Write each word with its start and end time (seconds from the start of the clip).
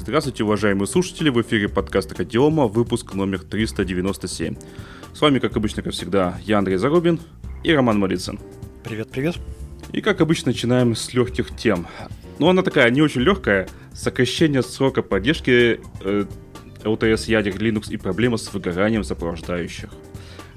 Здравствуйте, 0.00 0.44
уважаемые 0.44 0.86
слушатели, 0.86 1.28
в 1.28 1.42
эфире 1.42 1.68
подкаст 1.68 2.18
Радиома, 2.18 2.66
выпуск 2.66 3.12
номер 3.12 3.40
397. 3.40 4.56
С 5.12 5.20
вами, 5.20 5.40
как 5.40 5.58
обычно, 5.58 5.82
как 5.82 5.92
всегда, 5.92 6.38
я 6.42 6.56
Андрей 6.56 6.78
Зарубин 6.78 7.20
и 7.62 7.70
Роман 7.74 7.98
Малицын. 7.98 8.40
Привет, 8.82 9.10
привет. 9.10 9.36
И, 9.92 10.00
как 10.00 10.22
обычно, 10.22 10.52
начинаем 10.52 10.96
с 10.96 11.12
легких 11.12 11.54
тем. 11.54 11.86
Но 12.38 12.48
она 12.48 12.62
такая 12.62 12.90
не 12.90 13.02
очень 13.02 13.20
легкая. 13.20 13.68
Сокращение 13.92 14.62
срока 14.62 15.02
поддержки 15.02 15.80
э, 16.02 16.24
LTS 16.82 17.30
ядер 17.30 17.56
Linux 17.56 17.92
и 17.92 17.98
проблема 17.98 18.38
с 18.38 18.50
выгоранием 18.54 19.04
сопровождающих. 19.04 19.90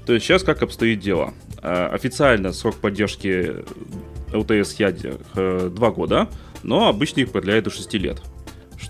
То 0.06 0.14
есть 0.14 0.24
сейчас 0.24 0.42
как 0.42 0.62
обстоит 0.62 1.00
дело? 1.00 1.34
Э, 1.62 1.88
официально 1.88 2.54
срок 2.54 2.76
поддержки 2.76 3.56
LTS 4.32 4.76
ядер 4.78 5.18
э, 5.36 5.70
2 5.70 5.90
года, 5.90 6.30
но 6.62 6.88
обычно 6.88 7.20
их 7.20 7.30
продляют 7.30 7.66
до 7.66 7.70
6 7.70 7.92
лет 7.94 8.22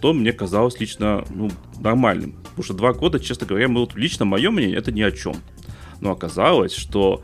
что 0.04 0.12
мне 0.12 0.34
казалось 0.34 0.78
лично 0.80 1.24
ну, 1.30 1.50
нормальным. 1.80 2.32
Потому 2.42 2.62
что 2.62 2.74
два 2.74 2.92
года, 2.92 3.18
честно 3.18 3.46
говоря, 3.46 3.68
мы, 3.68 3.80
вот, 3.80 3.94
лично 3.94 4.26
мое 4.26 4.50
мнение, 4.50 4.76
это 4.76 4.92
ни 4.92 5.00
о 5.00 5.10
чем. 5.10 5.36
Но 6.02 6.10
оказалось, 6.10 6.74
что 6.74 7.22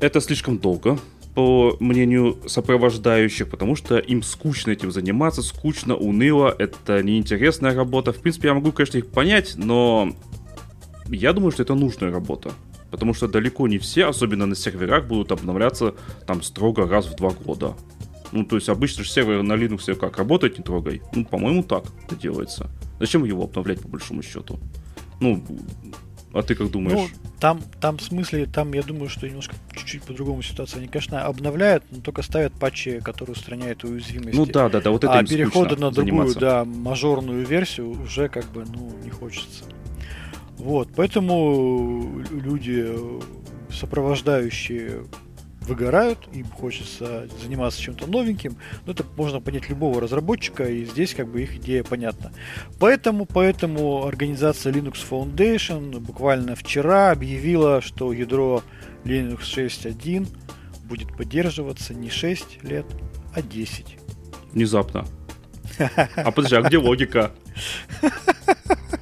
это 0.00 0.22
слишком 0.22 0.56
долго, 0.56 0.98
по 1.34 1.76
мнению 1.78 2.38
сопровождающих, 2.46 3.50
потому 3.50 3.76
что 3.76 3.98
им 3.98 4.22
скучно 4.22 4.70
этим 4.70 4.90
заниматься, 4.90 5.42
скучно, 5.42 5.94
уныло, 5.94 6.56
это 6.58 7.02
неинтересная 7.02 7.74
работа. 7.74 8.14
В 8.14 8.22
принципе, 8.22 8.48
я 8.48 8.54
могу, 8.54 8.72
конечно, 8.72 8.96
их 8.96 9.08
понять, 9.08 9.56
но 9.56 10.14
я 11.08 11.34
думаю, 11.34 11.50
что 11.50 11.64
это 11.64 11.74
нужная 11.74 12.10
работа. 12.10 12.52
Потому 12.90 13.12
что 13.12 13.28
далеко 13.28 13.68
не 13.68 13.76
все, 13.76 14.06
особенно 14.06 14.46
на 14.46 14.54
серверах, 14.54 15.06
будут 15.06 15.32
обновляться 15.32 15.94
там 16.26 16.42
строго 16.42 16.88
раз 16.88 17.08
в 17.08 17.14
два 17.14 17.28
года. 17.28 17.74
Ну, 18.32 18.44
то 18.44 18.56
есть 18.56 18.68
обычно 18.68 19.04
же 19.04 19.10
сервер 19.10 19.42
на 19.42 19.54
Linux 19.54 19.94
как, 19.94 20.18
работать 20.18 20.58
не 20.58 20.64
трогай. 20.64 21.02
Ну, 21.14 21.24
по-моему, 21.24 21.62
так 21.62 21.84
это 22.04 22.16
делается. 22.16 22.70
Зачем 23.00 23.24
его 23.24 23.44
обновлять 23.44 23.80
по 23.80 23.88
большому 23.88 24.22
счету? 24.22 24.58
Ну, 25.20 25.44
а 26.32 26.42
ты 26.42 26.54
как 26.54 26.70
думаешь? 26.70 26.98
Ну, 26.98 27.08
там, 27.40 27.60
там 27.80 27.96
в 27.96 28.02
смысле, 28.02 28.46
там 28.46 28.72
я 28.72 28.82
думаю, 28.82 29.08
что 29.08 29.26
немножко 29.26 29.56
чуть-чуть 29.74 30.02
по-другому 30.02 30.42
ситуация. 30.42 30.78
Они, 30.80 30.88
конечно, 30.88 31.24
обновляют, 31.24 31.84
но 31.90 32.00
только 32.00 32.22
ставят 32.22 32.52
патчи, 32.52 33.00
которые 33.00 33.34
устраняют 33.34 33.82
уязвимости. 33.84 34.36
Ну 34.36 34.44
да, 34.46 34.68
да, 34.68 34.80
да, 34.80 34.90
вот 34.90 35.04
это 35.04 35.14
А 35.14 35.24
перехода 35.24 35.76
на 35.76 35.90
другую, 35.90 36.28
заниматься. 36.28 36.40
да, 36.40 36.64
мажорную 36.64 37.46
версию 37.46 37.90
уже 38.02 38.28
как 38.28 38.44
бы, 38.52 38.64
ну, 38.66 38.92
не 39.02 39.10
хочется. 39.10 39.64
Вот, 40.58 40.90
поэтому 40.94 42.22
люди, 42.30 42.86
сопровождающие 43.70 45.04
выгорают, 45.68 46.18
им 46.32 46.46
хочется 46.46 47.28
заниматься 47.40 47.80
чем-то 47.80 48.06
новеньким. 48.06 48.56
Но 48.86 48.92
это 48.92 49.04
можно 49.16 49.40
понять 49.40 49.68
любого 49.68 50.00
разработчика, 50.00 50.64
и 50.64 50.84
здесь 50.84 51.14
как 51.14 51.28
бы 51.28 51.42
их 51.42 51.56
идея 51.56 51.84
понятна. 51.84 52.32
Поэтому, 52.80 53.26
поэтому 53.26 54.06
организация 54.06 54.72
Linux 54.72 54.96
Foundation 55.08 56.00
буквально 56.00 56.56
вчера 56.56 57.10
объявила, 57.10 57.80
что 57.80 58.12
ядро 58.12 58.62
Linux 59.04 59.40
6.1 59.40 60.26
будет 60.84 61.16
поддерживаться 61.16 61.94
не 61.94 62.10
6 62.10 62.64
лет, 62.64 62.86
а 63.34 63.42
10. 63.42 63.98
Внезапно. 64.52 65.06
А 66.16 66.32
подожди, 66.32 66.56
а 66.56 66.62
где 66.62 66.78
логика? 66.78 67.30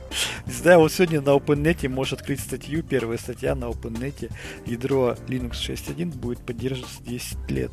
Не 0.47 0.53
знаю, 0.53 0.81
вот 0.81 0.93
сегодня 0.93 1.21
на 1.21 1.31
OpenNet 1.31 1.89
можешь 1.89 2.15
открыть 2.15 2.41
статью, 2.41 2.83
первая 2.83 3.19
статья 3.19 3.55
на 3.55 3.67
OpenNet. 3.67 4.31
Ядро 4.67 5.17
Linux 5.29 5.53
6.1 5.53 6.17
будет 6.17 6.41
поддерживаться 6.41 7.03
10 7.03 7.51
лет. 7.51 7.71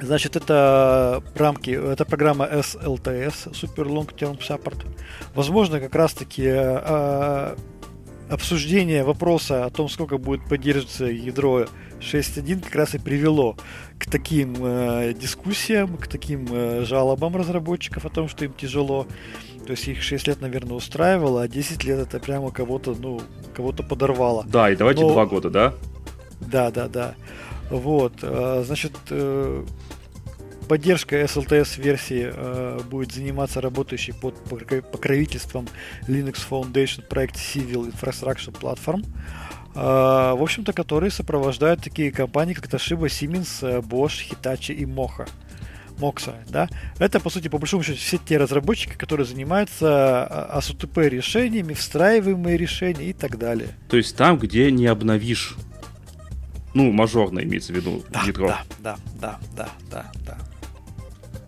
Значит, 0.00 0.34
это 0.34 1.22
рамки, 1.36 1.70
это 1.70 2.04
программа 2.04 2.46
SLTS, 2.46 3.52
Super 3.52 3.86
Long 3.86 4.12
Term 4.12 4.38
Support. 4.38 4.84
Возможно, 5.34 5.78
как 5.78 5.94
раз-таки 5.94 6.44
э, 6.46 7.56
обсуждение 8.28 9.04
вопроса 9.04 9.64
о 9.64 9.70
том, 9.70 9.88
сколько 9.88 10.18
будет 10.18 10.44
поддерживаться 10.48 11.04
ядро 11.04 11.66
6.1, 12.02 12.62
как 12.62 12.74
раз 12.74 12.94
и 12.94 12.98
привело 12.98 13.56
к 13.98 14.10
таким 14.10 14.54
э, 14.58 15.14
дискуссиям, 15.14 15.96
к 15.96 16.06
таким 16.06 16.46
э, 16.50 16.84
жалобам 16.84 17.36
разработчиков 17.36 18.04
о 18.04 18.08
том, 18.08 18.28
что 18.28 18.44
им 18.44 18.52
тяжело. 18.52 19.06
То 19.66 19.72
есть 19.72 19.86
их 19.88 20.02
6 20.02 20.26
лет, 20.26 20.40
наверное, 20.40 20.74
устраивало, 20.74 21.42
а 21.42 21.48
10 21.48 21.84
лет 21.84 21.98
это 21.98 22.18
прямо 22.18 22.50
кого-то, 22.50 22.94
ну, 22.98 23.20
кого-то 23.54 23.82
подорвало. 23.82 24.44
Да, 24.46 24.70
и 24.70 24.76
давайте 24.76 25.02
Но... 25.02 25.12
2 25.12 25.26
года, 25.26 25.50
да? 25.50 25.74
Да, 26.40 26.70
да, 26.70 26.88
да. 26.88 27.14
Вот, 27.70 28.14
э, 28.22 28.62
значит, 28.66 28.92
э, 29.10 29.64
поддержка 30.68 31.20
SLTS 31.20 31.80
версии 31.80 32.30
э, 32.32 32.80
будет 32.90 33.12
заниматься 33.12 33.60
работающей 33.60 34.12
под 34.12 34.34
покровительством 34.44 35.68
Linux 36.08 36.38
Foundation 36.48 37.06
проект 37.08 37.36
Civil 37.36 37.92
Infrastructure 37.92 38.52
Platform. 38.52 39.04
В 39.74 40.42
общем-то, 40.42 40.72
которые 40.72 41.10
сопровождают 41.10 41.82
такие 41.82 42.10
компании, 42.12 42.54
как 42.54 42.66
Toshiba, 42.66 43.06
Siemens, 43.06 43.82
Bosch, 43.82 44.28
Hitachi 44.30 44.74
и 44.74 44.84
Mocha. 44.84 45.28
Мокса, 45.98 46.34
да, 46.48 46.68
это, 46.98 47.20
по 47.20 47.30
сути, 47.30 47.48
по 47.48 47.58
большому 47.58 47.82
счету, 47.84 47.98
все 47.98 48.18
те 48.18 48.38
разработчики, 48.38 48.94
которые 48.96 49.26
занимаются 49.26 50.24
АСУТП 50.46 50.98
решениями, 50.98 51.74
встраиваемые 51.74 52.56
решения 52.56 53.10
и 53.10 53.12
так 53.12 53.38
далее. 53.38 53.68
То 53.88 53.98
есть 53.98 54.16
там, 54.16 54.38
где 54.38 54.72
не 54.72 54.86
обновишь, 54.86 55.54
ну, 56.74 56.90
мажорно 56.90 57.40
имеется 57.40 57.72
в 57.72 57.76
виду 57.76 58.02
да, 58.10 58.22
ядро. 58.22 58.48
Да, 58.48 58.64
да, 58.80 58.96
да, 59.20 59.38
да, 59.54 59.68
да, 59.90 60.12
да. 60.26 60.38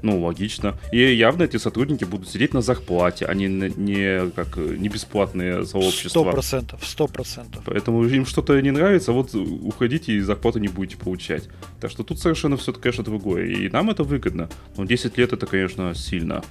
Ну, 0.05 0.23
логично. 0.23 0.75
И 0.93 0.99
явно 0.99 1.45
эти 1.45 1.57
сотрудники 1.57 2.05
будут 2.05 2.29
сидеть 2.29 2.53
на 2.53 2.61
зарплате, 2.61 3.25
они 3.25 3.47
а 3.47 3.49
не, 3.49 4.31
как, 4.33 4.59
не 4.59 4.91
бесплатные 4.91 5.65
сообщества. 5.65 6.09
Сто 6.11 6.25
процентов, 6.31 6.87
сто 6.87 7.07
процентов. 7.07 7.63
Поэтому 7.65 8.05
им 8.05 8.27
что-то 8.27 8.61
не 8.61 8.71
нравится, 8.71 9.13
вот 9.13 9.35
уходите 9.35 10.13
и 10.13 10.21
зарплату 10.21 10.59
не 10.59 10.69
будете 10.69 10.99
получать. 10.99 11.49
Так 11.81 11.91
что 11.91 12.03
тут 12.03 12.19
совершенно 12.19 12.59
все, 12.59 12.75
конечно, 12.75 13.03
другое. 13.03 13.47
И 13.47 13.71
нам 13.71 13.89
это 13.89 14.05
выгодно. 14.05 14.51
Но 14.77 14.85
10 14.85 15.17
лет 15.17 15.33
это, 15.33 15.47
конечно, 15.47 15.95
сильно. 15.95 16.45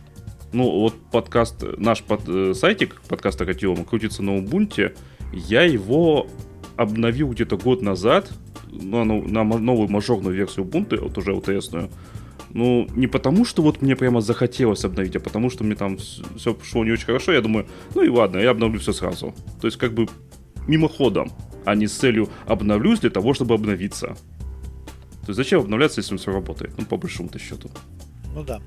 Ну, 0.51 0.63
вот 0.71 0.95
подкаст, 1.11 1.63
наш 1.77 2.01
под, 2.01 2.21
э, 2.27 2.55
сайтик, 2.55 3.03
подкаст 3.07 3.39
Акатиома, 3.39 3.85
крутится 3.85 4.23
на 4.23 4.31
Ubuntu. 4.31 4.97
Я 5.31 5.61
его 5.61 6.25
обновил 6.75 7.29
где-то 7.29 7.57
год 7.57 7.83
назад, 7.83 8.31
ну, 8.71 9.03
на 9.03 9.43
новую 9.43 9.89
мажорную 9.89 10.35
версию 10.35 10.65
Ubuntu, 10.65 11.01
вот 11.01 11.15
уже 11.19 11.33
LTS-ную. 11.33 11.91
Ну, 12.53 12.87
не 12.95 13.07
потому, 13.07 13.45
что 13.45 13.63
вот 13.63 13.81
мне 13.81 13.95
прямо 13.95 14.21
захотелось 14.21 14.85
обновить, 14.85 15.15
а 15.15 15.19
потому, 15.19 15.49
что 15.49 15.63
мне 15.63 15.75
там 15.75 15.97
все 15.97 16.53
пошло 16.53 16.85
не 16.85 16.91
очень 16.91 17.05
хорошо. 17.05 17.31
Я 17.31 17.41
думаю, 17.41 17.65
ну 17.95 18.03
и 18.03 18.09
ладно, 18.09 18.37
я 18.37 18.51
обновлю 18.51 18.79
все 18.79 18.93
сразу. 18.93 19.33
То 19.59 19.67
есть, 19.67 19.77
как 19.77 19.93
бы 19.93 20.07
мимоходом, 20.67 21.31
а 21.65 21.75
не 21.75 21.87
с 21.87 21.93
целью 21.93 22.29
обновлюсь 22.45 22.99
для 22.99 23.09
того, 23.09 23.33
чтобы 23.33 23.55
обновиться. 23.55 24.15
То 25.25 25.29
есть, 25.29 25.37
зачем 25.37 25.61
обновляться, 25.61 26.01
если 26.01 26.15
все 26.17 26.31
работает? 26.31 26.73
Ну, 26.77 26.85
по 26.85 26.97
большому-то 26.97 27.39
счету. 27.39 27.71
Ну 28.33 28.43
да. 28.43 28.61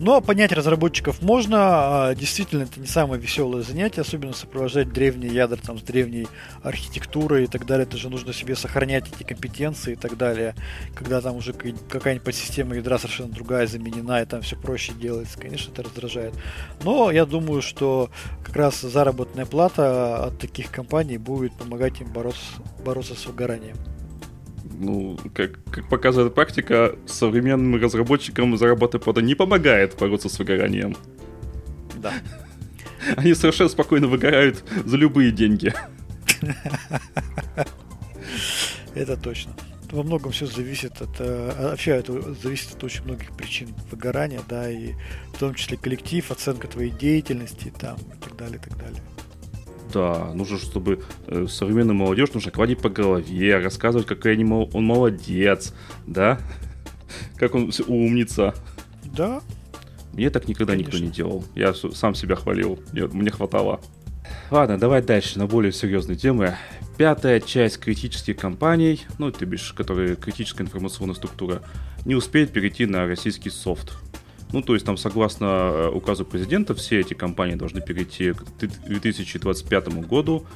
Но 0.00 0.20
понять 0.20 0.52
разработчиков 0.52 1.22
можно. 1.22 1.56
А, 1.58 2.14
действительно, 2.14 2.64
это 2.64 2.80
не 2.80 2.86
самое 2.86 3.20
веселое 3.20 3.62
занятие, 3.62 4.00
особенно 4.00 4.32
сопровождать 4.32 4.92
древние 4.92 5.32
ядра 5.32 5.56
там, 5.56 5.78
с 5.78 5.82
древней 5.82 6.26
архитектурой 6.62 7.44
и 7.44 7.46
так 7.46 7.64
далее. 7.64 7.86
Это 7.86 7.96
же 7.96 8.10
нужно 8.10 8.32
себе 8.32 8.56
сохранять 8.56 9.04
эти 9.08 9.22
компетенции 9.22 9.92
и 9.92 9.96
так 9.96 10.16
далее. 10.16 10.54
Когда 10.96 11.20
там 11.20 11.36
уже 11.36 11.52
какая-нибудь 11.52 12.24
подсистема 12.24 12.74
ядра 12.74 12.98
совершенно 12.98 13.32
другая 13.32 13.68
заменена, 13.68 14.20
и 14.20 14.26
там 14.26 14.42
все 14.42 14.56
проще 14.56 14.92
делается. 14.94 15.38
Конечно, 15.38 15.70
это 15.70 15.84
раздражает. 15.84 16.34
Но 16.82 17.12
я 17.12 17.24
думаю, 17.24 17.62
что 17.62 18.10
как 18.44 18.56
раз 18.56 18.80
заработная 18.80 19.46
плата 19.46 20.24
от 20.24 20.38
таких 20.40 20.72
компаний 20.72 21.18
будет 21.18 21.52
помогать 21.54 22.00
им 22.00 22.12
бороться, 22.12 22.44
бороться 22.84 23.14
с 23.14 23.26
выгоранием 23.26 23.76
ну, 24.78 25.18
как, 25.34 25.58
как 25.70 25.88
показывает 25.88 26.34
практика, 26.34 26.96
современным 27.06 27.80
разработчикам 27.80 28.56
зарабатывать 28.56 29.04
правда 29.04 29.22
не 29.22 29.34
помогает 29.34 29.96
бороться 29.98 30.28
с 30.28 30.38
выгоранием. 30.38 30.96
Да. 31.96 32.12
Они 33.16 33.34
совершенно 33.34 33.68
спокойно 33.68 34.06
выгорают 34.06 34.64
за 34.84 34.96
любые 34.96 35.30
деньги. 35.30 35.72
Это 38.94 39.16
точно. 39.16 39.54
Во 39.90 40.02
многом 40.02 40.32
все 40.32 40.46
зависит 40.46 41.00
от... 41.00 41.20
Э, 41.20 41.70
вообще 41.70 41.92
это 41.92 42.34
зависит 42.34 42.74
от 42.74 42.82
очень 42.82 43.04
многих 43.04 43.30
причин 43.36 43.68
выгорания, 43.90 44.40
да, 44.48 44.68
и 44.68 44.94
в 45.32 45.38
том 45.38 45.54
числе 45.54 45.76
коллектив, 45.76 46.28
оценка 46.32 46.66
твоей 46.66 46.90
деятельности 46.90 47.72
там, 47.78 47.96
и 47.98 48.24
так 48.24 48.36
далее, 48.36 48.56
и 48.56 48.60
так 48.60 48.76
далее. 48.76 49.00
Да, 49.94 50.32
нужно, 50.34 50.58
чтобы 50.58 51.04
э, 51.28 51.46
современную 51.48 51.94
молодежь 51.94 52.32
нужно 52.34 52.50
гладить 52.50 52.80
по 52.80 52.88
голове, 52.88 53.58
рассказывать, 53.58 54.08
какой 54.08 54.32
они, 54.32 54.44
он 54.44 54.84
молодец, 54.84 55.72
да? 56.04 56.40
Как 57.36 57.54
он 57.54 57.70
умница. 57.86 58.54
Да. 59.04 59.40
Мне 60.12 60.30
так 60.30 60.48
никогда 60.48 60.72
Конечно. 60.72 60.90
никто 60.90 61.04
не 61.04 61.12
делал. 61.12 61.44
Я 61.54 61.74
сам 61.74 62.16
себя 62.16 62.34
хвалил. 62.34 62.80
Мне, 62.90 63.06
мне 63.06 63.30
хватало. 63.30 63.80
Ладно, 64.50 64.78
давай 64.78 65.00
дальше 65.00 65.38
на 65.38 65.46
более 65.46 65.72
серьезные 65.72 66.16
темы. 66.16 66.56
Пятая 66.96 67.38
часть 67.38 67.78
критических 67.78 68.36
компаний, 68.36 69.02
ну, 69.18 69.30
ты 69.30 69.44
бишь, 69.44 69.72
которые 69.74 70.16
критическая 70.16 70.64
информационная 70.64 71.14
структура, 71.14 71.62
не 72.04 72.16
успеет 72.16 72.52
перейти 72.52 72.86
на 72.86 73.06
российский 73.06 73.50
софт. 73.50 73.92
Ну, 74.54 74.62
то 74.62 74.74
есть 74.74 74.86
там, 74.86 74.96
согласно 74.96 75.46
э, 75.46 75.90
указу 75.92 76.24
президента, 76.24 76.76
все 76.76 77.00
эти 77.00 77.12
компании 77.12 77.56
должны 77.56 77.80
перейти 77.80 78.30
к 78.30 78.44
2025 78.86 79.88
году. 80.06 80.46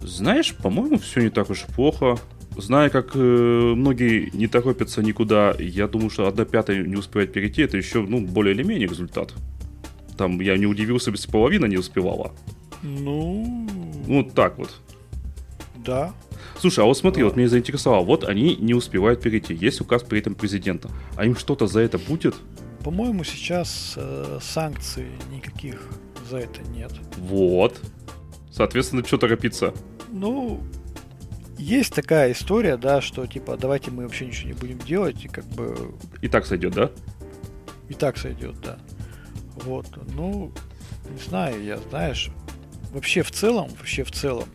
Знаешь, 0.00 0.54
по-моему, 0.54 0.98
все 0.98 1.20
не 1.20 1.28
так 1.28 1.50
уж 1.50 1.64
и 1.68 1.72
плохо. 1.72 2.16
Зная, 2.56 2.88
как 2.88 3.10
э, 3.14 3.18
многие 3.18 4.30
не 4.32 4.46
торопятся 4.46 5.02
никуда, 5.02 5.54
я 5.58 5.88
думаю, 5.88 6.08
что 6.08 6.26
одна 6.26 6.46
пятая 6.46 6.84
не 6.84 6.96
успевает 6.96 7.34
перейти, 7.34 7.60
это 7.60 7.76
еще, 7.76 8.00
ну, 8.00 8.20
более 8.20 8.54
или 8.54 8.62
менее 8.62 8.88
результат. 8.88 9.34
Там 10.16 10.40
я 10.40 10.56
не 10.56 10.64
удивился, 10.64 11.10
если 11.10 11.30
половина 11.30 11.66
не 11.66 11.76
успевала. 11.76 12.32
Ну... 12.82 13.68
Ну, 14.06 14.24
так 14.24 14.56
вот. 14.56 14.70
Да. 15.84 16.14
Слушай, 16.58 16.82
а 16.82 16.86
вот 16.86 16.96
смотри, 16.96 17.20
да. 17.20 17.28
вот 17.28 17.36
меня 17.36 17.50
заинтересовало. 17.50 18.02
Вот 18.06 18.24
они 18.24 18.56
не 18.56 18.72
успевают 18.72 19.20
перейти. 19.20 19.52
Есть 19.52 19.82
указ 19.82 20.02
при 20.02 20.20
этом 20.20 20.34
президента. 20.34 20.88
А 21.14 21.26
им 21.26 21.36
что-то 21.36 21.66
за 21.66 21.80
это 21.80 21.98
будет? 21.98 22.36
По-моему, 22.82 23.24
сейчас 23.24 23.94
э, 23.96 24.38
санкций 24.40 25.08
никаких 25.30 25.88
за 26.28 26.38
это 26.38 26.62
нет. 26.62 26.92
Вот. 27.18 27.80
Соответственно, 28.50 29.04
что 29.04 29.18
торопиться? 29.18 29.74
Ну, 30.10 30.62
есть 31.58 31.94
такая 31.94 32.32
история, 32.32 32.76
да, 32.76 33.00
что 33.00 33.26
типа 33.26 33.56
давайте 33.56 33.90
мы 33.90 34.04
вообще 34.04 34.26
ничего 34.26 34.48
не 34.48 34.54
будем 34.54 34.78
делать, 34.78 35.24
и 35.24 35.28
как 35.28 35.44
бы. 35.46 35.94
И 36.22 36.28
так 36.28 36.46
сойдет, 36.46 36.74
да? 36.74 36.90
И 37.88 37.94
так 37.94 38.16
сойдет, 38.18 38.60
да. 38.60 38.78
Вот. 39.56 39.86
Ну, 40.14 40.52
не 41.10 41.18
знаю, 41.18 41.62
я, 41.62 41.78
знаешь, 41.90 42.30
вообще 42.92 43.22
в 43.22 43.30
целом, 43.30 43.68
вообще 43.78 44.04
в 44.04 44.10
целом, 44.10 44.48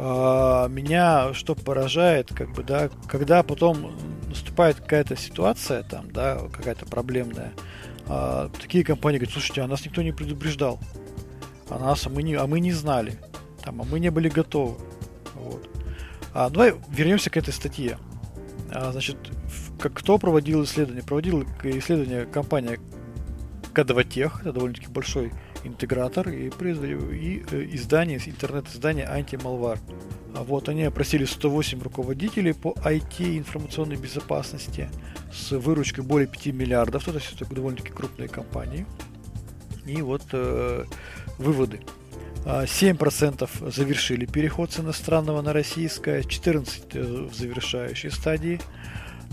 меня 0.00 1.34
что 1.34 1.54
поражает, 1.54 2.32
как 2.34 2.52
бы, 2.52 2.62
да, 2.62 2.88
когда 3.06 3.42
потом 3.42 3.92
наступает 4.28 4.76
какая-то 4.76 5.16
ситуация, 5.16 5.82
там, 5.82 6.10
да, 6.10 6.38
какая-то 6.52 6.86
проблемная, 6.86 7.52
э, 8.06 8.48
такие 8.60 8.82
компании 8.82 9.18
говорят, 9.18 9.34
слушайте, 9.34 9.60
а 9.60 9.66
нас 9.66 9.84
никто 9.84 10.00
не 10.00 10.12
предупреждал, 10.12 10.78
а 11.68 11.78
нас, 11.78 12.06
а 12.06 12.10
мы 12.10 12.22
не, 12.22 12.34
а 12.34 12.46
мы 12.46 12.60
не 12.60 12.72
знали, 12.72 13.18
там, 13.62 13.82
а 13.82 13.84
мы 13.84 14.00
не 14.00 14.10
были 14.10 14.30
готовы, 14.30 14.76
вот. 15.34 15.68
А, 16.32 16.48
давай 16.48 16.74
вернемся 16.88 17.28
к 17.28 17.36
этой 17.36 17.52
статье. 17.52 17.98
А, 18.72 18.92
значит, 18.92 19.16
как, 19.78 19.92
кто 19.92 20.16
проводил 20.16 20.64
исследование? 20.64 21.04
Проводил 21.04 21.44
исследование 21.64 22.24
компания 22.24 22.78
K2Tech, 23.74 24.40
это 24.40 24.52
довольно-таки 24.52 24.88
большой 24.88 25.32
интегратор 25.64 26.28
и, 26.28 26.48
и 26.48 27.44
э, 27.50 27.68
издание, 27.72 28.18
интернет-издание 28.24 29.06
Anti-Malware. 29.06 29.78
А 30.34 30.44
вот 30.44 30.68
они 30.68 30.84
опросили 30.84 31.24
108 31.24 31.82
руководителей 31.82 32.52
по 32.52 32.72
IT 32.84 33.38
информационной 33.38 33.96
безопасности 33.96 34.88
с 35.32 35.50
выручкой 35.52 36.04
более 36.04 36.28
5 36.28 36.46
миллиардов, 36.46 37.04
то 37.04 37.12
есть 37.12 37.32
это 37.34 37.52
довольно-таки 37.52 37.90
крупные 37.90 38.28
компании. 38.28 38.86
И 39.86 40.02
вот 40.02 40.22
э, 40.32 40.84
выводы. 41.38 41.80
7% 42.44 43.50
а, 43.60 43.70
завершили 43.70 44.24
переход 44.24 44.72
с 44.72 44.80
иностранного 44.80 45.42
на 45.42 45.52
российское, 45.52 46.20
14% 46.20 46.84
э, 46.94 47.28
в 47.28 47.34
завершающей 47.34 48.10
стадии, 48.10 48.60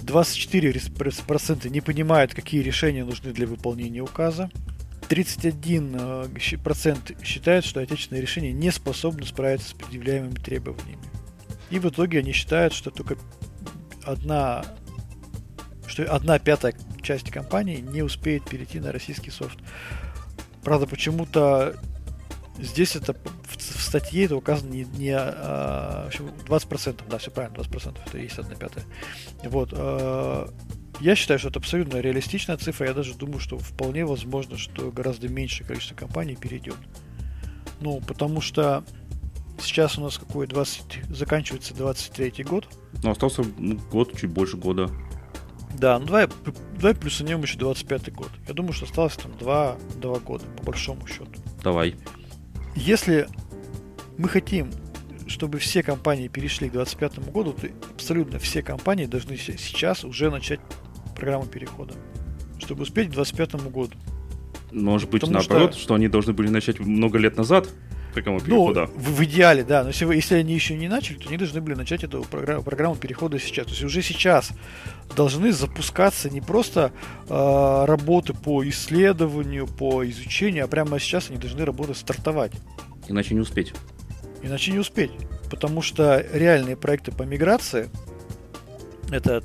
24% 0.04 1.70
не 1.70 1.82
понимают, 1.82 2.34
какие 2.34 2.62
решения 2.62 3.04
нужны 3.04 3.32
для 3.32 3.48
выполнения 3.48 4.02
указа, 4.02 4.50
31% 5.10 7.16
э, 7.20 7.24
считают, 7.24 7.66
что 7.66 7.80
отечественные 7.80 8.22
решения 8.22 8.54
не 8.54 8.72
способны 8.72 9.26
справиться 9.26 9.70
с 9.70 9.74
предъявляемыми 9.74 10.36
требованиями. 10.36 11.02
И 11.70 11.80
в 11.80 11.88
итоге 11.88 12.20
они 12.20 12.32
считают, 12.32 12.74
что 12.74 12.92
только 12.92 13.18
одна, 14.04 14.66
что 15.86 16.04
одна 16.14 16.40
пятая 16.40 16.74
часть 17.02 17.32
компании 17.32 17.78
не 17.78 18.02
успеет 18.02 18.46
перейти 18.46 18.80
на 18.80 18.92
российский 18.92 19.32
софт. 19.32 19.60
Правда, 20.64 20.88
почему-то 20.88 21.80
Здесь 22.60 22.96
это 22.96 23.14
в, 23.14 23.58
в 23.58 23.82
статье 23.82 24.26
это 24.26 24.36
указано 24.36 24.72
не, 24.72 24.84
не 24.84 25.16
а, 25.16 26.10
20%, 26.10 27.04
да, 27.08 27.18
все 27.20 27.30
правильно, 27.30 27.58
20%, 27.58 27.98
это 28.06 28.18
есть 28.18 28.40
одна 28.40 28.56
пятая. 28.56 28.84
Вот, 29.44 29.70
а, 29.74 30.50
я 31.00 31.16
считаю, 31.16 31.40
что 31.40 31.50
это 31.50 31.60
абсолютно 31.60 31.98
реалистичная 31.98 32.58
цифра, 32.58 32.88
я 32.88 32.94
даже 32.94 33.14
думаю, 33.14 33.40
что 33.40 33.58
вполне 33.58 34.06
возможно, 34.06 34.58
что 34.58 34.92
гораздо 34.92 35.30
меньшее 35.30 35.68
количество 35.68 35.96
компаний 35.96 36.36
перейдет. 36.36 36.78
Ну, 37.80 38.02
потому 38.02 38.42
что 38.42 38.84
сейчас 39.62 39.98
у 39.98 40.02
нас 40.02 40.18
какой 40.18 40.48
20, 40.48 41.06
заканчивается 41.10 41.74
23 41.76 42.44
год. 42.44 42.68
Ну, 43.04 43.12
остался 43.12 43.44
ну, 43.58 43.78
год, 43.92 44.18
чуть 44.20 44.32
больше 44.32 44.58
года. 44.58 44.90
Да, 45.78 46.00
ну 46.00 46.06
давай, 46.08 46.28
давай 46.76 46.96
плюсанем 46.96 47.42
еще 47.42 47.58
25 47.60 48.14
год. 48.14 48.32
Я 48.48 48.54
думаю, 48.54 48.74
что 48.74 48.86
осталось 48.86 49.16
там 49.16 49.38
2, 49.38 49.78
2 50.02 50.20
года, 50.20 50.46
по 50.58 50.64
большому 50.64 51.06
счету. 51.08 51.28
Давай. 51.64 51.96
Если 52.76 53.28
мы 54.18 54.30
хотим, 54.30 54.72
чтобы 55.28 55.60
все 55.60 55.84
компании 55.84 56.28
перешли 56.30 56.70
к 56.70 56.72
2025 56.72 57.32
году, 57.32 57.54
то 57.54 57.68
абсолютно 57.94 58.40
все 58.40 58.64
компании 58.64 59.06
должны 59.06 59.38
сейчас 59.38 60.04
уже 60.04 60.32
начать 60.32 60.60
программу 61.18 61.46
перехода, 61.46 61.94
чтобы 62.60 62.84
успеть 62.84 63.10
к 63.10 63.12
2025 63.12 63.72
году. 63.72 63.96
Может 64.72 65.10
быть, 65.10 65.22
Потому 65.22 65.40
наоборот, 65.40 65.74
что... 65.74 65.82
что 65.82 65.94
они 65.96 66.08
должны 66.08 66.34
были 66.34 66.50
начать 66.50 66.80
много 66.80 67.18
лет 67.18 67.38
назад 67.38 67.68
программу 68.14 68.40
перехода. 68.40 68.90
Ну, 68.94 69.00
в, 69.00 69.16
в 69.18 69.24
идеале, 69.26 69.64
да. 69.64 69.84
Но 69.84 69.90
если, 69.90 70.06
вы, 70.06 70.16
если 70.16 70.36
они 70.36 70.54
еще 70.54 70.76
не 70.76 70.88
начали, 70.88 71.18
то 71.18 71.30
они 71.30 71.38
должны 71.38 71.62
были 71.62 71.76
начать 71.76 72.04
эту 72.04 72.24
программу, 72.24 72.64
программу 72.64 72.96
перехода 72.96 73.40
сейчас. 73.40 73.66
То 73.66 73.72
есть 73.72 73.84
уже 73.84 74.02
сейчас 74.02 74.52
должны 75.16 75.52
запускаться 75.52 76.30
не 76.30 76.42
просто 76.42 76.92
э, 77.30 77.86
работы 77.86 78.34
по 78.34 78.68
исследованию, 78.68 79.68
по 79.68 80.08
изучению, 80.10 80.66
а 80.66 80.68
прямо 80.68 81.00
сейчас 81.00 81.30
они 81.30 81.38
должны 81.38 81.64
работы 81.66 81.94
стартовать. 81.94 82.54
Иначе 83.08 83.36
не 83.36 83.42
успеть. 83.42 83.74
Иначе 84.42 84.72
не 84.72 84.80
успеть. 84.80 85.12
Потому 85.50 85.82
что 85.82 86.26
реальные 86.34 86.76
проекты 86.76 87.12
по 87.12 87.24
миграции, 87.24 87.90
это 89.12 89.44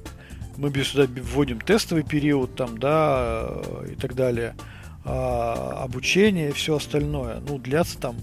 мы 0.62 0.84
сюда 0.84 1.08
вводим 1.20 1.60
тестовый 1.60 2.04
период, 2.04 2.54
там, 2.54 2.78
да, 2.78 3.50
и 3.90 3.96
так 3.96 4.14
далее, 4.14 4.54
а, 5.04 5.82
обучение 5.82 6.50
и 6.50 6.52
все 6.52 6.76
остальное. 6.76 7.40
Ну, 7.40 7.58
длятся 7.58 7.98
там 7.98 8.16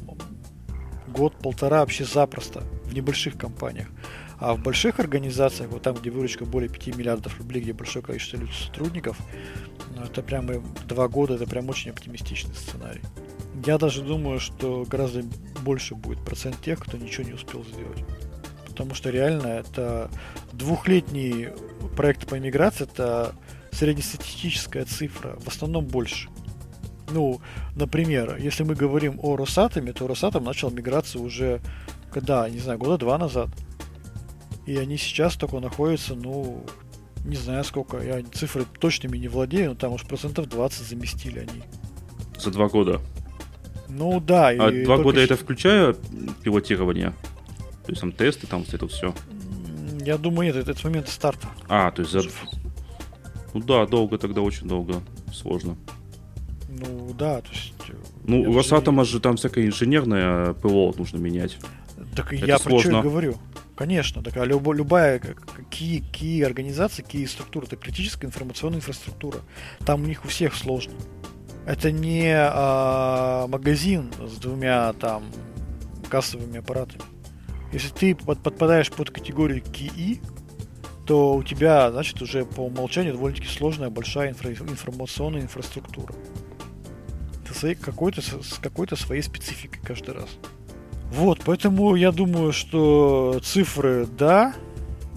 год-полтора 1.07 1.79
вообще 1.79 2.05
запросто 2.05 2.63
в 2.85 2.93
небольших 2.93 3.37
компаниях. 3.37 3.87
А 4.39 4.53
в 4.53 4.63
больших 4.63 5.01
организациях, 5.01 5.69
вот 5.69 5.81
там, 5.81 5.95
где 5.95 6.11
выручка 6.11 6.45
более 6.45 6.69
5 6.69 6.95
миллиардов 6.95 7.37
рублей, 7.39 7.61
где 7.61 7.73
большое 7.73 8.05
количество 8.05 8.39
сотрудников, 8.65 9.17
ну, 9.97 10.03
это 10.03 10.21
прямо 10.23 10.63
два 10.87 11.09
года, 11.09 11.33
это 11.33 11.45
прям 11.45 11.67
очень 11.67 11.91
оптимистичный 11.91 12.55
сценарий. 12.55 13.01
Я 13.65 13.77
даже 13.77 14.01
думаю, 14.01 14.39
что 14.39 14.85
гораздо 14.89 15.25
больше 15.61 15.95
будет 15.95 16.23
процент 16.23 16.61
тех, 16.61 16.79
кто 16.79 16.95
ничего 16.95 17.27
не 17.27 17.33
успел 17.33 17.65
сделать. 17.65 18.05
Потому 18.65 18.95
что 18.95 19.09
реально 19.09 19.47
это 19.47 20.09
двухлетний 20.59 21.49
проект 21.95 22.27
по 22.27 22.35
миграции, 22.35 22.83
это 22.83 23.33
среднестатистическая 23.71 24.85
цифра, 24.85 25.37
в 25.39 25.47
основном 25.47 25.85
больше. 25.85 26.29
Ну, 27.11 27.41
например, 27.75 28.37
если 28.37 28.63
мы 28.63 28.75
говорим 28.75 29.19
о 29.23 29.35
Росатоме, 29.35 29.93
то 29.93 30.05
Росатом 30.07 30.43
начал 30.43 30.69
миграцию 30.69 31.23
уже, 31.23 31.59
когда, 32.11 32.47
не 32.49 32.59
знаю, 32.59 32.77
года 32.77 32.97
два 32.97 33.17
назад. 33.17 33.49
И 34.67 34.77
они 34.77 34.97
сейчас 34.97 35.35
только 35.35 35.59
находятся, 35.59 36.13
ну, 36.13 36.63
не 37.25 37.35
знаю 37.35 37.63
сколько, 37.63 37.97
я 37.97 38.21
цифры 38.31 38.65
точными 38.79 39.17
не 39.17 39.27
владею, 39.27 39.69
но 39.69 39.75
там 39.75 39.93
уж 39.93 40.03
процентов 40.03 40.47
20 40.47 40.87
заместили 40.87 41.39
они. 41.39 41.63
За 42.37 42.51
два 42.51 42.67
года? 42.67 43.01
Ну 43.87 44.19
да. 44.19 44.49
А 44.49 44.71
два 44.71 44.97
года 44.97 45.19
это 45.19 45.35
включая 45.35 45.95
пилотирование? 46.43 47.13
То 47.85 47.91
есть 47.91 48.01
там 48.01 48.11
тесты, 48.11 48.45
там 48.45 48.63
это 48.71 48.87
все? 48.87 49.15
Я 50.09 50.17
думаю, 50.17 50.47
нет, 50.47 50.55
это, 50.55 50.71
это 50.71 50.79
с 50.79 50.83
момента 50.83 51.11
старта. 51.11 51.47
А, 51.67 51.91
то 51.91 52.01
есть 52.01 52.11
за... 52.11 52.21
Ну 53.53 53.61
да, 53.61 53.85
долго 53.85 54.17
тогда, 54.17 54.41
очень 54.41 54.67
долго. 54.67 55.03
Сложно. 55.31 55.77
Ну 56.67 57.13
да, 57.13 57.41
то 57.41 57.51
есть... 57.51 57.75
Э, 57.87 57.93
ну, 58.23 58.41
у 58.41 58.57
Росатома 58.57 59.03
же 59.03 59.19
там 59.19 59.37
всякое 59.37 59.67
инженерное 59.67 60.53
ПО 60.53 60.95
нужно 60.97 61.17
менять. 61.17 61.59
Так 62.15 62.33
Это 62.33 62.43
я 62.43 62.57
сложно. 62.57 62.89
про 62.89 62.99
что 63.01 63.07
и 63.07 63.11
говорю. 63.11 63.37
Конечно, 63.75 64.23
такая 64.23 64.45
люб, 64.45 64.67
любая 64.73 65.19
какие, 65.19 65.99
какие 65.99 66.41
организации, 66.41 67.03
какие 67.03 67.27
структуры, 67.27 67.67
это 67.67 67.75
критическая 67.75 68.25
информационная 68.25 68.79
инфраструктура. 68.79 69.37
Там 69.85 70.01
у 70.01 70.05
них 70.07 70.25
у 70.25 70.27
всех 70.27 70.55
сложно. 70.55 70.93
Это 71.67 71.91
не 71.91 72.33
а, 72.35 73.45
магазин 73.45 74.11
с 74.25 74.37
двумя 74.37 74.91
там 74.93 75.25
кассовыми 76.09 76.57
аппаратами. 76.57 77.03
Если 77.71 77.89
ты 77.89 78.15
под, 78.15 78.41
подпадаешь 78.41 78.91
под 78.91 79.11
категорию 79.11 79.61
КИИ, 79.61 80.21
то 81.05 81.35
у 81.35 81.43
тебя, 81.43 81.91
значит, 81.91 82.21
уже 82.21 82.45
по 82.45 82.61
умолчанию 82.61 83.13
довольно-таки 83.13 83.47
сложная 83.47 83.89
большая 83.89 84.31
инфра- 84.31 84.69
информационная 84.69 85.41
инфраструктура 85.41 86.13
своей, 87.59 87.75
какой-то, 87.75 88.21
с 88.21 88.57
какой-то 88.61 88.95
своей 88.95 89.21
спецификой 89.21 89.81
каждый 89.83 90.15
раз. 90.15 90.29
Вот, 91.11 91.41
поэтому 91.43 91.95
я 91.95 92.11
думаю, 92.11 92.53
что 92.53 93.39
цифры, 93.43 94.05
да, 94.05 94.53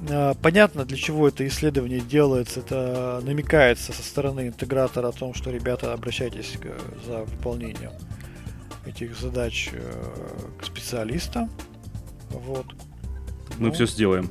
э, 0.09 0.35
понятно, 0.43 0.85
для 0.85 0.97
чего 0.97 1.29
это 1.29 1.47
исследование 1.47 2.01
делается. 2.01 2.61
Это 2.61 3.21
намекается 3.25 3.93
со 3.93 4.03
стороны 4.03 4.49
интегратора 4.49 5.09
о 5.09 5.13
том, 5.13 5.35
что, 5.35 5.51
ребята, 5.51 5.93
обращайтесь 5.93 6.59
за 7.07 7.25
выполнением 7.25 7.93
этих 8.87 9.17
задач 9.19 9.71
к 10.59 10.65
специалистам. 10.65 11.51
Вот. 12.33 12.67
Мы 13.59 13.69
ну, 13.69 13.73
все 13.73 13.87
сделаем. 13.87 14.31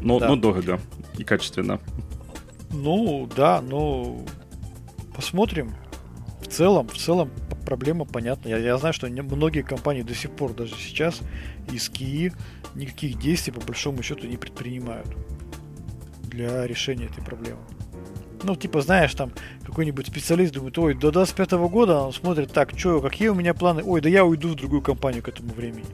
Но, 0.00 0.18
да. 0.18 0.28
но 0.28 0.36
дорого 0.36 0.80
и 1.18 1.24
качественно. 1.24 1.80
Ну, 2.70 3.28
да, 3.34 3.60
но 3.60 4.24
посмотрим. 5.14 5.74
В 6.40 6.46
целом, 6.48 6.88
в 6.88 6.96
целом 6.96 7.30
проблема 7.64 8.04
понятна. 8.04 8.48
Я, 8.48 8.58
я 8.58 8.76
знаю, 8.78 8.92
что 8.92 9.08
многие 9.08 9.62
компании 9.62 10.02
до 10.02 10.14
сих 10.14 10.30
пор, 10.32 10.52
даже 10.54 10.74
сейчас, 10.74 11.20
из 11.70 11.88
КИИ 11.88 12.32
никаких 12.74 13.18
действий 13.18 13.52
по 13.52 13.60
большому 13.60 14.02
счету 14.02 14.26
не 14.26 14.36
предпринимают 14.36 15.08
для 16.22 16.66
решения 16.66 17.06
этой 17.06 17.22
проблемы. 17.22 17.60
Ну, 18.42 18.56
типа, 18.56 18.80
знаешь, 18.80 19.14
там 19.14 19.32
какой-нибудь 19.64 20.08
специалист 20.08 20.52
думает, 20.52 20.76
ой, 20.78 20.94
до 20.94 21.12
25 21.12 21.52
года 21.52 22.00
он 22.00 22.12
смотрит, 22.12 22.52
так, 22.52 22.76
что, 22.76 23.00
какие 23.00 23.28
у 23.28 23.34
меня 23.34 23.54
планы? 23.54 23.82
Ой, 23.84 24.00
да 24.00 24.08
я 24.08 24.24
уйду 24.24 24.48
в 24.48 24.54
другую 24.56 24.82
компанию 24.82 25.22
к 25.22 25.28
этому 25.28 25.52
времени. 25.52 25.86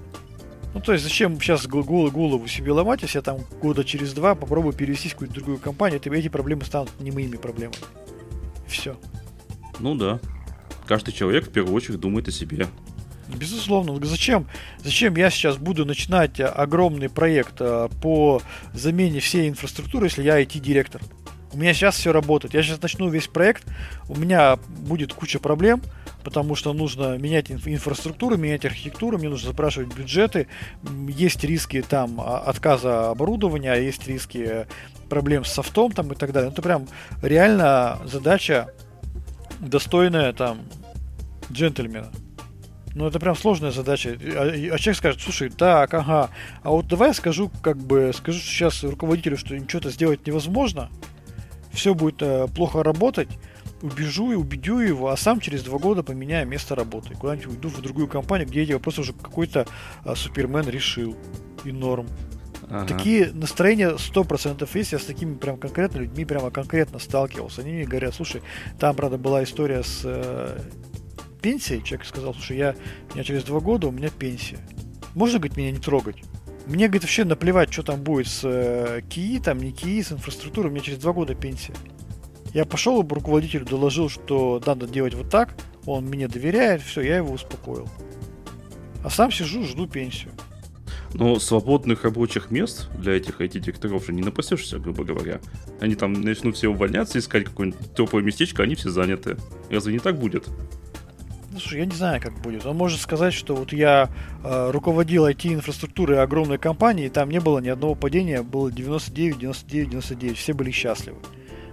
Ну, 0.75 0.81
то 0.81 0.93
есть, 0.93 1.05
зачем 1.05 1.41
сейчас 1.41 1.67
голову, 1.67 2.47
себе 2.47 2.73
ломать, 2.73 3.03
если 3.03 3.19
я 3.19 3.23
там 3.23 3.39
года 3.61 3.85
через 3.85 4.13
два 4.13 4.35
попробую 4.35 4.75
перевестись 4.75 5.13
в 5.13 5.15
какую-то 5.15 5.35
другую 5.35 5.59
компанию, 5.59 5.99
то 6.01 6.13
эти 6.13 6.29
проблемы 6.29 6.65
станут 6.65 6.91
не 7.01 7.11
моими 7.11 7.37
проблемами. 7.37 7.79
Все. 8.67 8.97
Ну 9.81 9.95
да. 9.95 10.21
Каждый 10.87 11.13
человек 11.13 11.47
в 11.47 11.51
первую 11.51 11.75
очередь 11.75 12.01
думает 12.01 12.29
о 12.29 12.33
себе. 12.33 12.67
Безусловно. 13.29 13.99
Зачем, 14.07 14.47
зачем 14.83 15.17
я 15.17 15.31
сейчас 15.31 15.59
буду 15.59 15.85
начинать 15.85 16.41
огромный 16.41 17.11
проект 17.11 17.57
э, 17.61 17.89
по 18.01 18.41
замене 18.73 19.21
всей 19.21 19.49
инфраструктуры, 19.49 20.07
если 20.07 20.23
я 20.23 20.41
IT-директор? 20.43 21.03
У 21.53 21.59
меня 21.59 21.75
сейчас 21.75 21.97
все 21.97 22.13
работает. 22.13 22.55
Я 22.55 22.63
сейчас 22.63 22.81
начну 22.81 23.09
весь 23.09 23.27
проект, 23.27 23.67
у 24.09 24.17
меня 24.17 24.57
будет 24.69 25.13
куча 25.13 25.39
проблем, 25.39 25.83
потому 26.25 26.55
что 26.55 26.73
нужно 26.73 27.17
менять 27.19 27.51
инфраструктуру, 27.51 28.37
менять 28.37 28.65
архитектуру, 28.65 29.19
мне 29.19 29.29
нужно 29.29 29.49
запрашивать 29.49 29.95
бюджеты, 29.95 30.49
есть 31.09 31.45
риски 31.45 31.83
там 31.83 32.21
а, 32.21 32.39
отказа 32.39 33.11
оборудования, 33.11 33.75
есть 33.75 34.07
риски 34.07 34.67
проблем 35.09 35.45
с 35.45 35.53
софтом 35.53 35.93
там 35.93 36.13
и 36.13 36.17
так 36.17 36.33
далее. 36.33 36.51
Это 36.51 36.63
прям 36.63 36.87
реально 37.23 37.99
задача 38.05 38.73
достойная 39.61 40.33
там 40.33 40.61
джентльмена. 41.51 42.11
Ну, 42.95 43.07
это 43.07 43.21
прям 43.21 43.37
сложная 43.37 43.71
задача. 43.71 44.11
А, 44.11 44.49
а 44.49 44.79
человек 44.79 44.97
скажет, 44.97 45.21
слушай, 45.21 45.51
так, 45.51 45.93
ага, 45.95 46.31
а 46.63 46.71
вот 46.71 46.89
давай 46.89 47.11
я 47.11 47.15
скажу, 47.15 47.51
как 47.63 47.79
бы, 47.79 48.13
скажу 48.15 48.39
сейчас 48.39 48.83
руководителю, 48.83 49.37
что 49.37 49.57
ничего-то 49.57 49.91
сделать 49.91 50.27
невозможно, 50.27 50.91
все 51.73 51.95
будет 51.95 52.23
э, 52.23 52.49
плохо 52.49 52.83
работать, 52.83 53.29
убежу 53.83 54.33
и 54.33 54.35
убедю 54.35 54.79
его, 54.79 55.09
а 55.09 55.17
сам 55.17 55.41
через 55.41 55.63
два 55.63 55.79
года 55.79 56.03
поменяю 56.03 56.47
место 56.47 56.75
работы. 56.75 57.15
Куда-нибудь 57.15 57.47
уйду 57.47 57.69
в 57.69 57.81
другую 57.81 58.09
компанию, 58.09 58.49
где 58.49 58.63
эти 58.63 58.73
вопросы 58.73 59.01
уже 59.03 59.13
какой-то 59.13 59.67
а, 60.05 60.15
супермен 60.15 60.69
решил. 60.69 61.17
И 61.65 61.73
норм. 61.73 62.07
Ага. 62.71 62.87
Такие 62.87 63.33
настроения 63.33 63.91
100% 63.91 64.69
есть. 64.75 64.93
Я 64.93 64.99
с 64.99 65.05
такими 65.05 65.35
прям 65.35 65.57
конкретно 65.57 65.99
людьми 65.99 66.25
прямо 66.25 66.51
конкретно 66.51 66.99
сталкивался. 66.99 67.63
Они 67.63 67.73
мне 67.73 67.85
говорят, 67.85 68.15
слушай, 68.15 68.43
там, 68.79 68.95
правда, 68.95 69.19
была 69.19 69.43
история 69.43 69.83
с 69.83 70.03
э, 70.05 70.61
пенсией. 71.41 71.83
Человек 71.83 72.07
сказал, 72.07 72.35
слушай, 72.35 72.57
я, 72.57 72.77
у 73.11 73.15
меня 73.15 73.25
через 73.25 73.45
два 73.45 73.61
года 73.61 73.89
у 73.89 73.91
меня 73.91 74.11
пенсия. 74.11 74.59
Можно, 75.15 75.39
говорит, 75.39 75.57
меня 75.57 75.73
не 75.73 75.79
трогать? 75.79 76.17
Мне, 76.67 76.87
говорит, 76.87 77.03
вообще 77.03 77.25
наплевать, 77.25 77.73
что 77.73 77.83
там 77.83 78.03
будет 78.03 78.29
с 78.29 78.43
э, 78.45 79.01
КИИ, 79.09 79.39
там 79.39 79.59
не 79.59 79.73
КИИ, 79.73 80.03
с 80.03 80.13
инфраструктурой. 80.13 80.71
У 80.71 80.75
меня 80.75 80.85
через 80.85 80.99
два 80.99 81.13
года 81.13 81.35
пенсия. 81.35 81.75
Я 82.55 82.65
пошел, 82.65 83.03
руководителю 83.03 83.65
доложил, 83.65 84.09
что 84.09 84.61
надо 84.65 84.87
делать 84.87 85.15
вот 85.15 85.29
так, 85.31 85.55
он 85.87 86.07
мне 86.07 86.29
доверяет, 86.29 86.83
все, 86.83 87.03
я 87.03 87.17
его 87.17 87.33
успокоил. 87.33 87.89
А 89.05 89.11
сам 89.11 89.31
сижу, 89.31 89.65
жду 89.65 89.87
пенсию. 89.87 90.33
Но 91.15 91.39
свободных 91.39 92.05
рабочих 92.05 92.51
мест 92.51 92.91
для 92.95 93.15
этих 93.15 93.41
IT-директоров 93.41 94.05
же 94.07 94.13
не 94.13 94.23
напасешься, 94.23 94.79
грубо 94.79 95.05
говоря. 95.05 95.41
Они 95.81 95.95
там 95.95 96.13
начнут 96.13 96.57
все 96.57 96.69
увольняться, 96.69 97.19
искать 97.19 97.45
какое-нибудь 97.45 97.95
теплое 97.95 98.23
местечко, 98.23 98.63
они 98.63 98.75
все 98.75 98.91
заняты. 98.91 99.37
Разве 99.71 99.95
не 99.95 99.99
так 100.01 100.19
будет? 100.19 100.49
Ну, 101.51 101.59
слушай, 101.59 101.79
я 101.79 101.87
не 101.87 101.97
знаю, 101.97 102.21
как 102.21 102.35
будет. 102.43 102.67
Он 102.67 102.77
может 102.77 103.01
сказать, 103.01 103.33
что 103.33 103.57
вот 103.57 103.73
я 103.73 104.11
э, 104.45 104.71
руководил 104.71 105.27
IT-инфраструктурой 105.27 106.23
огромной 106.23 106.59
компании, 106.59 107.07
и 107.07 107.11
там 107.11 107.31
не 107.31 107.41
было 107.41 107.59
ни 107.61 107.69
одного 107.69 107.95
падения, 107.95 108.43
было 108.43 108.71
99, 108.71 109.39
99, 109.39 109.91
99, 109.91 110.37
все 110.37 110.53
были 110.53 110.71
счастливы. 110.71 111.19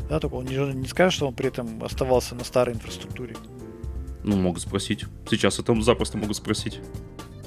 Да, 0.09 0.19
только 0.19 0.35
он 0.35 0.45
не, 0.45 0.55
не 0.74 0.88
скажет, 0.88 1.13
что 1.13 1.27
он 1.27 1.33
при 1.33 1.47
этом 1.47 1.83
оставался 1.83 2.35
на 2.35 2.43
старой 2.43 2.75
инфраструктуре. 2.75 3.35
Ну, 4.24 4.35
могут 4.38 4.62
спросить. 4.62 5.05
Сейчас 5.29 5.59
это 5.59 5.79
запросто 5.81 6.17
могут 6.17 6.38
спросить. 6.38 6.79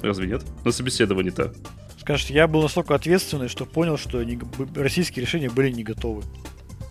Разве 0.01 0.27
нет? 0.27 0.43
На 0.63 0.71
собеседовании-то. 0.71 1.53
Скажет, 1.99 2.29
я 2.29 2.47
был 2.47 2.61
настолько 2.61 2.95
ответственный, 2.95 3.49
что 3.49 3.65
понял, 3.65 3.97
что 3.97 4.23
не, 4.23 4.39
российские 4.75 5.25
решения 5.25 5.49
были 5.49 5.71
не 5.71 5.83
готовы. 5.83 6.23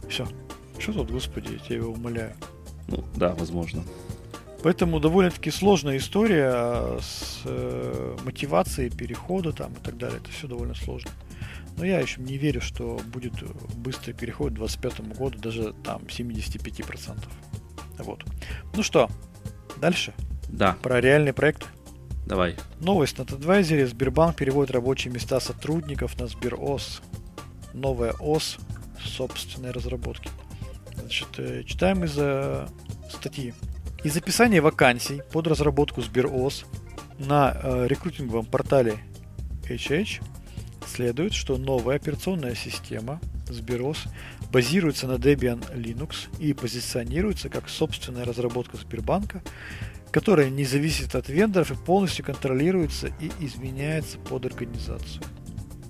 Все. 0.08 0.26
Что 0.78 0.92
тут, 0.92 1.10
господи, 1.10 1.54
я 1.54 1.58
тебя 1.58 1.86
умоляю. 1.86 2.34
Ну, 2.86 3.04
да, 3.16 3.34
возможно. 3.34 3.82
Поэтому 4.62 5.00
довольно-таки 5.00 5.50
сложная 5.50 5.98
история 5.98 6.98
с 7.00 7.40
э, 7.44 8.16
мотивацией 8.24 8.90
перехода 8.90 9.52
там 9.52 9.72
и 9.72 9.84
так 9.84 9.96
далее. 9.96 10.20
Это 10.22 10.30
все 10.30 10.48
довольно 10.48 10.74
сложно. 10.74 11.10
Но 11.78 11.84
я 11.84 12.00
еще 12.00 12.20
не 12.20 12.36
верю, 12.36 12.60
что 12.60 13.00
будет 13.06 13.34
быстрый 13.76 14.12
переход 14.12 14.52
к 14.52 14.56
2025 14.56 15.16
году, 15.16 15.38
даже 15.38 15.72
там 15.84 16.02
75%. 16.02 17.16
Вот. 17.98 18.24
Ну 18.74 18.82
что, 18.82 19.08
дальше? 19.80 20.12
Да. 20.48 20.76
Про 20.82 21.00
реальный 21.00 21.32
проект. 21.32 21.66
Давай. 22.26 22.56
Новость 22.80 23.16
на 23.18 23.22
TadVisor. 23.22 23.86
Сбербанк 23.86 24.36
переводит 24.36 24.72
рабочие 24.72 25.12
места 25.12 25.38
сотрудников 25.40 26.18
на 26.18 26.26
СберОС. 26.26 27.00
Новая 27.72 28.12
ОС 28.18 28.58
собственной 29.00 29.70
разработки. 29.70 30.30
Значит, 30.94 31.28
э, 31.38 31.62
читаем 31.64 32.04
из 32.04 32.18
статьи. 33.12 33.54
Из 34.04 34.16
описания 34.16 34.60
вакансий 34.60 35.22
под 35.32 35.46
разработку 35.46 36.02
СберОС 36.02 36.64
на 37.18 37.56
э, 37.62 37.86
рекрутинговом 37.86 38.46
портале 38.46 38.98
HH 39.68 40.20
следует, 40.88 41.32
что 41.32 41.56
новая 41.58 41.96
операционная 41.96 42.54
система 42.54 43.20
Sberos 43.46 44.08
базируется 44.52 45.06
на 45.06 45.14
Debian 45.14 45.62
Linux 45.74 46.28
и 46.38 46.52
позиционируется 46.52 47.48
как 47.48 47.68
собственная 47.68 48.24
разработка 48.24 48.76
Сбербанка, 48.76 49.42
которая 50.10 50.50
не 50.50 50.64
зависит 50.64 51.14
от 51.14 51.28
вендоров 51.28 51.70
и 51.70 51.74
полностью 51.74 52.24
контролируется 52.24 53.10
и 53.20 53.30
изменяется 53.40 54.18
под 54.18 54.46
организацию. 54.46 55.22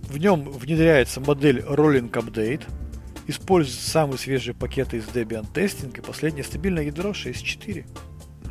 В 0.03 0.19
нем 0.19 0.51
внедряется 0.51 1.21
модель 1.21 1.61
Rolling 1.61 2.11
Update, 2.11 2.65
используются 3.27 3.91
самые 3.91 4.19
свежие 4.19 4.55
пакеты 4.55 4.97
из 4.97 5.05
Debian 5.05 5.47
Testing 5.53 5.97
и 5.97 6.01
последнее 6.01 6.45
стабильное 6.45 6.85
ядро 6.85 7.11
6.4. 7.11 7.85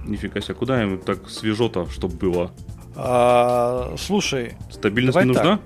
Нифига 0.06 0.40
себе, 0.40 0.54
куда 0.54 0.82
им 0.82 1.00
так 1.00 1.30
свежо-то, 1.30 1.90
чтобы 1.90 2.16
было? 2.16 2.52
А, 2.96 3.96
слушай, 3.98 4.56
стабильность 4.72 5.18
не 5.18 5.26
нужна? 5.26 5.58
Так. 5.58 5.62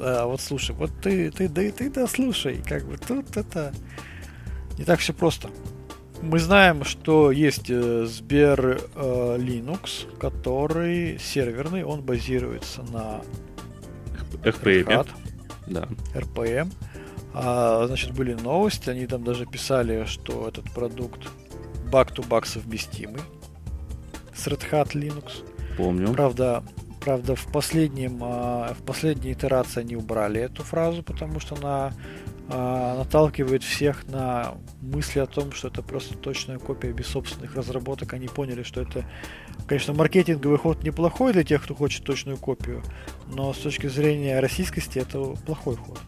А, 0.00 0.26
вот 0.26 0.40
слушай, 0.40 0.74
вот 0.74 0.90
ты, 1.02 1.30
ты, 1.30 1.48
да, 1.48 1.62
ты 1.70 1.90
да 1.90 2.06
слушай, 2.06 2.62
как 2.66 2.84
бы 2.86 2.96
тут 2.96 3.36
это 3.36 3.72
не 4.76 4.84
так 4.84 5.00
все 5.00 5.12
просто. 5.12 5.50
Мы 6.20 6.40
знаем, 6.40 6.84
что 6.84 7.30
есть 7.30 7.70
э, 7.70 8.04
Сбер 8.06 8.80
э, 8.94 9.36
Linux, 9.38 10.06
который 10.18 11.18
серверный, 11.18 11.84
он 11.84 12.02
базируется 12.02 12.82
на 12.82 13.20
RPM. 14.42 15.06
Да. 15.66 15.88
RPM. 16.14 16.72
А, 17.34 17.86
значит, 17.86 18.12
были 18.12 18.34
новости, 18.34 18.90
они 18.90 19.06
там 19.06 19.22
даже 19.22 19.46
писали, 19.46 20.04
что 20.06 20.48
этот 20.48 20.72
продукт 20.72 21.28
back-to-back 21.90 22.46
совместимый 22.46 23.22
с 24.34 24.46
Red 24.46 24.62
Hat 24.70 24.92
Linux. 24.92 25.44
Помню. 25.76 26.12
Правда, 26.12 26.64
Правда, 27.00 27.36
в, 27.36 27.46
последнем, 27.52 28.18
а, 28.22 28.74
в 28.74 28.82
последней 28.82 29.32
итерации 29.32 29.80
они 29.80 29.96
убрали 29.96 30.40
эту 30.40 30.62
фразу, 30.62 31.02
потому 31.02 31.40
что 31.40 31.56
она 31.56 31.92
а, 32.48 32.98
наталкивает 32.98 33.62
всех 33.62 34.06
на 34.08 34.54
мысли 34.80 35.20
о 35.20 35.26
том, 35.26 35.52
что 35.52 35.68
это 35.68 35.82
просто 35.82 36.16
точная 36.16 36.58
копия 36.58 36.92
без 36.92 37.06
собственных 37.06 37.54
разработок. 37.54 38.12
Они 38.14 38.26
поняли, 38.26 38.62
что 38.62 38.80
это, 38.80 39.04
конечно, 39.66 39.92
маркетинговый 39.94 40.58
ход 40.58 40.82
неплохой 40.82 41.32
для 41.32 41.44
тех, 41.44 41.62
кто 41.62 41.74
хочет 41.74 42.04
точную 42.04 42.38
копию, 42.38 42.82
но 43.26 43.52
с 43.52 43.58
точки 43.58 43.86
зрения 43.86 44.40
российскости 44.40 44.98
это 44.98 45.20
плохой 45.46 45.76
ход. 45.76 46.00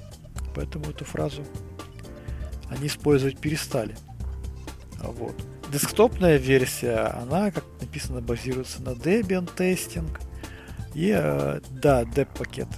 Поэтому 0.55 0.87
эту 0.87 1.05
фразу 1.05 1.45
они 2.71 2.87
использовать 2.87 3.39
перестали. 3.39 3.97
Вот. 5.03 5.35
Десктопная 5.73 6.37
версия, 6.37 7.13
она, 7.23 7.51
как 7.51 7.65
написано, 7.81 8.21
базируется 8.21 8.83
на 8.83 8.91
Debian 8.91 9.49
тестинг. 9.55 10.21
И, 10.95 11.13
э, 11.17 11.61
да, 11.71 12.05
деп-пакеты. 12.05 12.77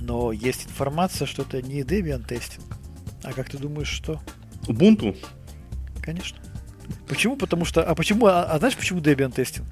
Но 0.00 0.32
есть 0.32 0.66
информация, 0.66 1.26
что 1.26 1.42
это 1.42 1.62
не 1.62 1.80
Debian 1.82 2.24
тестинг. 2.24 2.64
А 3.22 3.32
как 3.32 3.48
ты 3.48 3.58
думаешь, 3.58 3.88
что? 3.88 4.20
Ubuntu? 4.66 5.16
Конечно. 6.02 6.38
Почему? 7.08 7.36
Потому 7.36 7.64
что... 7.64 7.82
А 7.82 7.94
почему... 7.94 8.26
А, 8.26 8.44
а 8.44 8.58
знаешь, 8.58 8.76
почему 8.76 9.00
Debian 9.00 9.32
тестинг? 9.32 9.66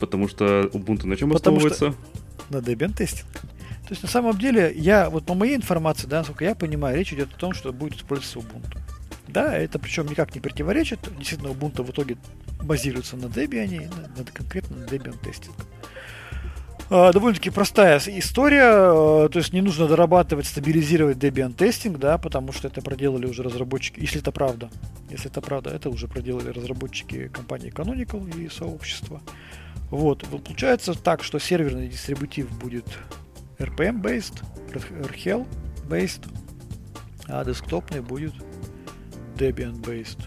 Потому 0.00 0.28
что 0.28 0.62
Ubuntu 0.72 1.06
на 1.06 1.16
чем 1.16 1.30
Потому 1.30 1.58
основывается? 1.58 1.94
На 2.50 2.56
Debian 2.56 2.94
тестинг. 2.94 3.28
То 3.84 3.90
есть 3.90 4.02
на 4.02 4.08
самом 4.08 4.38
деле, 4.38 4.72
я 4.74 5.10
вот 5.10 5.26
по 5.26 5.34
моей 5.34 5.56
информации, 5.56 6.06
да, 6.06 6.18
насколько 6.18 6.44
я 6.44 6.54
понимаю, 6.54 6.96
речь 6.96 7.12
идет 7.12 7.32
о 7.34 7.36
том, 7.36 7.52
что 7.52 7.72
будет 7.72 7.96
использоваться 7.96 8.38
Ubuntu. 8.38 8.78
Да, 9.28 9.56
это 9.56 9.78
причем 9.78 10.06
никак 10.06 10.34
не 10.34 10.40
противоречит. 10.40 11.00
Действительно, 11.18 11.48
Ubuntu 11.48 11.82
в 11.82 11.90
итоге 11.90 12.16
базируется 12.62 13.16
на 13.16 13.26
Debian, 13.26 13.90
на, 13.90 14.18
на 14.18 14.24
конкретно 14.24 14.78
на 14.78 14.84
Debian 14.84 15.18
тестинг. 15.22 15.54
А, 16.90 17.12
довольно-таки 17.12 17.50
простая 17.50 17.98
история, 18.06 18.62
а, 18.64 19.28
то 19.28 19.38
есть 19.38 19.52
не 19.52 19.62
нужно 19.62 19.88
дорабатывать, 19.88 20.46
стабилизировать 20.46 21.16
Debian 21.16 21.54
тестинг, 21.54 21.98
да, 21.98 22.18
потому 22.18 22.52
что 22.52 22.68
это 22.68 22.82
проделали 22.82 23.26
уже 23.26 23.42
разработчики, 23.42 24.00
если 24.00 24.20
это 24.20 24.32
правда, 24.32 24.70
если 25.10 25.30
это 25.30 25.40
правда, 25.40 25.70
это 25.70 25.88
уже 25.88 26.08
проделали 26.08 26.50
разработчики 26.50 27.28
компании 27.28 27.72
Canonical 27.72 28.38
и 28.38 28.48
сообщества. 28.50 29.22
Вот, 29.90 30.24
получается 30.44 30.94
так, 30.94 31.22
что 31.22 31.38
серверный 31.38 31.88
дистрибутив 31.88 32.50
будет 32.58 32.86
RPM-based, 33.58 34.42
RHEL-based, 34.72 36.26
а 37.28 37.44
десктопный 37.44 38.00
будет 38.00 38.34
Debian-based. 39.36 40.20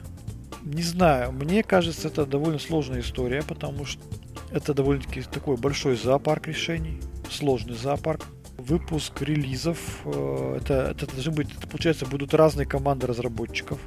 Не 0.64 0.84
знаю, 0.84 1.32
мне 1.32 1.64
кажется, 1.64 2.08
это 2.08 2.26
довольно 2.26 2.60
сложная 2.60 3.02
история, 3.02 3.44
потому 3.44 3.86
что 3.86 4.02
это 4.52 4.74
довольно-таки 4.74 5.22
такой 5.22 5.58
большой 5.58 5.96
зоопарк 5.96 6.48
решений, 6.48 7.00
сложный 7.30 7.76
зоопарк. 7.76 8.26
Выпуск 8.58 9.22
релизов, 9.22 9.78
э, 10.06 10.58
это, 10.60 10.92
это 10.92 11.06
должны 11.06 11.32
быть, 11.32 11.48
это, 11.56 11.68
получается, 11.68 12.08
будут 12.08 12.34
разные 12.34 12.66
команды 12.66 13.06
разработчиков. 13.06 13.80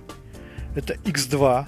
Это 0.76 0.94
X2, 0.94 1.66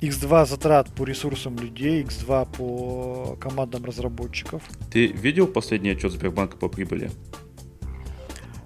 X2 0.00 0.46
затрат 0.46 0.88
по 0.94 1.04
ресурсам 1.04 1.56
людей, 1.58 2.02
X2 2.02 2.48
по 2.56 3.36
командам 3.36 3.84
разработчиков. 3.84 4.62
Ты 4.90 5.06
видел 5.06 5.46
последний 5.46 5.90
отчет 5.90 6.12
Сбербанка 6.12 6.56
по 6.56 6.68
прибыли? 6.68 7.10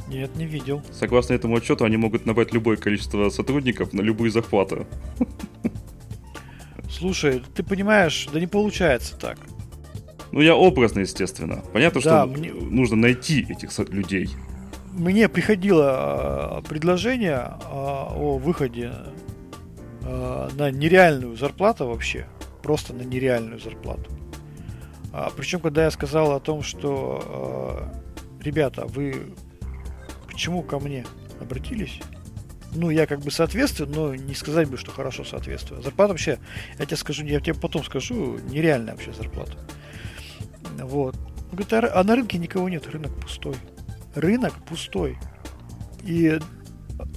Нет, 0.09 0.35
не 0.37 0.47
видел. 0.47 0.83
Согласно 0.91 1.35
этому 1.35 1.57
отчету, 1.57 1.85
они 1.85 1.99
могут 1.99 2.25
набрать 2.25 2.53
любое 2.53 2.77
количество 2.77 3.29
сотрудников 3.29 3.93
на 3.93 4.01
любые 4.01 4.31
захваты. 4.33 4.87
Слушай, 6.99 7.43
ты 7.55 7.63
понимаешь, 7.63 8.29
да 8.33 8.41
не 8.41 8.47
получается 8.47 9.17
так. 9.17 9.39
Ну, 10.33 10.41
я 10.41 10.57
образно, 10.57 11.01
естественно. 11.01 11.63
Понятно, 11.73 12.01
Да, 12.03 12.27
что 12.27 12.39
мне- 12.39 12.53
нужно 12.53 12.97
найти 12.97 13.47
этих 13.49 13.71
людей. 13.91 14.29
Мне 14.93 15.29
приходило 15.29 16.59
э, 16.61 16.69
предложение 16.69 17.37
э, 17.37 17.55
о 17.71 18.39
выходе 18.43 18.93
э, 20.03 20.49
на 20.55 20.71
нереальную 20.71 21.37
зарплату 21.37 21.87
вообще. 21.87 22.27
Просто 22.63 22.93
на 22.95 23.03
нереальную 23.03 23.61
зарплату. 23.61 24.11
А, 25.13 25.31
причем, 25.37 25.61
когда 25.61 25.85
я 25.85 25.91
сказал 25.91 26.33
о 26.33 26.41
том, 26.41 26.63
что 26.63 27.89
ребята, 28.43 28.87
вы 28.87 29.33
почему 30.27 30.63
ко 30.63 30.79
мне 30.79 31.07
обратились? 31.41 32.01
Ну, 32.75 32.91
я 32.91 33.07
как 33.07 33.21
бы 33.21 33.31
соответствую, 33.31 33.89
но 33.91 34.15
не 34.15 34.35
сказать 34.35 34.69
бы, 34.69 34.77
что 34.77 34.91
хорошо 34.91 35.25
соответствую. 35.25 35.83
Зарплата 35.83 36.13
вообще, 36.13 36.39
я 36.79 36.85
тебе 36.85 36.97
скажу, 36.97 37.25
я 37.25 37.41
тебе 37.41 37.55
потом 37.55 37.83
скажу, 37.85 38.39
нереальная 38.51 38.95
вообще 38.95 39.13
зарплата. 39.13 39.57
Вот. 40.79 41.17
Он 41.17 41.57
говорит, 41.57 41.73
а, 41.73 42.01
а 42.01 42.05
на 42.05 42.15
рынке 42.15 42.39
никого 42.39 42.69
нет, 42.69 42.87
рынок 42.87 43.15
пустой. 43.21 43.57
Рынок 44.15 44.55
пустой. 44.67 45.19
И 46.05 46.39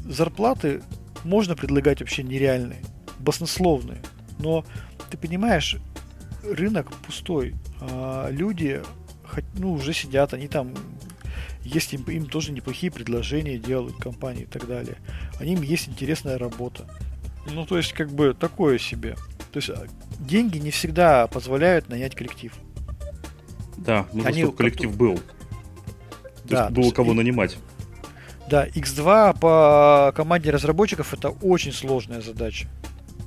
зарплаты 0.05 0.81
можно 1.24 1.55
предлагать 1.55 2.00
вообще 2.00 2.24
нереальные, 2.24 2.81
баснословные. 3.20 4.01
Но 4.39 4.65
ты 5.10 5.17
понимаешь, 5.17 5.77
рынок 6.43 6.91
пустой. 7.05 7.55
А 7.81 8.29
люди 8.29 8.81
ну, 9.55 9.74
уже 9.74 9.93
сидят, 9.93 10.34
они 10.34 10.47
там 10.47 10.73
есть 11.63 11.93
им, 11.93 12.04
им 12.04 12.26
тоже 12.26 12.52
неплохие 12.52 12.91
предложения 12.91 13.58
делают 13.58 13.97
компании 13.97 14.43
и 14.43 14.47
так 14.47 14.67
далее. 14.67 14.97
Они 15.39 15.54
им 15.54 15.62
есть 15.62 15.88
интересная 15.89 16.38
работа. 16.38 16.86
Ну, 17.52 17.65
то 17.65 17.78
есть, 17.78 17.93
как 17.93 18.10
бы 18.12 18.34
такое 18.34 18.78
себе. 18.78 19.15
То 19.52 19.58
есть, 19.58 19.69
а, 19.69 19.86
деньги 20.19 20.58
не 20.60 20.71
всегда 20.71 21.28
позволяют 21.28 21.89
нанять 21.89 22.15
коллектив. 22.15 22.54
Да, 23.78 24.06
нужно, 24.13 24.30
Они 24.30 24.41
чтобы 24.43 24.58
коллектив 24.58 24.95
был. 24.95 25.15
То 25.17 25.24
Да, 26.45 26.62
есть 26.63 26.74
было 26.76 26.84
есть 26.86 26.95
кого 26.95 27.13
и- 27.13 27.15
нанимать. 27.15 27.58
Да, 28.50 28.67
X2 28.67 29.39
по 29.39 30.12
команде 30.15 30.52
разработчиков 30.52 31.13
это 31.13 31.30
очень 31.30 31.71
сложная 31.71 32.21
задача. 32.21 32.67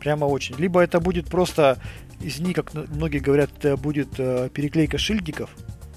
Прямо 0.01 0.27
очень. 0.27 0.55
Либо 0.57 0.81
это 0.81 1.01
будет 1.01 1.27
просто, 1.29 1.79
извини, 2.21 2.53
как 2.53 2.75
н- 2.75 2.87
многие 2.95 3.19
говорят, 3.21 3.51
это 3.59 3.77
будет 3.79 4.09
э, 4.19 4.51
переклейка 4.53 4.99
шильдиков. 4.99 5.51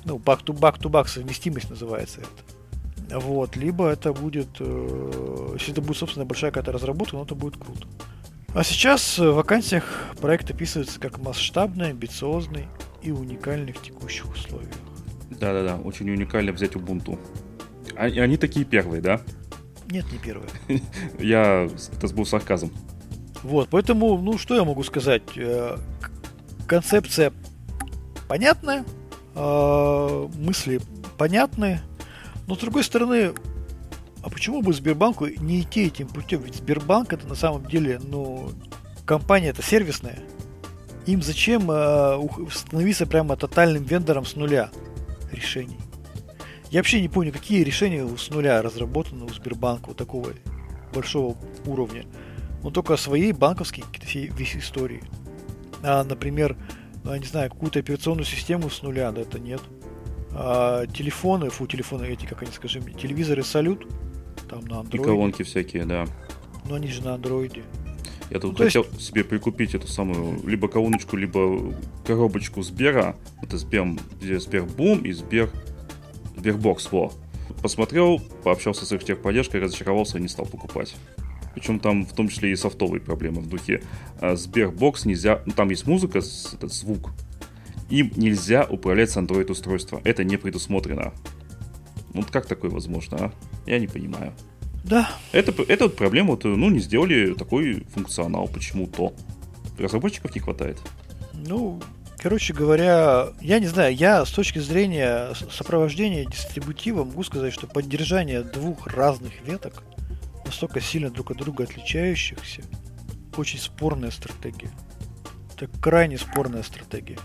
Ну, 0.08 0.18
back-to-back-to-back 0.18 1.08
совместимость 1.08 1.70
называется 1.70 2.22
это. 2.22 3.20
Вот. 3.20 3.58
Либо 3.58 3.90
это 3.90 4.14
будет, 4.14 4.48
э, 4.60 5.50
если 5.56 5.74
это 5.74 5.82
будет, 5.82 5.98
собственно, 5.98 6.26
большая 6.26 6.52
какая-то 6.52 6.72
разработка, 6.72 7.18
ну, 7.18 7.24
это 7.26 7.36
будет 7.36 7.58
круто. 7.58 7.88
А 8.54 8.64
сейчас 8.64 9.20
в 9.20 9.34
вакансиях 9.34 9.84
проект 10.22 10.50
описывается 10.50 10.98
как 11.00 11.20
масштабный, 11.20 11.90
амбициозный 11.90 12.68
и 13.04 13.12
уникальный 13.12 13.74
в 13.74 13.82
текущих 13.82 14.32
условиях. 14.32 14.74
Да-да-да, 15.30 15.76
очень 15.76 16.10
уникально 16.10 16.54
взять 16.54 16.72
Ubuntu. 16.72 17.20
А- 17.98 18.08
и 18.08 18.18
Они 18.20 18.38
такие 18.38 18.66
первые, 18.66 19.02
да? 19.02 19.20
Нет, 19.92 20.06
не 20.12 20.20
первое. 20.20 20.48
Я... 21.20 21.70
Это 21.92 22.08
был 22.16 22.26
сарказм. 22.26 22.72
Вот, 23.44 23.68
поэтому, 23.70 24.18
ну, 24.18 24.38
что 24.38 24.56
я 24.56 24.64
могу 24.64 24.84
сказать? 24.84 25.24
Э, 25.36 25.78
Концепция 26.66 27.34
понятная, 28.28 28.86
мысли 29.38 30.82
понятные, 31.18 31.82
но 32.48 32.56
с 32.56 32.60
другой 32.60 32.84
стороны, 32.84 33.34
а 34.24 34.30
почему 34.30 34.62
бы 34.62 34.74
Сбербанку 34.74 35.28
не 35.28 35.62
идти 35.62 35.88
этим 35.88 36.08
путем? 36.08 36.42
Ведь 36.42 36.56
Сбербанк 36.56 37.14
это 37.14 37.28
на 37.28 37.36
самом 37.36 37.66
деле, 37.66 38.00
ну, 38.04 38.52
компания 39.06 39.50
это 39.50 39.62
сервисная. 39.62 40.20
Им 41.06 41.22
зачем 41.22 41.70
э, 41.72 42.20
становиться 42.52 43.06
прямо 43.06 43.38
тотальным 43.38 43.84
вендором 43.84 44.26
с 44.26 44.36
нуля 44.36 44.70
решений? 45.32 45.78
Я 46.70 46.80
вообще 46.80 47.00
не 47.02 47.08
помню, 47.08 47.32
какие 47.32 47.64
решения 47.64 48.06
с 48.18 48.30
нуля 48.30 48.62
разработаны 48.62 49.24
у 49.24 49.30
Сбербанка 49.30 49.88
вот 49.88 49.98
такого 49.98 50.32
большого 50.94 51.38
уровня 51.66 52.06
но 52.64 52.72
только 52.72 52.98
своей 52.98 53.32
банковской 53.32 53.84
какие-то 53.84 54.08
все- 54.08 54.28
весь 54.28 54.56
истории. 54.56 55.04
А, 55.84 56.04
например, 56.04 56.58
я 57.14 57.20
не 57.20 57.26
знаю, 57.26 57.50
какую-то 57.50 57.80
операционную 57.80 58.26
систему 58.26 58.70
с 58.70 58.82
нуля, 58.82 59.12
да, 59.12 59.22
это 59.22 59.40
нет. 59.40 59.62
А, 60.32 60.86
телефоны, 60.88 61.50
фу, 61.50 61.68
телефоны 61.68 62.06
эти, 62.06 62.26
как 62.26 62.42
они, 62.44 62.52
скажи 62.52 62.80
мне, 62.80 62.94
телевизоры 62.94 63.44
салют, 63.44 63.88
там 64.50 64.62
на 64.66 64.76
И 64.76 64.80
андроиде, 64.80 65.04
колонки 65.06 65.44
всякие, 65.44 65.86
да. 65.86 66.06
но 66.70 66.76
они 66.76 66.88
же 66.88 67.04
на 67.04 67.16
андроиде. 67.16 67.64
Я 68.30 68.40
тут 68.40 68.52
Ну, 68.52 68.58
то 68.58 68.64
есть- 68.66 68.76
хотел 68.76 69.00
себе 69.00 69.24
прикупить 69.24 69.74
эту 69.74 69.88
самую 69.88 70.46
либо 70.46 70.68
колоночку, 70.68 71.16
либо 71.16 71.74
коробочку 72.06 72.62
Сбера. 72.62 73.16
Это 73.42 73.58
Сбер, 73.58 73.88
Сбербум 74.22 75.00
и 75.00 75.12
Сбер... 75.14 75.50
Сбербокс, 76.36 76.92
во. 76.92 77.12
Посмотрел, 77.62 78.20
пообщался 78.44 78.86
с 78.86 78.92
их 78.92 79.04
техподдержкой, 79.04 79.62
разочаровался 79.62 80.18
и 80.18 80.22
не 80.22 80.28
стал 80.28 80.46
покупать. 80.46 80.96
Причем 81.58 81.80
там 81.80 82.06
в 82.06 82.14
том 82.14 82.30
числе 82.30 82.52
и 82.52 82.56
софтовые 82.56 83.02
проблемы 83.02 83.42
в 83.42 83.50
духе. 83.50 83.82
а, 84.22 84.36
Сбербокс 84.36 85.06
нельзя... 85.06 85.42
Ну, 85.48 85.54
там 85.54 85.72
есть 85.72 85.88
музыка, 85.88 86.20
этот 86.54 86.72
звук. 86.72 87.10
Им 87.90 88.12
нельзя 88.16 88.64
управлять 88.70 89.10
с 89.10 89.18
Android 89.18 89.50
устройства. 89.52 90.00
Это 90.04 90.24
не 90.24 90.38
предусмотрено. 90.38 91.14
Вот 92.14 92.30
как 92.30 92.46
такое 92.46 92.70
возможно, 92.70 93.18
а? 93.20 93.32
Я 93.66 93.80
не 93.80 93.88
понимаю. 93.88 94.34
Да, 94.84 95.10
Это, 95.32 95.52
это 95.64 95.86
вот 95.86 95.96
проблема, 95.96 96.32
вот, 96.32 96.44
ну, 96.44 96.70
не 96.70 96.78
сделали 96.78 97.34
такой 97.34 97.86
функционал 97.92 98.48
почему-то. 98.48 99.14
Разработчиков 99.80 100.36
не 100.36 100.42
хватает. 100.42 100.78
ну, 101.34 101.82
короче 102.20 102.54
говоря, 102.54 103.30
я 103.42 103.58
не 103.60 103.66
знаю, 103.66 103.96
я 103.96 104.24
с 104.24 104.30
точки 104.30 104.60
зрения 104.60 105.34
сопровождения 105.52 106.24
дистрибутива 106.26 107.04
могу 107.04 107.24
сказать, 107.24 107.52
что 107.52 107.66
поддержание 107.66 108.44
двух 108.44 108.86
разных 108.86 109.34
веток, 109.44 109.82
настолько 110.48 110.82
сильно 110.82 111.10
друг 111.10 111.32
от 111.32 111.38
друга 111.38 111.66
отличающихся, 111.66 112.64
очень 113.38 113.60
спорная 113.60 114.12
стратегия. 114.12 114.72
Это 115.56 115.68
крайне 115.80 116.18
спорная 116.18 116.64
стратегия. 116.64 117.18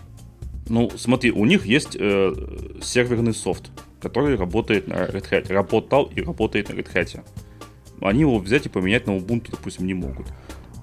Ну, 0.69 0.89
смотри, 0.95 1.31
у 1.31 1.45
них 1.45 1.65
есть 1.65 1.95
э, 1.99 2.33
серверный 2.81 3.33
софт, 3.33 3.71
который 4.01 4.35
работает 4.35 4.87
на 4.87 4.93
Red 4.93 5.29
Hat. 5.29 5.51
Работал 5.51 6.05
и 6.05 6.21
работает 6.21 6.69
на 6.69 6.73
Red 6.73 6.93
Hat. 6.93 7.25
Они 8.01 8.21
его 8.21 8.39
взять 8.39 8.65
и 8.65 8.69
поменять 8.69 9.07
на 9.07 9.11
Ubuntu, 9.11 9.51
допустим, 9.51 9.85
не 9.85 9.93
могут. 9.93 10.27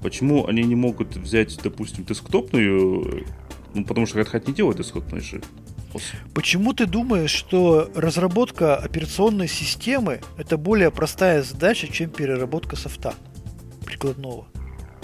Почему 0.02 0.46
они 0.46 0.62
не 0.62 0.74
могут 0.74 1.16
взять, 1.16 1.58
допустим, 1.62 2.04
десктопную? 2.04 3.26
Ну, 3.74 3.84
потому 3.84 4.06
что 4.06 4.20
Red 4.20 4.32
Hat 4.32 4.44
не 4.46 4.54
делает 4.54 4.78
десктопные 4.78 5.20
же. 5.20 5.40
Почему 6.34 6.72
ты 6.72 6.86
думаешь, 6.86 7.30
что 7.30 7.90
разработка 7.94 8.76
операционной 8.76 9.48
системы 9.48 10.20
это 10.36 10.56
более 10.56 10.90
простая 10.90 11.42
задача, 11.42 11.88
чем 11.88 12.10
переработка 12.10 12.76
софта 12.76 13.14
прикладного? 13.84 14.46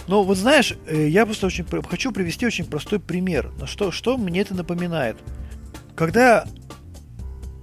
Но 0.06 0.22
вот 0.22 0.36
знаешь, 0.36 0.74
э, 0.86 1.08
я 1.08 1.26
просто 1.26 1.46
очень 1.46 1.66
хочу 1.88 2.12
привести 2.12 2.46
очень 2.46 2.64
простой 2.64 3.00
пример. 3.00 3.50
На 3.58 3.66
что, 3.66 3.90
что 3.90 4.16
мне 4.16 4.40
это 4.40 4.54
напоминает? 4.54 5.16
Когда 5.96 6.46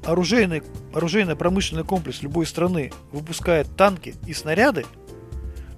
оружейный, 0.05 0.61
оружейно-промышленный 0.93 1.85
комплекс 1.85 2.21
любой 2.21 2.45
страны 2.45 2.91
выпускает 3.11 3.73
танки 3.77 4.15
и 4.27 4.33
снаряды, 4.33 4.85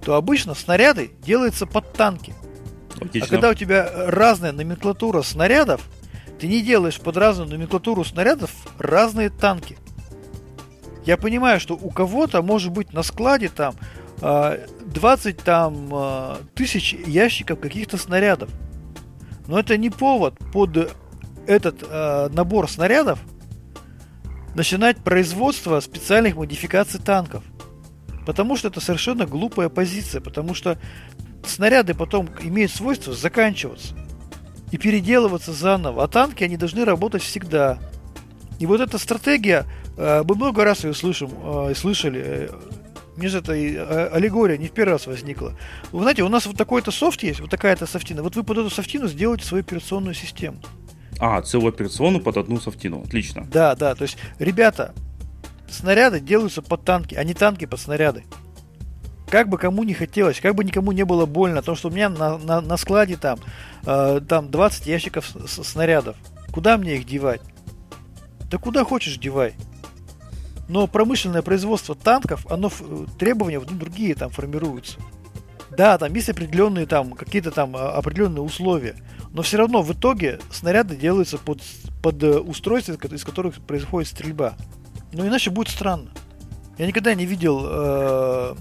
то 0.04 0.14
обычно 0.14 0.54
снаряды 0.54 1.12
делаются 1.22 1.66
под 1.66 1.92
танки. 1.92 2.34
Логично. 3.00 3.26
А 3.26 3.30
когда 3.30 3.50
у 3.50 3.54
тебя 3.54 3.90
разная 4.06 4.52
номенклатура 4.52 5.22
снарядов, 5.22 5.82
ты 6.38 6.48
не 6.48 6.62
делаешь 6.62 7.00
под 7.00 7.16
разную 7.16 7.48
номенклатуру 7.48 8.04
снарядов 8.04 8.50
разные 8.78 9.30
танки. 9.30 9.78
Я 11.04 11.16
понимаю, 11.16 11.60
что 11.60 11.74
у 11.74 11.90
кого-то 11.90 12.42
может 12.42 12.72
быть 12.72 12.92
на 12.92 13.02
складе 13.02 13.48
там 13.48 13.74
20 14.18 14.22
а, 14.22 15.44
там 15.44 15.88
а, 15.92 16.38
тысяч 16.54 16.94
ящиков 16.94 17.60
каких-то 17.60 17.96
снарядов. 17.96 18.50
Но 19.46 19.58
это 19.58 19.76
не 19.76 19.90
повод 19.90 20.34
под 20.52 20.92
этот 21.46 21.84
э, 21.88 22.28
набор 22.32 22.68
снарядов 22.68 23.20
начинать 24.56 24.96
производство 24.96 25.78
специальных 25.78 26.34
модификаций 26.34 26.98
танков. 26.98 27.44
Потому 28.26 28.56
что 28.56 28.66
это 28.66 28.80
совершенно 28.80 29.24
глупая 29.24 29.68
позиция, 29.68 30.20
потому 30.20 30.54
что 30.54 30.80
снаряды 31.46 31.94
потом 31.94 32.28
имеют 32.40 32.72
свойство 32.72 33.12
заканчиваться 33.12 33.94
и 34.76 34.78
переделываться 34.78 35.52
заново, 35.54 36.04
а 36.04 36.08
танки, 36.08 36.44
они 36.44 36.58
должны 36.58 36.84
работать 36.84 37.22
всегда. 37.22 37.78
И 38.58 38.66
вот 38.66 38.82
эта 38.82 38.98
стратегия, 38.98 39.64
э, 39.96 40.22
мы 40.22 40.34
много 40.34 40.64
раз 40.64 40.84
ее 40.84 40.92
слышим, 40.92 41.30
э, 41.42 41.72
слышали, 41.74 42.22
э, 42.22 42.48
мне 43.16 43.28
же 43.28 43.38
эта 43.38 43.52
аллегория 44.12 44.58
не 44.58 44.68
в 44.68 44.72
первый 44.72 44.92
раз 44.92 45.06
возникла. 45.06 45.54
Вы 45.92 46.02
знаете, 46.02 46.22
у 46.22 46.28
нас 46.28 46.44
вот 46.44 46.58
такой-то 46.58 46.90
софт 46.90 47.22
есть, 47.22 47.40
вот 47.40 47.48
такая-то 47.48 47.86
софтина. 47.86 48.22
Вот 48.22 48.36
вы 48.36 48.44
под 48.44 48.58
эту 48.58 48.68
софтину 48.68 49.08
сделаете 49.08 49.46
свою 49.46 49.64
операционную 49.64 50.12
систему. 50.12 50.58
А, 51.18 51.40
целую 51.40 51.70
операционную 51.70 52.22
под 52.22 52.36
одну 52.36 52.60
софтину. 52.60 53.00
Отлично. 53.00 53.46
Да, 53.50 53.74
да. 53.74 53.94
То 53.94 54.02
есть, 54.02 54.18
ребята, 54.38 54.94
снаряды 55.70 56.20
делаются 56.20 56.60
под 56.60 56.84
танки, 56.84 57.14
а 57.14 57.24
не 57.24 57.32
танки 57.32 57.64
под 57.64 57.80
снаряды. 57.80 58.24
Как 59.28 59.48
бы 59.48 59.58
кому 59.58 59.82
не 59.82 59.94
хотелось, 59.94 60.40
как 60.40 60.54
бы 60.54 60.64
никому 60.64 60.92
не 60.92 61.04
было 61.04 61.26
больно, 61.26 61.62
то, 61.62 61.74
что 61.74 61.88
у 61.88 61.90
меня 61.90 62.08
на, 62.08 62.38
на, 62.38 62.60
на 62.60 62.76
складе 62.76 63.16
там, 63.16 63.38
э, 63.84 64.20
там 64.28 64.50
20 64.50 64.86
ящиков 64.86 65.26
с, 65.26 65.48
с, 65.48 65.64
снарядов. 65.64 66.16
Куда 66.52 66.78
мне 66.78 66.96
их 66.96 67.06
девать? 67.06 67.40
Да 68.50 68.58
куда 68.58 68.84
хочешь 68.84 69.18
девай. 69.18 69.54
Но 70.68 70.86
промышленное 70.86 71.42
производство 71.42 71.94
танков, 71.94 72.46
оно 72.50 72.70
требования 73.18 73.60
ну, 73.60 73.76
другие 73.76 74.14
там 74.14 74.30
формируются. 74.30 74.98
Да, 75.76 75.98
там 75.98 76.14
есть 76.14 76.28
определенные 76.28 76.86
там 76.86 77.12
какие-то 77.12 77.50
там 77.50 77.76
а, 77.76 77.90
определенные 77.90 78.42
условия, 78.42 78.96
но 79.32 79.42
все 79.42 79.58
равно 79.58 79.82
в 79.82 79.92
итоге 79.92 80.40
снаряды 80.50 80.96
делаются 80.96 81.38
под, 81.38 81.60
под 82.02 82.22
э, 82.22 82.38
устройства, 82.38 82.94
из 82.94 83.24
которых 83.24 83.56
происходит 83.60 84.08
стрельба. 84.08 84.54
Ну 85.12 85.26
иначе 85.26 85.50
будет 85.50 85.68
странно. 85.68 86.10
Я 86.78 86.86
никогда 86.86 87.14
не 87.14 87.26
видел 87.26 87.60
э, 87.64 87.68
э, 87.68 88.54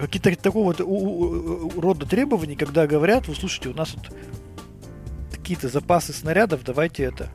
какие-то 0.00 0.34
такого 0.36 0.72
вот 0.72 0.80
рода 1.76 2.06
требований, 2.06 2.56
когда 2.56 2.86
говорят, 2.86 3.28
вы 3.28 3.34
слушайте, 3.34 3.68
у 3.70 3.74
нас 3.74 3.94
вот 3.94 4.10
какие-то 5.30 5.68
запасы 5.68 6.12
снарядов, 6.12 6.64
давайте 6.64 7.04
это 7.04 7.28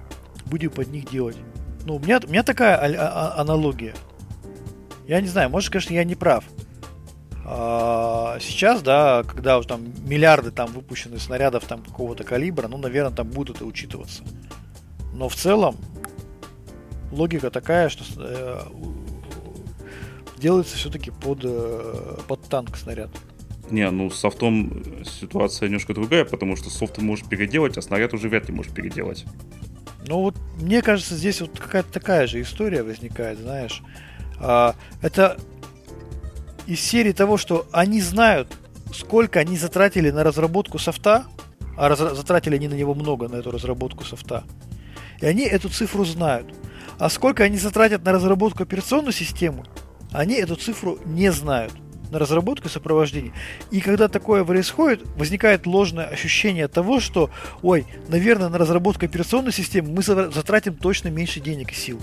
будем 0.45 0.71
под 0.71 0.87
них 0.87 1.09
делать. 1.09 1.37
Ну, 1.85 1.95
у 1.95 1.99
меня, 1.99 2.19
у 2.23 2.27
меня 2.27 2.43
такая 2.43 2.75
а- 2.75 3.35
а- 3.37 3.41
аналогия. 3.41 3.93
Я 5.07 5.21
не 5.21 5.27
знаю, 5.27 5.49
может, 5.49 5.71
конечно, 5.71 5.93
я 5.93 6.03
не 6.03 6.15
прав. 6.15 6.43
А, 7.45 8.37
сейчас, 8.39 8.81
да, 8.81 9.23
когда 9.23 9.57
уже 9.57 9.67
там 9.67 9.81
миллиарды 10.05 10.51
там 10.51 10.71
выпущены 10.71 11.19
снарядов 11.19 11.65
там 11.65 11.81
какого-то 11.81 12.23
калибра, 12.23 12.67
ну, 12.67 12.77
наверное, 12.77 13.15
там 13.15 13.27
будут 13.27 13.57
это 13.57 13.65
учитываться. 13.65 14.23
Но 15.13 15.29
в 15.29 15.35
целом 15.35 15.75
логика 17.11 17.49
такая, 17.49 17.89
что 17.89 18.03
э, 18.17 18.61
делается 20.39 20.77
все-таки 20.77 21.11
под, 21.11 21.39
э, 21.43 22.17
под 22.27 22.41
танк 22.43 22.77
снаряд. 22.77 23.09
Не, 23.69 23.89
ну 23.91 24.09
с 24.09 24.19
софтом 24.19 24.83
ситуация 25.05 25.67
немножко 25.67 25.93
другая, 25.93 26.25
потому 26.25 26.55
что 26.55 26.69
софт 26.69 26.95
ты 26.95 27.01
можешь 27.01 27.25
переделать, 27.25 27.77
а 27.77 27.81
снаряд 27.81 28.13
уже 28.13 28.29
вряд 28.29 28.47
ли 28.47 28.55
можешь 28.55 28.73
переделать. 28.73 29.25
Ну 30.07 30.21
вот, 30.21 30.35
мне 30.59 30.81
кажется, 30.81 31.15
здесь 31.15 31.41
вот 31.41 31.59
какая-то 31.59 31.91
такая 31.91 32.25
же 32.25 32.41
история 32.41 32.81
возникает, 32.81 33.37
знаешь. 33.37 33.83
А, 34.39 34.75
это 35.01 35.37
из 36.65 36.81
серии 36.81 37.11
того, 37.11 37.37
что 37.37 37.67
они 37.71 38.01
знают, 38.01 38.47
сколько 38.93 39.39
они 39.39 39.57
затратили 39.57 40.09
на 40.09 40.23
разработку 40.23 40.79
софта, 40.79 41.25
а 41.77 41.89
раз, 41.89 41.99
затратили 41.99 42.55
они 42.55 42.67
на 42.67 42.73
него 42.73 42.95
много, 42.95 43.27
на 43.27 43.35
эту 43.35 43.51
разработку 43.51 44.03
софта, 44.03 44.43
и 45.21 45.25
они 45.25 45.43
эту 45.43 45.69
цифру 45.69 46.05
знают. 46.05 46.47
А 46.97 47.09
сколько 47.09 47.43
они 47.43 47.57
затратят 47.57 48.03
на 48.03 48.11
разработку 48.11 48.63
операционной 48.63 49.13
системы, 49.13 49.65
они 50.11 50.35
эту 50.35 50.55
цифру 50.55 50.99
не 51.05 51.31
знают 51.31 51.73
на 52.11 52.19
разработку 52.19 52.67
и 52.67 52.71
сопровождение. 52.71 53.33
И 53.71 53.81
когда 53.81 54.07
такое 54.07 54.43
происходит, 54.43 55.05
возникает 55.15 55.65
ложное 55.67 56.07
ощущение 56.07 56.67
того, 56.67 56.99
что, 56.99 57.29
ой, 57.61 57.85
наверное, 58.07 58.49
на 58.49 58.57
разработку 58.57 59.05
операционной 59.05 59.51
системы 59.51 59.91
мы 59.91 60.01
затратим 60.01 60.75
точно 60.75 61.09
меньше 61.09 61.39
денег 61.39 61.71
и 61.71 61.75
сил. 61.75 62.01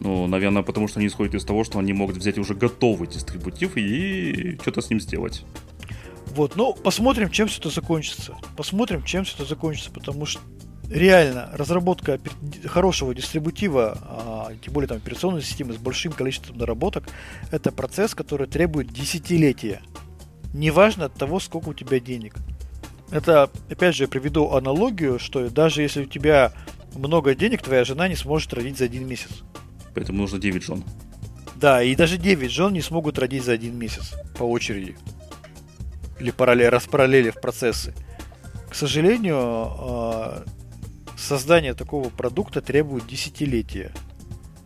Ну, 0.00 0.26
наверное, 0.26 0.62
потому 0.62 0.86
что 0.86 1.00
они 1.00 1.08
исходят 1.08 1.34
из 1.34 1.44
того, 1.44 1.64
что 1.64 1.78
они 1.78 1.92
могут 1.92 2.16
взять 2.16 2.38
уже 2.38 2.54
готовый 2.54 3.08
дистрибутив 3.08 3.76
и 3.76 4.56
что-то 4.60 4.80
с 4.80 4.90
ним 4.90 5.00
сделать. 5.00 5.44
Вот, 6.36 6.54
ну, 6.54 6.72
посмотрим, 6.74 7.30
чем 7.30 7.48
все 7.48 7.58
это 7.58 7.70
закончится. 7.70 8.36
Посмотрим, 8.56 9.02
чем 9.02 9.24
все 9.24 9.34
это 9.34 9.44
закончится, 9.44 9.90
потому 9.90 10.24
что 10.26 10.40
реально 10.90 11.50
разработка 11.52 12.18
хорошего 12.66 13.14
дистрибутива, 13.14 13.98
а, 14.00 14.52
тем 14.62 14.72
более 14.72 14.88
там 14.88 14.98
операционной 14.98 15.42
системы 15.42 15.74
с 15.74 15.76
большим 15.76 16.12
количеством 16.12 16.56
доработок, 16.56 17.04
это 17.50 17.72
процесс, 17.72 18.14
который 18.14 18.46
требует 18.46 18.92
десятилетия. 18.92 19.80
Неважно 20.54 21.06
от 21.06 21.14
того, 21.14 21.40
сколько 21.40 21.68
у 21.68 21.74
тебя 21.74 22.00
денег. 22.00 22.36
Это, 23.10 23.50
опять 23.70 23.96
же, 23.96 24.04
я 24.04 24.08
приведу 24.08 24.50
аналогию, 24.52 25.18
что 25.18 25.48
даже 25.50 25.82
если 25.82 26.02
у 26.02 26.06
тебя 26.06 26.52
много 26.94 27.34
денег, 27.34 27.62
твоя 27.62 27.84
жена 27.84 28.08
не 28.08 28.16
сможет 28.16 28.52
родить 28.52 28.78
за 28.78 28.84
один 28.84 29.06
месяц. 29.06 29.42
Поэтому 29.94 30.18
нужно 30.18 30.38
9 30.38 30.62
жен. 30.62 30.84
Да, 31.56 31.82
и 31.82 31.94
даже 31.96 32.18
9 32.18 32.50
жен 32.50 32.72
не 32.72 32.82
смогут 32.82 33.18
родить 33.18 33.44
за 33.44 33.52
один 33.52 33.76
месяц 33.76 34.14
по 34.38 34.44
очереди. 34.44 34.96
Или 36.20 36.30
параллель, 36.30 36.68
распараллелив 36.68 37.34
процессы. 37.40 37.94
К 38.68 38.74
сожалению, 38.74 39.38
а, 39.38 40.44
создание 41.18 41.74
такого 41.74 42.08
продукта 42.08 42.60
требует 42.60 43.06
десятилетия. 43.06 43.92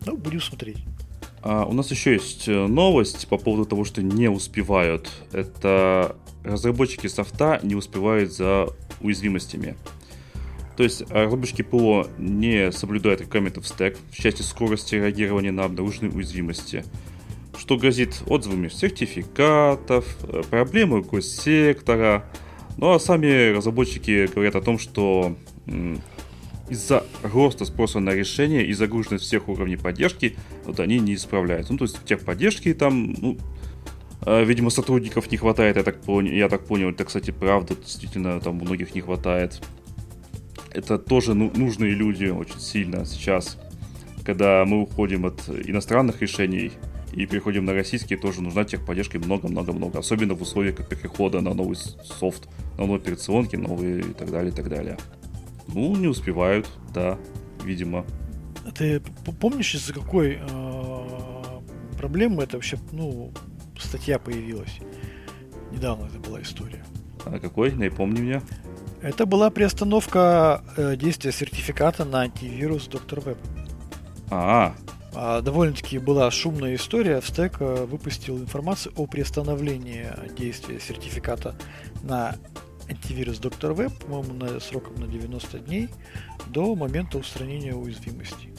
Ну, 0.05 0.15
будем 0.17 0.41
смотреть. 0.41 0.77
А, 1.41 1.65
у 1.65 1.73
нас 1.73 1.91
еще 1.91 2.13
есть 2.13 2.47
э, 2.47 2.67
новость 2.67 3.27
по 3.27 3.37
поводу 3.37 3.65
того, 3.65 3.83
что 3.83 4.01
не 4.01 4.29
успевают. 4.29 5.11
Это 5.31 6.15
разработчики 6.43 7.07
софта 7.07 7.59
не 7.63 7.75
успевают 7.75 8.31
за 8.31 8.69
уязвимостями. 9.01 9.75
То 10.77 10.83
есть 10.83 11.01
разработчики 11.09 11.61
ПО 11.61 12.07
не 12.17 12.71
соблюдают 12.71 13.21
рекомендов 13.21 13.67
стек 13.67 13.97
в 14.11 14.15
части 14.15 14.41
скорости 14.41 14.95
реагирования 14.95 15.51
на 15.51 15.65
обнаруженные 15.65 16.11
уязвимости, 16.11 16.83
что 17.57 17.77
грозит 17.77 18.23
отзывами 18.27 18.69
сертификатов, 18.69 20.17
э, 20.23 20.43
проблемой 20.49 21.01
госсектора. 21.01 22.25
Ну 22.77 22.91
а 22.93 22.99
сами 22.99 23.53
разработчики 23.55 24.27
говорят 24.33 24.55
о 24.55 24.61
том, 24.61 24.79
что 24.79 25.35
из-за 26.73 27.03
роста 27.23 27.65
спроса 27.65 27.99
на 27.99 28.11
решение 28.11 28.65
и 28.65 28.73
загруженность 28.73 29.23
всех 29.23 29.47
уровней 29.47 29.77
поддержки, 29.77 30.35
вот 30.65 30.79
они 30.79 30.99
не 30.99 31.15
исправляются. 31.15 31.73
Ну, 31.73 31.79
то 31.79 31.85
есть 31.85 32.03
техподдержки 32.05 32.73
там, 32.73 33.13
ну, 33.13 33.37
э, 34.25 34.43
видимо, 34.43 34.69
сотрудников 34.69 35.31
не 35.31 35.37
хватает, 35.37 35.77
я 35.77 35.83
так, 35.83 36.01
понял, 36.01 36.31
я 36.31 36.49
так 36.49 36.65
понял. 36.65 36.89
Это, 36.89 37.05
кстати, 37.05 37.31
правда, 37.31 37.75
действительно, 37.75 38.39
там 38.39 38.55
многих 38.55 38.93
не 38.95 39.01
хватает 39.01 39.61
это 40.73 40.97
тоже 40.97 41.33
ну, 41.33 41.51
нужные 41.55 41.93
люди 41.93 42.25
очень 42.25 42.59
сильно 42.59 43.05
сейчас. 43.05 43.57
Когда 44.25 44.65
мы 44.65 44.81
уходим 44.81 45.25
от 45.25 45.49
иностранных 45.49 46.21
решений 46.21 46.71
и 47.13 47.25
переходим 47.25 47.65
на 47.65 47.73
российские, 47.73 48.17
тоже 48.17 48.41
нужна 48.41 48.63
техподдержка 48.63 49.19
много-много-много. 49.19 49.99
Особенно 49.99 50.33
в 50.33 50.41
условиях 50.41 50.87
перехода 50.87 51.41
на 51.41 51.53
новый 51.53 51.75
софт, 51.75 52.47
на 52.77 52.85
новые 52.85 52.97
операционки, 52.97 53.55
новые 53.55 53.99
и 53.99 54.13
так 54.13 54.31
далее, 54.31 54.51
и 54.51 54.55
так 54.55 54.69
далее. 54.69 54.97
Ну, 55.67 55.95
не 55.95 56.07
успевают, 56.07 56.69
да, 56.93 57.17
видимо. 57.63 58.05
А 58.65 58.71
ты 58.71 59.01
помнишь, 59.39 59.75
из-за 59.75 59.93
какой 59.93 60.39
э, 60.39 61.57
проблемы 61.97 62.43
это 62.43 62.57
вообще, 62.57 62.77
ну, 62.91 63.31
статья 63.79 64.19
появилась? 64.19 64.79
Недавно 65.71 66.05
это 66.05 66.19
была 66.19 66.41
история. 66.41 66.83
А 67.25 67.39
какой? 67.39 67.71
Не 67.71 67.89
помни 67.89 68.21
меня. 68.21 68.41
Это 69.01 69.25
была 69.25 69.49
приостановка 69.49 70.63
э, 70.77 70.95
действия 70.95 71.31
сертификата 71.31 72.05
на 72.05 72.21
антивирус 72.21 72.87
Доктор 72.87 73.19
Веб. 73.21 73.37
А, 74.29 74.75
А, 75.15 75.41
Довольно-таки 75.41 75.99
была 75.99 76.31
шумная 76.31 76.75
история. 76.75 77.19
В 77.19 77.27
стек 77.27 77.57
э, 77.59 77.85
выпустил 77.85 78.37
информацию 78.37 78.93
о 78.95 79.05
приостановлении 79.05 80.07
действия 80.37 80.79
сертификата 80.79 81.55
на 82.01 82.35
антивирус 82.89 83.39
Доктор 83.39 83.73
Веб, 83.73 83.93
по-моему, 83.93 84.33
на, 84.33 84.59
сроком 84.59 84.95
на 84.95 85.07
90 85.07 85.59
дней 85.59 85.89
до 86.47 86.75
момента 86.75 87.17
устранения 87.17 87.73
уязвимости. 87.73 88.49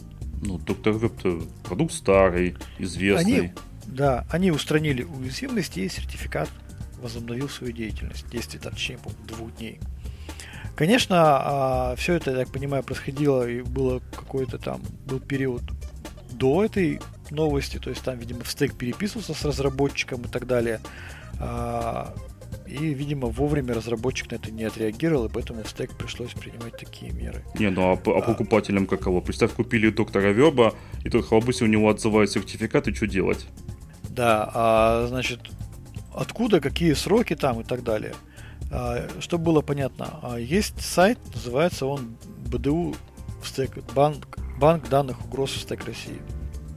ну, 0.40 0.58
Доктор 0.58 0.94
Веб-то 0.94 1.42
продукт 1.64 1.92
старый, 1.92 2.56
известный. 2.78 3.38
Они, 3.38 3.52
да, 3.86 4.26
они 4.30 4.50
устранили 4.50 5.02
уязвимость 5.02 5.76
и 5.76 5.88
сертификат 5.88 6.48
возобновил 7.00 7.48
свою 7.48 7.72
деятельность. 7.72 8.28
Действие 8.30 8.60
течение, 8.60 9.02
по-моему, 9.02 9.26
двух 9.26 9.56
дней. 9.56 9.78
Конечно, 10.74 11.94
все 11.96 12.14
это, 12.14 12.32
я 12.32 12.38
так 12.38 12.50
понимаю, 12.50 12.82
происходило 12.82 13.48
и 13.48 13.62
было 13.62 14.00
какой-то 14.14 14.58
там, 14.58 14.82
был 15.06 15.20
период 15.20 15.62
до 16.32 16.64
этой 16.64 17.00
новости, 17.30 17.78
то 17.78 17.90
есть 17.90 18.02
там, 18.02 18.18
видимо, 18.18 18.42
в 18.42 18.50
стейк 18.50 18.74
переписывался 18.74 19.34
с 19.34 19.44
разработчиком 19.44 20.22
и 20.22 20.28
так 20.28 20.46
далее. 20.46 20.80
И, 22.66 22.94
видимо, 22.94 23.28
вовремя 23.28 23.74
разработчик 23.74 24.30
на 24.30 24.36
это 24.36 24.50
не 24.50 24.64
отреагировал, 24.64 25.26
и 25.26 25.28
поэтому 25.28 25.62
в 25.62 25.68
стейк 25.68 25.96
пришлось 25.96 26.32
принимать 26.32 26.76
такие 26.76 27.12
меры. 27.12 27.44
Не, 27.58 27.70
ну 27.70 27.92
а, 27.92 27.92
а 27.92 28.20
покупателям 28.20 28.86
каково? 28.86 29.20
Представь, 29.20 29.52
купили 29.52 29.90
доктора 29.90 30.28
Веба, 30.28 30.74
и 31.04 31.10
тут 31.10 31.26
хлобыси 31.26 31.64
у 31.64 31.66
него 31.66 31.88
отзывают 31.88 32.30
сертификат, 32.30 32.88
и 32.88 32.94
что 32.94 33.06
делать? 33.06 33.46
Да, 34.10 34.50
а, 34.54 35.06
значит, 35.08 35.40
откуда, 36.14 36.60
какие 36.60 36.94
сроки 36.94 37.36
там 37.36 37.60
и 37.60 37.64
так 37.64 37.82
далее. 37.82 38.14
А, 38.70 39.08
чтобы 39.20 39.44
было 39.44 39.60
понятно, 39.60 40.18
а, 40.22 40.38
есть 40.38 40.80
сайт, 40.80 41.18
называется 41.34 41.86
он 41.86 42.16
БДУ 42.46 42.94
стек, 43.46 43.78
банк, 43.94 44.38
банк 44.58 44.88
данных 44.88 45.24
угроз 45.24 45.50
в 45.52 45.60
стек 45.60 45.84
России. 45.84 46.20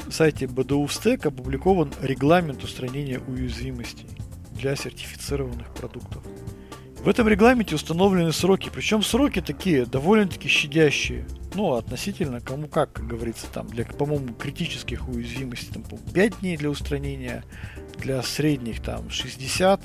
В 0.08 0.12
сайте 0.12 0.46
BDU 0.46 0.90
стек 0.90 1.26
опубликован 1.26 1.92
регламент 2.02 2.64
устранения 2.64 3.20
уязвимостей 3.20 4.08
для 4.58 4.76
сертифицированных 4.76 5.74
продуктов. 5.74 6.24
В 7.00 7.08
этом 7.10 7.28
регламенте 7.28 7.76
установлены 7.76 8.34
сроки, 8.34 8.70
причем 8.74 9.02
сроки 9.02 9.40
такие 9.40 9.86
довольно-таки 9.86 10.50
щадящие. 10.50 11.26
Ну, 11.54 11.74
относительно 11.74 12.42
кому 12.42 12.68
как, 12.68 12.92
как 12.92 13.08
говорится, 13.08 13.48
там, 13.48 13.68
для, 13.68 13.86
по-моему, 13.86 14.34
критических 14.34 15.08
уязвимостей, 15.08 15.72
там, 15.72 15.84
по 15.84 15.98
5 15.98 16.40
дней 16.42 16.58
для 16.58 16.70
устранения, 16.70 17.44
для 17.98 18.22
средних, 18.24 18.82
там, 18.82 19.10
60, 19.10 19.82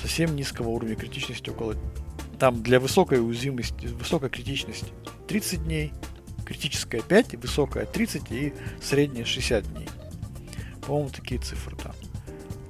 совсем 0.00 0.36
низкого 0.36 0.68
уровня 0.68 0.94
критичности 0.94 1.50
около, 1.50 1.74
там, 2.38 2.62
для 2.62 2.78
высокой 2.78 3.20
уязвимости, 3.20 3.86
высокой 3.86 4.30
критичности 4.30 4.92
30 5.28 5.64
дней, 5.64 5.92
критическая 6.44 7.02
5, 7.02 7.34
высокая 7.36 7.86
30 7.86 8.30
и 8.30 8.52
средняя 8.80 9.24
60 9.24 9.72
дней. 9.72 9.88
По-моему, 10.86 11.10
такие 11.10 11.40
цифры 11.40 11.76
там. 11.76 11.92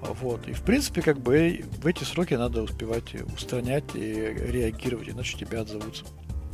Вот. 0.03 0.49
И 0.49 0.53
в 0.53 0.63
принципе, 0.63 1.01
как 1.01 1.21
бы 1.21 1.65
в 1.81 1.87
эти 1.87 2.03
сроки 2.05 2.35
надо 2.35 2.63
успевать 2.63 3.15
устранять 3.35 3.85
и 3.95 4.13
реагировать, 4.49 5.09
иначе 5.09 5.39
тебя 5.39 5.61
отзовут, 5.61 6.05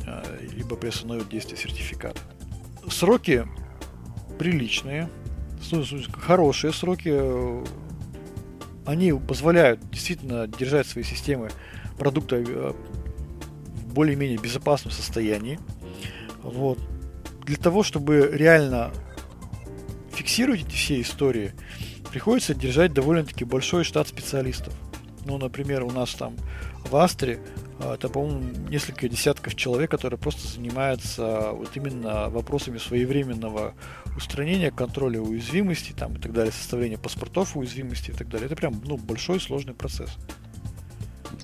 э, 0.05 0.47
либо 0.55 0.75
приостановят 0.75 1.29
действие 1.29 1.57
сертификата. 1.57 2.19
Сроки 2.89 3.47
приличные, 4.37 5.09
хорошие 6.13 6.73
сроки. 6.73 7.13
Они 8.85 9.11
позволяют 9.13 9.87
действительно 9.89 10.47
держать 10.47 10.87
свои 10.87 11.03
системы 11.03 11.49
продукта 11.97 12.37
э, 12.37 12.73
в 13.73 13.93
более-менее 13.93 14.37
безопасном 14.37 14.91
состоянии. 14.91 15.59
Вот. 16.43 16.79
Для 17.45 17.57
того, 17.57 17.83
чтобы 17.83 18.29
реально 18.31 18.91
фиксировать 20.13 20.61
эти 20.61 20.75
все 20.75 21.01
истории, 21.01 21.53
приходится 22.11 22.53
держать 22.53 22.93
довольно-таки 22.93 23.45
большой 23.45 23.83
штат 23.83 24.07
специалистов. 24.07 24.73
Ну, 25.25 25.37
например, 25.37 25.83
у 25.83 25.91
нас 25.91 26.13
там 26.13 26.35
в 26.89 26.95
Астре 26.95 27.39
а, 27.79 27.95
это, 27.95 28.09
по-моему, 28.09 28.41
несколько 28.69 29.07
десятков 29.07 29.55
человек, 29.55 29.91
которые 29.91 30.19
просто 30.19 30.47
занимаются 30.47 31.51
вот 31.51 31.69
именно 31.75 32.29
вопросами 32.29 32.77
своевременного 32.77 33.73
устранения, 34.17 34.71
контроля 34.71 35.21
уязвимости 35.21 35.93
там, 35.93 36.15
и 36.15 36.19
так 36.19 36.33
далее, 36.33 36.51
составления 36.51 36.97
паспортов 36.97 37.55
уязвимости 37.55 38.11
и 38.11 38.13
так 38.13 38.27
далее. 38.27 38.47
Это 38.47 38.55
прям 38.55 38.81
ну, 38.85 38.97
большой 38.97 39.39
сложный 39.39 39.73
процесс. 39.73 40.17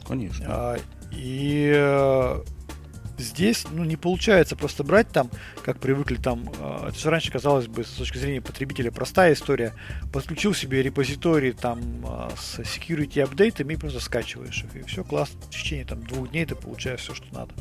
Конечно. 0.07 0.45
А, 0.47 0.77
и 1.11 1.71
э, 1.73 2.43
здесь 3.17 3.65
ну, 3.71 3.83
не 3.83 3.95
получается 3.95 4.55
просто 4.55 4.83
брать 4.83 5.09
там, 5.09 5.29
как 5.63 5.79
привыкли 5.79 6.15
там, 6.15 6.49
э, 6.59 6.89
это 6.89 6.97
же 6.97 7.09
раньше 7.09 7.31
казалось 7.31 7.67
бы 7.67 7.83
с 7.83 7.91
точки 7.91 8.17
зрения 8.17 8.41
потребителя 8.41 8.91
простая 8.91 9.33
история, 9.33 9.73
подключил 10.11 10.53
себе 10.53 10.81
репозиторий 10.83 11.51
там 11.51 12.05
э, 12.05 12.29
с 12.37 12.59
security 12.59 13.21
апдейтами 13.21 13.73
и 13.73 13.77
просто 13.77 13.99
скачиваешь 13.99 14.63
их, 14.63 14.75
и 14.75 14.83
все 14.83 15.03
классно, 15.03 15.39
в 15.41 15.49
течение 15.49 15.85
там 15.85 16.03
двух 16.03 16.31
дней 16.31 16.45
ты 16.45 16.55
получаешь 16.55 17.01
все, 17.01 17.13
что 17.13 17.25
надо. 17.33 17.53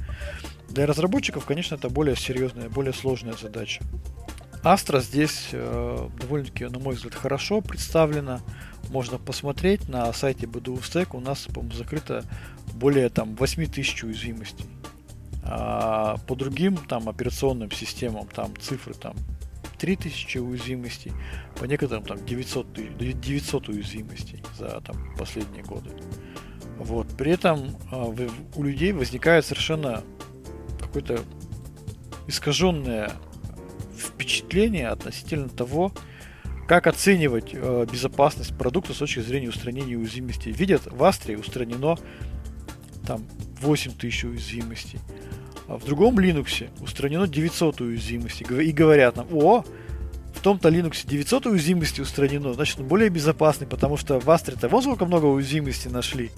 Для 0.68 0.86
разработчиков, 0.86 1.44
конечно, 1.44 1.76
это 1.76 1.88
более 1.88 2.16
серьезная, 2.16 2.68
более 2.68 2.92
сложная 2.92 3.34
задача. 3.34 3.82
Astra 4.64 5.02
здесь 5.02 5.48
э, 5.52 6.08
довольно-таки, 6.20 6.64
на 6.64 6.78
мой 6.78 6.94
взгляд, 6.94 7.14
хорошо 7.14 7.60
представлена. 7.60 8.40
Можно 8.88 9.18
посмотреть 9.18 9.88
на 9.90 10.10
сайте 10.14 10.46
BDU 10.46 10.80
Stack. 10.80 11.08
У 11.12 11.20
нас, 11.20 11.42
по-моему, 11.52 11.76
закрыто 11.76 12.24
более 12.72 13.10
там 13.10 13.36
8000 13.36 14.04
уязвимостей. 14.04 14.64
А 15.46 16.16
по 16.26 16.34
другим 16.34 16.76
там 16.76 17.08
операционным 17.08 17.70
системам 17.70 18.26
там 18.26 18.56
цифры 18.58 18.94
там 18.94 19.14
3000 19.78 20.38
уязвимостей, 20.38 21.12
по 21.58 21.64
некоторым 21.64 22.04
там 22.04 22.24
900, 22.24 23.20
900 23.20 23.68
уязвимостей 23.68 24.42
за 24.58 24.80
там 24.80 24.96
последние 25.18 25.62
годы. 25.62 25.90
Вот. 26.78 27.08
При 27.16 27.32
этом 27.32 27.76
а, 27.90 28.06
у 28.56 28.62
людей 28.62 28.92
возникает 28.92 29.44
совершенно 29.44 30.02
какое-то 30.80 31.20
искаженное 32.26 33.12
впечатление 33.96 34.88
относительно 34.88 35.48
того, 35.48 35.92
как 36.66 36.86
оценивать 36.86 37.50
э, 37.52 37.86
безопасность 37.90 38.56
продукта 38.56 38.94
с 38.94 38.96
точки 38.96 39.20
зрения 39.20 39.50
устранения 39.50 39.96
уязвимостей. 39.96 40.50
Видят, 40.50 40.90
в 40.90 41.04
Астре 41.04 41.36
устранено 41.36 41.98
там 43.06 43.26
8000 43.60 44.24
уязвимостей. 44.24 45.00
А 45.66 45.78
в 45.78 45.84
другом 45.84 46.18
Linux 46.18 46.68
устранено 46.80 47.26
900 47.26 47.80
уязвимостей. 47.80 48.46
И 48.62 48.72
говорят 48.72 49.16
нам, 49.16 49.26
о, 49.32 49.64
в 50.34 50.40
том-то 50.40 50.68
Linux 50.68 51.06
900 51.06 51.46
уязвимостей 51.46 52.02
устранено, 52.02 52.52
значит, 52.52 52.80
он 52.80 52.86
более 52.86 53.08
безопасный, 53.08 53.66
потому 53.66 53.96
что 53.96 54.20
в 54.20 54.30
Астре-то 54.30 54.68
вон 54.68 54.82
сколько 54.82 55.06
много 55.06 55.26
уязвимостей 55.26 55.90
нашли. 55.90 56.30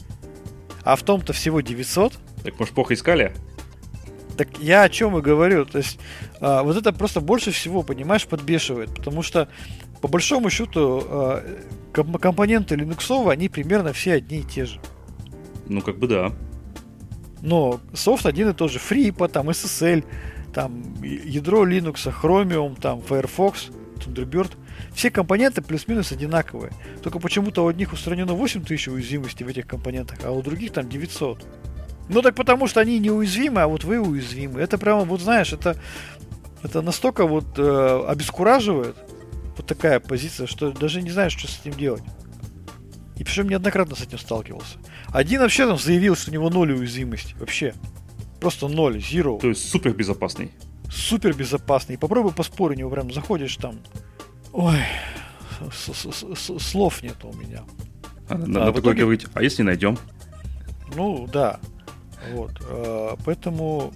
А 0.84 0.94
в 0.94 1.02
том-то 1.02 1.32
всего 1.32 1.60
900. 1.60 2.12
Так, 2.44 2.58
может, 2.58 2.74
плохо 2.74 2.94
искали? 2.94 3.32
Так 4.36 4.58
я 4.60 4.82
о 4.82 4.88
чем 4.88 5.18
и 5.18 5.22
говорю. 5.22 5.64
То 5.64 5.78
есть, 5.78 5.98
а, 6.40 6.62
вот 6.62 6.76
это 6.76 6.92
просто 6.92 7.20
больше 7.20 7.50
всего, 7.50 7.82
понимаешь, 7.82 8.26
подбешивает. 8.26 8.94
Потому 8.94 9.22
что, 9.22 9.48
по 10.00 10.08
большому 10.08 10.50
счету, 10.50 11.02
а, 11.04 11.44
ком- 11.92 12.14
компоненты 12.14 12.76
Linux, 12.76 13.28
они 13.30 13.48
примерно 13.48 13.92
все 13.92 14.12
одни 14.12 14.38
и 14.40 14.44
те 14.44 14.66
же. 14.66 14.80
Ну, 15.66 15.80
как 15.80 15.98
бы 15.98 16.06
да. 16.06 16.32
Но 17.46 17.80
софт 17.94 18.26
один 18.26 18.48
и 18.50 18.52
тот 18.52 18.72
же. 18.72 18.80
FreePA, 18.80 19.28
там 19.28 19.48
SSL, 19.50 20.04
там 20.52 20.82
ядро 21.00 21.64
Linux, 21.64 22.12
Chromium, 22.20 22.76
там 22.80 23.00
Firefox, 23.00 23.68
Thunderbird. 23.98 24.56
Все 24.92 25.12
компоненты 25.12 25.62
плюс-минус 25.62 26.10
одинаковые. 26.10 26.72
Только 27.04 27.20
почему-то 27.20 27.64
у 27.64 27.68
одних 27.68 27.92
устранено 27.92 28.34
8000 28.34 28.88
уязвимостей 28.88 29.44
в 29.44 29.48
этих 29.48 29.68
компонентах, 29.68 30.18
а 30.24 30.32
у 30.32 30.42
других 30.42 30.72
там 30.72 30.88
900. 30.88 31.46
Ну 32.08 32.20
так 32.20 32.34
потому 32.34 32.66
что 32.66 32.80
они 32.80 32.98
неуязвимы, 32.98 33.60
а 33.60 33.68
вот 33.68 33.84
вы 33.84 34.00
уязвимы. 34.00 34.60
Это 34.60 34.76
прямо, 34.76 35.04
вот 35.04 35.20
знаешь, 35.20 35.52
это, 35.52 35.76
это 36.64 36.82
настолько 36.82 37.28
вот 37.28 37.46
э, 37.58 38.04
обескураживает 38.08 38.96
вот 39.56 39.66
такая 39.66 40.00
позиция, 40.00 40.48
что 40.48 40.72
даже 40.72 41.00
не 41.00 41.10
знаешь, 41.10 41.36
что 41.36 41.46
с 41.46 41.60
этим 41.60 41.78
делать. 41.78 42.02
И 43.16 43.22
причем 43.22 43.48
неоднократно 43.48 43.94
с 43.94 44.02
этим 44.02 44.18
сталкивался. 44.18 44.78
Один 45.16 45.40
вообще 45.40 45.66
там 45.66 45.78
заявил, 45.78 46.14
что 46.14 46.30
у 46.30 46.34
него 46.34 46.50
ноль 46.50 46.72
уязвимости. 46.72 47.34
Вообще. 47.40 47.72
Просто 48.38 48.68
ноль, 48.68 48.98
zero. 48.98 49.40
То 49.40 49.48
есть 49.48 49.66
супер 49.66 49.94
безопасный. 49.94 50.50
Супер 50.90 51.32
безопасный. 51.34 51.94
И 51.94 51.98
попробуй 51.98 52.32
поспорить, 52.32 52.76
у 52.76 52.80
него 52.80 52.90
прям 52.90 53.10
заходишь 53.10 53.56
там. 53.56 53.78
Ой, 54.52 54.78
слов 55.72 57.02
нет 57.02 57.16
у 57.24 57.32
меня. 57.32 57.64
А, 58.28 58.34
А, 58.34 58.36
на 58.36 58.60
в 58.60 58.64
такой 58.66 58.80
итоге- 58.82 59.00
говорить, 59.04 59.26
а 59.32 59.42
если 59.42 59.62
найдем? 59.62 59.96
Ну, 60.94 61.26
да. 61.32 61.60
Вот. 62.34 62.52
э, 62.68 63.16
Поэтому 63.24 63.94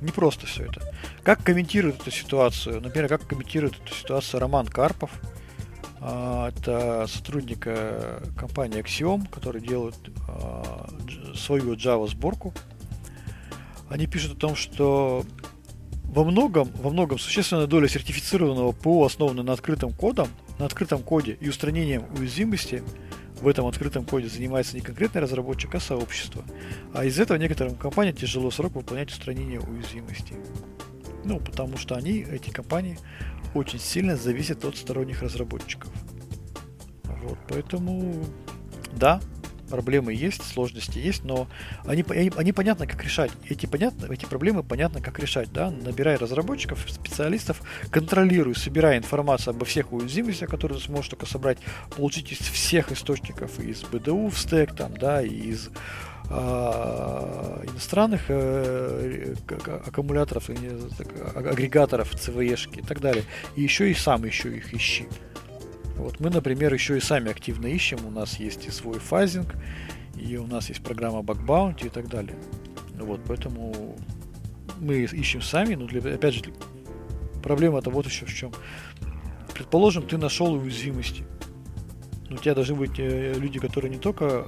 не 0.00 0.12
просто 0.12 0.46
все 0.46 0.64
это. 0.64 0.80
Как 1.24 1.42
комментирует 1.42 2.00
эту 2.00 2.10
ситуацию? 2.10 2.80
Например, 2.80 3.06
как 3.06 3.26
комментирует 3.26 3.74
эту 3.84 3.94
ситуацию 3.94 4.40
Роман 4.40 4.66
Карпов? 4.66 5.10
А, 6.04 6.48
Это 6.50 7.06
сотрудник 7.06 7.62
э, 7.66 8.20
компании 8.36 8.82
Axiom, 8.82 9.28
который 9.30 9.62
делает 9.62 9.94
а, 10.28 10.88
свою 11.36 11.74
Java 11.74 12.08
сборку. 12.08 12.52
Они 13.88 14.06
пишут 14.06 14.32
о 14.32 14.40
том, 14.40 14.56
что 14.56 15.24
во 16.04 16.24
многом, 16.24 16.70
во 16.74 16.90
многом 16.90 17.18
существенная 17.18 17.68
доля 17.68 17.86
сертифицированного 17.86 18.72
ПО, 18.72 19.04
основанного 19.04 19.46
на 19.46 19.52
открытом 19.52 19.92
кодом, 19.92 20.28
на 20.58 20.66
открытом 20.66 21.02
коде 21.02 21.38
и 21.40 21.48
устранением 21.48 22.04
уязвимости 22.18 22.82
в 23.40 23.46
этом 23.46 23.66
открытом 23.66 24.04
коде 24.04 24.28
занимается 24.28 24.74
не 24.74 24.82
конкретный 24.82 25.20
разработчик, 25.20 25.74
а 25.74 25.80
сообщество. 25.80 26.44
А 26.94 27.04
из 27.04 27.18
этого 27.20 27.38
некоторым 27.38 27.76
компаниям 27.76 28.16
тяжело 28.16 28.50
срок 28.50 28.74
выполнять 28.74 29.10
устранение 29.10 29.60
уязвимостей. 29.60 30.36
Ну, 31.24 31.38
потому 31.40 31.76
что 31.76 31.94
они, 31.94 32.20
эти 32.20 32.50
компании, 32.50 32.98
очень 33.54 33.78
сильно 33.78 34.16
зависят 34.16 34.64
от 34.64 34.76
сторонних 34.76 35.22
разработчиков. 35.22 35.90
Вот, 37.04 37.38
поэтому, 37.48 38.24
да, 38.92 39.20
проблемы 39.72 40.12
есть, 40.12 40.42
сложности 40.44 40.98
есть, 40.98 41.24
но 41.24 41.48
они, 41.86 42.04
они, 42.10 42.30
они 42.36 42.52
понятно, 42.52 42.86
как 42.86 43.02
решать. 43.02 43.30
Эти, 43.48 43.64
понятно, 43.64 44.12
эти 44.12 44.26
проблемы 44.26 44.62
понятно, 44.62 45.00
как 45.00 45.18
решать. 45.18 45.50
Да? 45.50 45.70
Набирай 45.70 46.16
разработчиков, 46.16 46.84
специалистов, 46.88 47.62
контролируй, 47.90 48.54
собирай 48.54 48.98
информацию 48.98 49.52
обо 49.52 49.64
всех 49.64 49.92
уязвимостях, 49.92 50.50
которые 50.50 50.78
ты 50.78 50.84
сможешь 50.84 51.08
только 51.08 51.24
собрать, 51.24 51.58
получить 51.96 52.32
из 52.32 52.38
всех 52.38 52.92
источников, 52.92 53.58
из 53.60 53.82
BDU 53.82 54.28
в 54.28 54.38
стек, 54.38 54.76
там, 54.76 54.94
да, 54.94 55.22
из 55.22 55.70
а, 56.34 57.62
иностранных 57.66 58.22
э, 58.28 59.34
аккумуляторов, 59.86 60.48
агрегаторов, 60.48 62.14
CVE 62.14 62.78
и 62.78 62.82
так 62.82 63.00
далее. 63.00 63.24
И 63.54 63.62
еще 63.62 63.90
и 63.90 63.94
сам 63.94 64.24
еще 64.24 64.56
их 64.56 64.72
ищи. 64.72 65.08
Вот 65.96 66.20
мы, 66.20 66.30
например, 66.30 66.72
еще 66.72 66.96
и 66.96 67.00
сами 67.00 67.30
активно 67.30 67.66
ищем. 67.66 67.98
У 68.06 68.10
нас 68.10 68.40
есть 68.40 68.66
и 68.66 68.70
свой 68.70 68.98
фазинг, 68.98 69.54
и 70.16 70.38
у 70.38 70.46
нас 70.46 70.70
есть 70.70 70.82
программа 70.82 71.18
Bug 71.18 71.44
Bounty 71.44 71.86
и 71.86 71.90
так 71.90 72.08
далее. 72.08 72.38
Вот, 72.98 73.20
поэтому 73.28 73.94
мы 74.80 75.02
ищем 75.02 75.42
сами, 75.42 75.74
но 75.74 75.86
для, 75.86 76.14
опять 76.14 76.34
же, 76.34 76.42
проблема-то 77.42 77.90
вот 77.90 78.06
еще 78.06 78.24
в 78.24 78.34
чем. 78.34 78.52
Предположим, 79.52 80.06
ты 80.06 80.16
нашел 80.16 80.54
уязвимости. 80.54 81.24
Но 82.30 82.36
у 82.36 82.38
тебя 82.38 82.54
должны 82.54 82.74
быть 82.74 82.98
э, 82.98 83.34
люди, 83.34 83.58
которые 83.58 83.90
не 83.90 83.98
только 83.98 84.46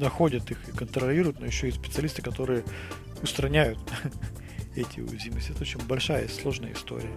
находят 0.00 0.50
их 0.50 0.58
и 0.68 0.72
контролируют, 0.72 1.40
но 1.40 1.46
еще 1.46 1.68
и 1.68 1.72
специалисты, 1.72 2.22
которые 2.22 2.64
устраняют 3.22 3.78
эти 4.76 5.00
уязвимости. 5.00 5.52
Это 5.52 5.62
очень 5.62 5.80
большая 5.86 6.24
и 6.24 6.28
сложная 6.28 6.72
история. 6.72 7.10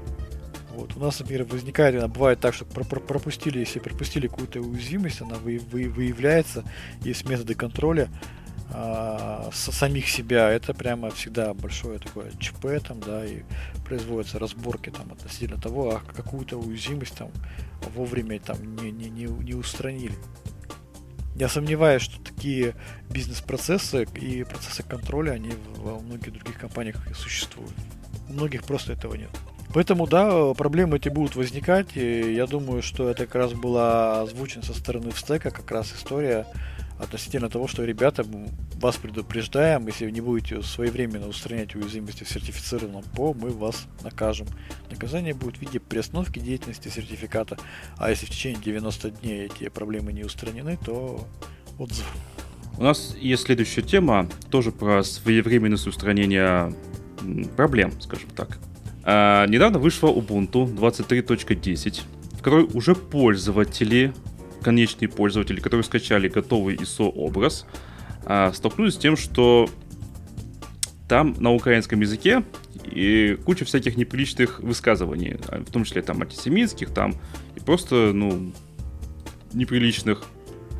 Вот. 0.76 0.96
У 0.96 1.00
нас, 1.00 1.20
например, 1.20 1.46
возникает, 1.46 2.10
бывает 2.12 2.40
так, 2.40 2.54
что 2.54 2.66
пропустили, 2.66 3.60
если 3.60 3.80
пропустили 3.80 4.28
какую-то 4.28 4.60
уязвимость, 4.60 5.22
она 5.22 5.36
вы, 5.36 5.60
вы, 5.72 5.88
выявляется, 5.88 6.64
есть 7.02 7.30
методы 7.30 7.54
контроля 7.54 8.10
а, 8.72 9.50
со 9.54 9.72
самих 9.72 10.10
себя. 10.10 10.50
Это 10.50 10.74
прямо 10.74 11.12
всегда 11.12 11.54
большое 11.54 12.00
такое 12.00 12.32
ЧП 12.40 12.84
там, 12.86 13.00
да, 13.02 13.24
и 13.24 13.44
производятся 13.86 14.40
разборки 14.40 14.90
там 14.90 15.12
относительно 15.12 15.62
того, 15.62 15.96
а 15.96 16.14
какую-то 16.14 16.58
уязвимость 16.58 17.16
там 17.16 17.30
вовремя 17.96 18.40
там 18.40 18.76
не, 18.78 18.92
не, 18.92 19.10
не, 19.12 19.26
не 19.26 19.54
устранили. 19.54 20.16
Я 21.36 21.50
сомневаюсь, 21.50 22.04
что 22.04 22.22
такие 22.22 22.76
бизнес-процессы 23.10 24.08
и 24.16 24.44
процессы 24.44 24.84
контроля, 24.84 25.32
они 25.32 25.52
во 25.78 26.00
многих 26.00 26.34
других 26.34 26.60
компаниях 26.60 26.98
существуют. 27.16 27.74
У 28.30 28.34
многих 28.34 28.64
просто 28.64 28.94
этого 28.94 29.16
нет. 29.16 29.30
Поэтому, 29.74 30.06
да, 30.06 30.54
проблемы 30.54 30.98
эти 30.98 31.10
будут 31.10 31.36
возникать. 31.36 31.98
И 31.98 32.34
я 32.34 32.46
думаю, 32.46 32.84
что 32.84 33.10
это 33.10 33.26
как 33.26 33.36
раз 33.36 33.54
была 33.54 34.22
озвучена 34.22 34.64
со 34.64 34.74
стороны 34.74 35.10
встека 35.12 35.50
как 35.50 35.70
раз 35.72 35.92
история 35.94 36.46
относительно 37.04 37.50
того, 37.50 37.68
что, 37.68 37.84
ребята, 37.84 38.26
вас 38.76 38.98
предупреждаем, 38.98 39.88
если 39.88 40.06
вы 40.06 40.12
не 40.12 40.22
будете 40.22 40.62
своевременно 40.62 41.28
устранять 41.28 41.76
уязвимости 41.76 42.24
в 42.24 42.30
сертифицированном 42.30 43.04
ПО, 43.16 43.34
мы 43.34 43.50
вас 43.50 43.88
накажем. 44.04 44.48
Наказание 44.90 45.34
будет 45.34 45.58
в 45.58 45.62
виде 45.62 45.80
приостановки 45.80 46.40
деятельности 46.40 46.90
сертификата, 46.90 47.58
а 47.98 48.10
если 48.10 48.26
в 48.26 48.30
течение 48.30 48.62
90 48.62 49.12
дней 49.12 49.46
эти 49.46 49.70
проблемы 49.70 50.14
не 50.14 50.24
устранены, 50.24 50.78
то 50.84 51.28
отзыв. 51.78 52.06
У 52.78 52.84
нас 52.84 53.16
есть 53.20 53.44
следующая 53.44 53.84
тема, 53.84 54.28
тоже 54.50 54.72
про 54.72 55.04
своевременность 55.04 55.88
устранения 55.88 56.74
проблем, 57.56 57.94
скажем 58.02 58.30
так. 58.36 58.58
А, 59.04 59.46
недавно 59.48 59.80
вышла 59.80 60.08
Ubuntu 60.08 60.66
23.10, 60.74 62.02
в 62.32 62.42
которой 62.42 62.66
уже 62.74 62.96
пользователи, 62.96 64.14
конечные 64.64 65.10
пользователи, 65.10 65.60
которые 65.60 65.84
скачали 65.84 66.28
готовый 66.28 66.76
ISO-образ, 66.76 67.66
а, 68.26 68.52
столкнулись 68.54 68.96
с 68.96 68.98
тем, 68.98 69.18
что 69.18 69.70
там 71.08 71.36
на 71.40 71.54
украинском 71.54 72.00
языке 72.00 72.44
и 72.86 73.38
куча 73.46 73.66
всяких 73.66 73.98
неприличных 73.98 74.60
высказываний, 74.60 75.38
а, 75.48 75.64
в 75.64 75.72
том 75.72 75.84
числе 75.84 76.02
там 76.02 76.22
антисемитских, 76.22 76.90
там 76.92 77.16
и 77.56 77.60
просто, 77.60 78.12
ну, 78.14 78.54
неприличных. 79.54 80.24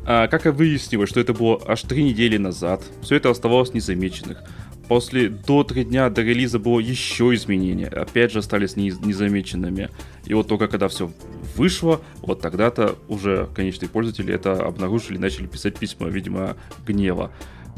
А, 0.06 0.28
как 0.28 0.46
и 0.46 0.50
выяснилось, 0.50 1.08
что 1.08 1.20
это 1.20 1.32
было 1.32 1.60
аж 1.66 1.82
три 1.82 2.02
недели 2.02 2.36
назад, 2.36 2.82
все 3.02 3.16
это 3.16 3.30
оставалось 3.30 3.72
незамеченных. 3.74 4.42
После 4.88 5.30
до 5.30 5.64
три 5.64 5.84
дня 5.84 6.10
до 6.10 6.22
релиза 6.22 6.58
было 6.58 6.78
еще 6.78 7.34
изменения, 7.34 7.86
опять 7.86 8.32
же 8.32 8.40
остались 8.40 8.76
не, 8.76 8.90
незамеченными. 8.90 9.88
И 10.26 10.34
вот 10.34 10.46
только 10.46 10.68
когда 10.68 10.88
все 10.88 11.10
вышло, 11.56 12.02
вот 12.20 12.40
тогда-то 12.40 12.96
уже 13.08 13.48
конечные 13.54 13.88
пользователи 13.88 14.34
это 14.34 14.64
обнаружили 14.64 15.16
и 15.16 15.20
начали 15.20 15.46
писать 15.46 15.78
письма, 15.78 16.08
видимо, 16.08 16.56
гнева. 16.86 17.32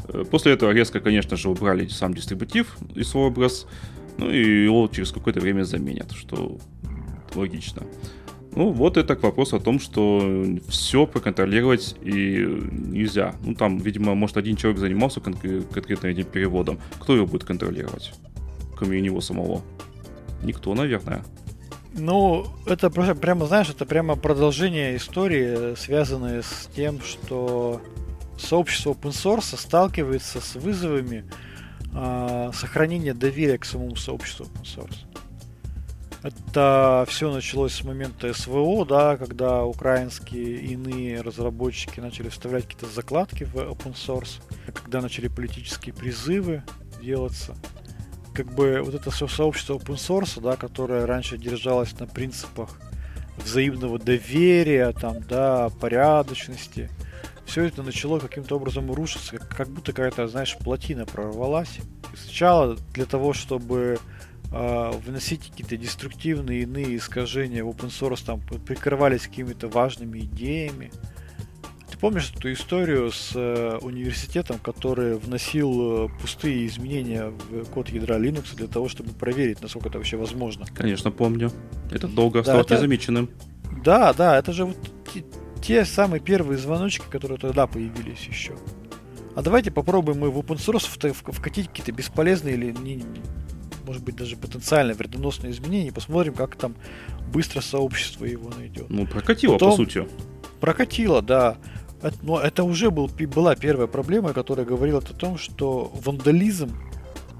Э, 0.09 0.25
после 0.29 0.53
этого 0.53 0.71
резко, 0.71 0.99
конечно 0.99 1.37
же, 1.37 1.49
убрали 1.49 1.87
сам 1.87 2.13
дистрибутив 2.13 2.77
и 2.93 3.03
свой 3.03 3.27
образ, 3.27 3.67
ну 4.17 4.29
и 4.29 4.63
его 4.65 4.89
через 4.93 5.11
какое-то 5.11 5.39
время 5.39 5.63
заменят, 5.63 6.11
что 6.11 6.57
логично. 7.35 7.83
Ну, 8.57 8.71
вот 8.71 8.97
это 8.97 9.15
к 9.15 9.21
вопросу 9.21 9.57
о 9.57 9.59
том, 9.59 9.79
что 9.79 10.43
все 10.67 11.05
проконтролировать 11.05 11.95
и 12.01 12.43
нельзя. 12.71 13.35
Ну, 13.45 13.53
там, 13.53 13.77
видимо, 13.77 14.15
может, 14.15 14.35
один 14.35 14.55
человек 14.55 14.79
занимался 14.79 15.19
кон- 15.19 15.35
конкретно 15.35 16.07
этим 16.07 16.25
переводом. 16.25 16.79
Кто 16.99 17.15
его 17.15 17.27
будет 17.27 17.43
контролировать? 17.43 18.15
Кроме 18.75 18.99
него 18.99 19.21
самого. 19.21 19.61
Никто, 20.41 20.73
наверное. 20.73 21.23
Ну, 21.93 22.47
это 22.65 22.89
прямо, 22.89 23.45
знаешь, 23.45 23.69
это 23.69 23.85
прямо 23.85 24.15
продолжение 24.15 24.97
истории, 24.97 25.75
связанное 25.75 26.41
с 26.41 26.67
тем, 26.75 26.99
что 27.01 27.79
сообщество 28.39 28.93
open 28.93 29.11
source 29.11 29.55
сталкивается 29.55 30.41
с 30.41 30.55
вызовами 30.55 31.25
э, 31.93 32.51
сохранения 32.55 33.13
доверия 33.13 33.59
к 33.59 33.65
самому 33.65 33.95
сообществу 33.95 34.47
open 34.47 34.63
source. 34.63 34.97
Это 36.23 37.05
все 37.07 37.31
началось 37.31 37.73
с 37.73 37.83
момента 37.83 38.33
СВО, 38.33 38.85
да, 38.85 39.17
когда 39.17 39.63
украинские 39.63 40.57
и 40.57 40.73
иные 40.73 41.21
разработчики 41.21 41.99
начали 41.99 42.29
вставлять 42.29 42.63
какие-то 42.63 42.87
закладки 42.87 43.43
в 43.43 43.55
open 43.55 43.93
source, 43.93 44.41
когда 44.73 45.01
начали 45.01 45.27
политические 45.27 45.93
призывы 45.93 46.63
делаться. 47.01 47.55
Как 48.33 48.47
бы 48.53 48.81
вот 48.83 48.95
это 48.95 49.11
все 49.11 49.27
сообщество 49.27 49.75
open 49.75 49.95
source, 49.95 50.41
да, 50.41 50.55
которое 50.55 51.05
раньше 51.05 51.37
держалось 51.37 51.97
на 51.99 52.07
принципах 52.07 52.79
взаимного 53.37 53.99
доверия, 53.99 54.91
там, 54.93 55.21
да, 55.21 55.69
порядочности, 55.79 56.89
все 57.45 57.63
это 57.63 57.81
начало 57.81 58.19
каким-то 58.19 58.57
образом 58.57 58.91
рушиться, 58.91 59.37
как 59.37 59.69
будто 59.69 59.93
какая-то, 59.93 60.27
знаешь, 60.27 60.57
плотина 60.57 61.05
прорвалась. 61.05 61.79
И 62.13 62.17
сначала 62.17 62.75
для 62.93 63.05
того, 63.05 63.33
чтобы 63.33 63.99
э, 64.51 64.91
выносить 65.05 65.49
какие-то 65.49 65.77
деструктивные 65.77 66.63
иные 66.63 66.97
искажения 66.97 67.63
в 67.63 67.69
open 67.69 67.89
source, 67.89 68.25
там 68.25 68.41
прикрывались 68.41 69.23
какими-то 69.23 69.67
важными 69.67 70.19
идеями. 70.19 70.91
Ты 71.89 71.97
помнишь 71.97 72.31
эту 72.35 72.51
историю 72.51 73.11
с 73.11 73.31
э, 73.35 73.77
университетом, 73.81 74.59
который 74.59 75.17
вносил 75.17 76.05
э, 76.05 76.09
пустые 76.21 76.67
изменения 76.67 77.29
в 77.29 77.65
код 77.65 77.89
ядра 77.89 78.19
Linux 78.19 78.55
для 78.55 78.67
того, 78.67 78.89
чтобы 78.89 79.13
проверить, 79.13 79.61
насколько 79.61 79.89
это 79.89 79.97
вообще 79.97 80.17
возможно? 80.17 80.65
Конечно, 80.73 81.11
помню. 81.11 81.51
Это 81.91 82.07
долго 82.07 82.35
да, 82.35 82.39
осталось 82.41 82.65
это... 82.65 82.75
незамеченным. 82.75 83.29
Да, 83.83 84.13
да, 84.13 84.37
это 84.37 84.53
же 84.53 84.65
вот 84.65 84.77
те, 85.13 85.23
те 85.61 85.85
самые 85.85 86.19
первые 86.19 86.57
звоночки, 86.57 87.05
которые 87.09 87.39
тогда 87.39 87.67
появились 87.67 88.21
еще. 88.27 88.55
А 89.35 89.41
давайте 89.41 89.69
попробуем 89.69 90.19
мы 90.19 90.31
в 90.31 90.39
open 90.39 90.57
source 90.57 91.13
вкатить 91.13 91.67
какие-то 91.67 91.91
бесполезные 91.91 92.55
или 92.55 92.71
не, 92.71 93.03
может 93.87 94.03
быть, 94.03 94.15
даже 94.15 94.35
потенциально 94.35 94.93
вредоносные 94.93 95.51
изменения, 95.51 95.91
посмотрим, 95.91 96.33
как 96.33 96.55
там 96.57 96.75
быстро 97.31 97.61
сообщество 97.61 98.25
его 98.25 98.49
найдет. 98.49 98.89
Ну, 98.89 99.07
прокатило, 99.07 99.53
Потом, 99.53 99.71
по 99.71 99.75
сути. 99.77 100.07
Прокатило, 100.59 101.21
да. 101.21 101.57
Но 102.21 102.39
это 102.39 102.63
уже 102.63 102.91
был, 102.91 103.07
была 103.07 103.55
первая 103.55 103.87
проблема, 103.87 104.33
которая 104.33 104.65
говорила 104.65 104.99
о 104.99 105.01
том, 105.01 105.37
что 105.37 105.91
вандализм, 106.03 106.77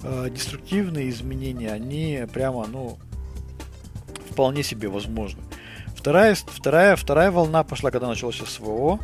э, 0.03 0.29
деструктивные 0.31 1.09
изменения, 1.09 1.71
они 1.71 2.25
прямо, 2.33 2.65
ну, 2.65 2.97
вполне 4.31 4.63
себе 4.63 4.87
возможны. 4.87 5.41
Вторая, 5.95 6.35
вторая, 6.35 6.95
вторая 6.95 7.31
волна 7.31 7.63
пошла, 7.63 7.91
когда 7.91 8.07
началось 8.07 8.37
СВО, 8.37 8.99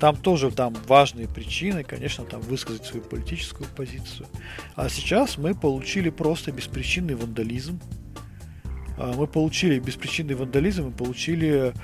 Там 0.00 0.16
тоже 0.16 0.50
там 0.50 0.74
важные 0.88 1.28
причины, 1.28 1.84
конечно, 1.84 2.24
там 2.24 2.40
высказать 2.40 2.86
свою 2.86 3.04
политическую 3.04 3.68
позицию. 3.76 4.26
А 4.74 4.88
сейчас 4.88 5.36
мы 5.36 5.54
получили 5.54 6.08
просто 6.08 6.52
беспричинный 6.52 7.14
вандализм. 7.14 7.78
А, 8.96 9.12
мы 9.12 9.26
получили 9.26 9.78
беспричинный 9.78 10.34
вандализм 10.34 10.88
и 10.88 10.92
получили 10.92 11.74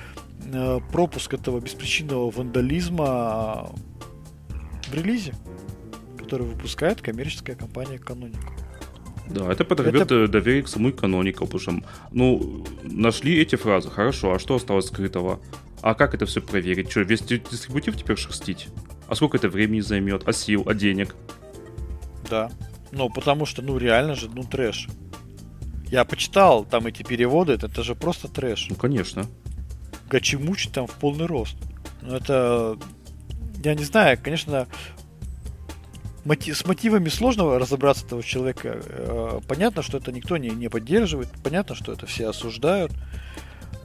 э, 0.51 0.79
пропуск 0.91 1.35
этого 1.35 1.59
беспричинного 1.59 2.31
вандализма 2.31 3.69
в 4.87 4.93
релизе, 4.93 5.35
который 6.17 6.47
выпускает 6.47 7.01
коммерческая 7.01 7.55
компания 7.55 7.97
Canonical. 7.97 8.51
Да, 9.29 9.51
это 9.51 9.63
подорвет 9.63 10.03
это... 10.03 10.27
доверие 10.27 10.63
к 10.63 10.69
самой 10.69 10.91
Canonical, 10.91 11.45
потому 11.45 11.59
что, 11.59 11.73
ну, 12.11 12.65
нашли 12.83 13.37
эти 13.39 13.57
фразы, 13.57 13.91
хорошо, 13.91 14.33
а 14.33 14.39
что 14.39 14.55
осталось 14.55 14.87
скрытого? 14.87 15.39
А 15.81 15.93
как 15.93 16.13
это 16.13 16.25
все 16.25 16.41
проверить? 16.41 16.89
Что, 16.89 17.01
весь 17.01 17.21
дистрибутив 17.21 17.97
теперь 17.97 18.17
шерстить? 18.17 18.67
А 19.07 19.15
сколько 19.15 19.37
это 19.37 19.49
времени 19.49 19.79
займет? 19.81 20.27
А 20.27 20.33
сил? 20.33 20.63
А 20.65 20.73
денег? 20.73 21.15
Да. 22.29 22.51
Ну, 22.91 23.09
потому 23.09 23.45
что, 23.45 23.61
ну, 23.61 23.77
реально 23.77 24.15
же, 24.15 24.29
ну, 24.29 24.43
трэш. 24.43 24.87
Я 25.89 26.03
почитал 26.03 26.65
там 26.65 26.87
эти 26.87 27.03
переводы, 27.03 27.53
это, 27.53 27.67
это 27.67 27.83
же 27.83 27.95
просто 27.95 28.27
трэш. 28.27 28.67
Ну, 28.69 28.75
конечно. 28.75 29.25
Гачимучи 30.09 30.69
там 30.69 30.87
в 30.87 30.93
полный 30.93 31.25
рост. 31.25 31.55
Ну, 32.01 32.15
это... 32.15 32.77
Я 33.63 33.75
не 33.75 33.83
знаю, 33.83 34.17
конечно, 34.21 34.67
с 36.25 36.65
мотивами 36.65 37.09
сложно 37.09 37.57
разобраться 37.57 38.05
этого 38.05 38.23
человека. 38.23 38.81
Э, 38.83 39.39
понятно, 39.47 39.81
что 39.81 39.97
это 39.97 40.11
никто 40.11 40.37
не, 40.37 40.49
не 40.49 40.69
поддерживает, 40.69 41.29
понятно, 41.43 41.75
что 41.75 41.93
это 41.93 42.05
все 42.05 42.27
осуждают. 42.27 42.91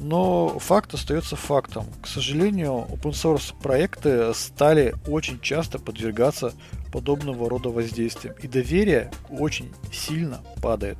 Но 0.02 0.58
факт 0.58 0.94
остается 0.94 1.36
фактом. 1.36 1.86
К 2.02 2.08
сожалению, 2.08 2.86
open 2.90 3.12
source 3.12 3.54
проекты 3.62 4.34
стали 4.34 4.96
очень 5.06 5.40
часто 5.40 5.78
подвергаться 5.78 6.52
подобного 6.92 7.48
рода 7.48 7.68
воздействиям. 7.68 8.34
И 8.42 8.48
доверие 8.48 9.12
очень 9.30 9.72
сильно 9.92 10.40
падает 10.60 10.98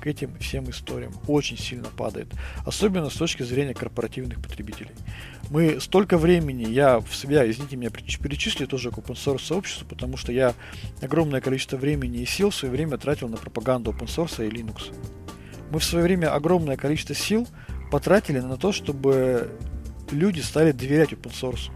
к 0.00 0.08
этим 0.08 0.36
всем 0.38 0.68
историям. 0.68 1.12
Очень 1.28 1.56
сильно 1.56 1.88
падает. 1.96 2.26
Особенно 2.66 3.08
с 3.10 3.14
точки 3.14 3.44
зрения 3.44 3.74
корпоративных 3.74 4.42
потребителей. 4.42 4.90
Мы 5.48 5.80
столько 5.80 6.18
времени, 6.18 6.64
я 6.64 6.98
в 6.98 7.14
себя, 7.14 7.48
извините 7.48 7.76
меня, 7.76 7.90
перечислю 7.90 8.66
тоже 8.66 8.90
к 8.90 8.94
open 8.94 9.14
source 9.14 9.44
сообществу, 9.44 9.86
потому 9.86 10.16
что 10.16 10.32
я 10.32 10.54
огромное 11.00 11.40
количество 11.40 11.76
времени 11.76 12.18
и 12.18 12.26
сил 12.26 12.50
в 12.50 12.56
свое 12.56 12.72
время 12.72 12.98
тратил 12.98 13.28
на 13.28 13.36
пропаганду 13.36 13.92
open 13.92 14.06
source 14.06 14.44
и 14.44 14.50
Linux. 14.50 14.92
Мы 15.70 15.78
в 15.78 15.84
свое 15.84 16.04
время 16.04 16.34
огромное 16.34 16.76
количество 16.76 17.14
сил 17.14 17.46
потратили 17.90 18.40
на 18.40 18.56
то, 18.56 18.72
чтобы 18.72 19.50
люди 20.10 20.40
стали 20.40 20.72
доверять 20.72 21.12
open 21.12 21.32
source. 21.32 21.70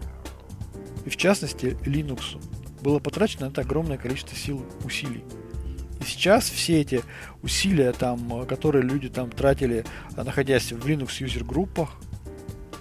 И 1.05 1.09
в 1.09 1.17
частности 1.17 1.77
Linux. 1.85 2.41
Было 2.81 2.99
потрачено 2.99 3.47
на 3.47 3.51
это 3.51 3.61
огромное 3.61 3.97
количество 3.97 4.37
сил, 4.37 4.65
усилий. 4.85 5.23
И 5.99 6.03
сейчас 6.05 6.49
все 6.49 6.79
эти 6.79 7.01
усилия, 7.41 7.91
там, 7.91 8.45
которые 8.47 8.83
люди 8.83 9.09
там 9.09 9.29
тратили, 9.29 9.85
находясь 10.15 10.71
в 10.71 10.85
Linux 10.87 11.11
юзер 11.19 11.43
группах 11.43 11.95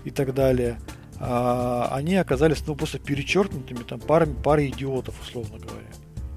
и 0.05 0.11
так 0.11 0.35
далее, 0.35 0.79
а, 1.21 1.89
они 1.93 2.15
оказались 2.15 2.65
ну, 2.67 2.77
просто 2.77 3.01
перечеркнутыми 3.01 3.83
там 3.83 3.99
парами, 3.99 4.35
парой 4.41 4.69
идиотов, 4.69 5.21
условно 5.21 5.59
говоря. 5.59 5.89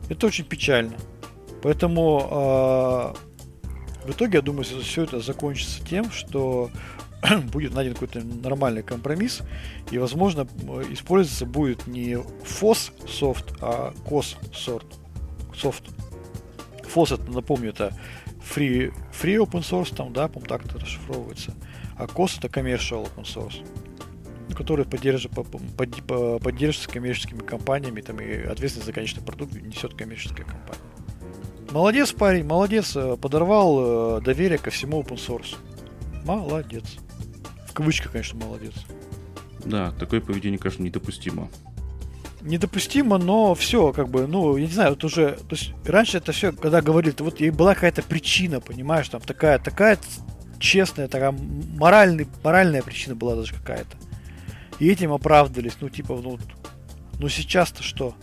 Это 0.10 0.26
очень 0.26 0.46
печально. 0.46 0.96
Поэтому 1.62 2.28
а, 2.32 3.16
в 4.06 4.12
итоге, 4.12 4.38
я 4.38 4.42
думаю, 4.42 4.64
все 4.64 5.04
это 5.04 5.20
закончится 5.20 5.84
тем, 5.86 6.12
что 6.12 6.72
будет 7.52 7.74
найден 7.74 7.94
какой-то 7.94 8.22
нормальный 8.22 8.84
компромисс, 8.84 9.42
и, 9.92 9.98
возможно, 9.98 10.48
использоваться 10.90 11.46
будет 11.46 11.88
не 11.88 12.14
FOS 12.14 13.08
софт, 13.08 13.54
а 13.62 13.94
COS 14.06 14.38
софт. 15.54 15.86
FOS, 16.84 17.16
это, 17.16 17.32
напомню, 17.32 17.70
это 17.70 17.94
free, 18.40 18.94
free 19.12 19.38
open 19.38 19.62
source, 19.62 19.96
там, 19.96 20.14
да, 20.14 20.28
по 20.28 20.40
так 20.42 20.66
это 20.66 20.80
расшифровывается, 20.80 21.54
а 21.98 22.06
COS 22.06 22.40
это 22.40 22.48
commercial 22.48 23.10
open 23.16 23.24
source 23.24 23.66
который 24.54 24.86
поддерживается, 24.86 25.30
поддерживается 25.78 26.90
коммерческими 26.90 27.40
компаниями, 27.40 28.02
там, 28.02 28.20
и 28.20 28.44
ответственность 28.44 28.86
за 28.86 28.94
конечный 28.94 29.24
продукт 29.24 29.54
несет 29.54 29.94
коммерческая 29.94 30.46
компания. 30.46 30.91
Молодец, 31.72 32.12
парень, 32.12 32.46
молодец. 32.46 32.96
Э, 32.96 33.16
подорвал 33.16 34.18
э, 34.18 34.22
доверие 34.22 34.58
ко 34.58 34.72
всему 34.72 35.02
open 35.02 35.16
source. 35.16 35.56
Молодец. 36.26 36.98
В 37.68 37.74
кавычках, 37.74 38.12
конечно, 38.12 38.46
молодец. 38.46 38.74
Да, 39.64 39.92
такое 39.92 40.20
поведение, 40.20 40.60
конечно, 40.60 40.84
недопустимо. 40.84 41.50
Недопустимо, 42.42 43.18
но 43.18 43.56
все, 43.56 43.94
как 43.94 44.10
бы, 44.10 44.28
ну, 44.28 44.58
я 44.58 44.66
не 44.66 44.72
знаю, 44.72 44.92
вот 44.92 45.04
уже, 45.04 45.34
то 45.34 45.56
есть 45.56 45.74
раньше 45.86 46.18
это 46.18 46.32
все, 46.32 46.52
когда 46.52 46.82
говорили, 46.82 47.16
вот 47.20 47.40
и 47.40 47.52
была 47.52 47.76
какая-то 47.76 48.02
причина, 48.02 48.60
понимаешь, 48.60 49.08
там 49.10 49.22
такая, 49.22 49.60
такая 49.60 50.00
честная, 50.60 51.08
такая 51.08 51.32
моральный, 51.32 52.28
моральная 52.44 52.82
причина 52.82 53.16
была 53.16 53.36
даже 53.36 53.54
какая-то. 53.54 53.96
И 54.80 54.90
этим 54.90 55.14
оправдывались, 55.14 55.78
ну, 55.80 55.90
типа, 55.90 56.20
ну, 56.22 56.40
ну 57.20 57.30
сейчас-то 57.30 57.84
что? 57.84 58.16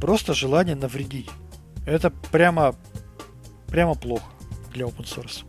Просто 0.00 0.32
желание 0.32 0.74
навредить. 0.74 1.28
Это 1.86 2.10
прямо, 2.30 2.74
прямо 3.68 3.94
плохо 3.94 4.24
для 4.72 4.86
open 4.86 5.04
source. 5.04 5.44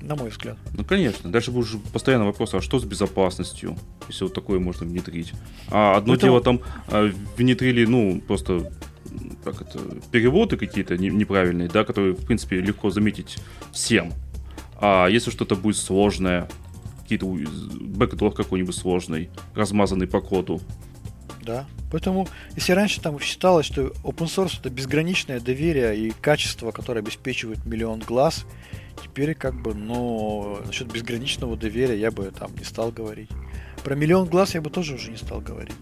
На 0.00 0.16
мой 0.16 0.28
взгляд. 0.28 0.58
Ну, 0.76 0.84
конечно. 0.84 1.30
Дальше 1.30 1.50
будет 1.50 1.82
постоянно 1.84 2.26
вопрос, 2.26 2.52
а 2.54 2.60
что 2.60 2.78
с 2.78 2.84
безопасностью, 2.84 3.76
если 4.08 4.24
вот 4.24 4.34
такое 4.34 4.58
можно 4.58 4.86
внедрить? 4.86 5.32
А 5.70 5.96
одно 5.96 6.14
это... 6.14 6.24
дело 6.24 6.42
там 6.42 6.60
а, 6.88 7.10
внедрили, 7.36 7.86
ну, 7.86 8.20
просто 8.20 8.70
как 9.44 9.62
это, 9.62 9.78
переводы 10.10 10.56
какие-то 10.56 10.96
неправильные, 10.98 11.68
да, 11.68 11.84
которые, 11.84 12.14
в 12.14 12.26
принципе, 12.26 12.60
легко 12.60 12.90
заметить 12.90 13.38
всем. 13.72 14.12
А 14.80 15.06
если 15.06 15.30
что-то 15.30 15.56
будет 15.56 15.76
сложное, 15.76 16.48
какие-то 17.02 17.26
бэкдор 17.26 18.32
какой-нибудь 18.32 18.74
сложный, 18.74 19.30
размазанный 19.54 20.06
по 20.06 20.20
коду, 20.20 20.60
да. 21.44 21.66
Поэтому, 21.90 22.26
если 22.56 22.72
раньше 22.72 23.00
там 23.00 23.18
считалось, 23.20 23.66
что 23.66 23.92
open 24.02 24.26
source 24.26 24.58
это 24.58 24.70
безграничное 24.70 25.40
доверие 25.40 25.96
и 25.96 26.10
качество, 26.10 26.70
которое 26.70 27.00
обеспечивает 27.00 27.64
миллион 27.64 28.00
глаз, 28.00 28.46
теперь 29.02 29.34
как 29.34 29.60
бы, 29.60 29.74
ну, 29.74 30.58
насчет 30.66 30.90
безграничного 30.90 31.56
доверия 31.56 31.98
я 31.98 32.10
бы 32.10 32.30
там 32.36 32.54
не 32.56 32.64
стал 32.64 32.90
говорить. 32.90 33.30
Про 33.84 33.94
миллион 33.94 34.28
глаз 34.28 34.54
я 34.54 34.60
бы 34.60 34.70
тоже 34.70 34.94
уже 34.94 35.10
не 35.10 35.16
стал 35.16 35.40
говорить. 35.40 35.74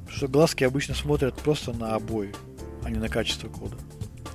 Потому 0.00 0.16
что 0.16 0.28
глазки 0.28 0.64
обычно 0.64 0.94
смотрят 0.94 1.34
просто 1.36 1.72
на 1.72 1.94
обои, 1.94 2.34
а 2.82 2.90
не 2.90 2.98
на 2.98 3.08
качество 3.08 3.48
кода. 3.48 3.76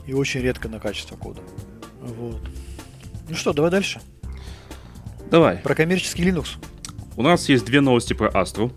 И 0.06 0.14
очень 0.14 0.42
редко 0.42 0.70
на 0.70 0.80
качество 0.80 1.16
кода. 1.18 1.42
Вот. 2.00 2.42
Ну 3.28 3.36
что, 3.36 3.54
давай 3.54 3.72
дальше. 3.72 4.00
Давай. 5.32 5.58
Про 5.58 5.74
коммерческий 5.74 6.24
Linux. 6.24 6.58
У 7.18 7.24
нас 7.24 7.50
есть 7.50 7.66
две 7.66 7.82
новости 7.82 8.14
про 8.14 8.30
Astra. 8.30 8.72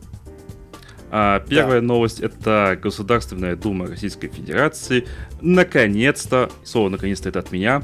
А, 1.11 1.41
первая 1.41 1.81
да. 1.81 1.87
новость 1.87 2.21
это 2.21 2.79
Государственная 2.83 3.57
Дума 3.57 3.87
Российской 3.87 4.29
Федерации 4.29 5.07
наконец-то, 5.41 6.51
слово 6.65 6.91
наконец-то 6.91 7.29
это 7.29 7.39
от 7.39 7.51
меня, 7.51 7.83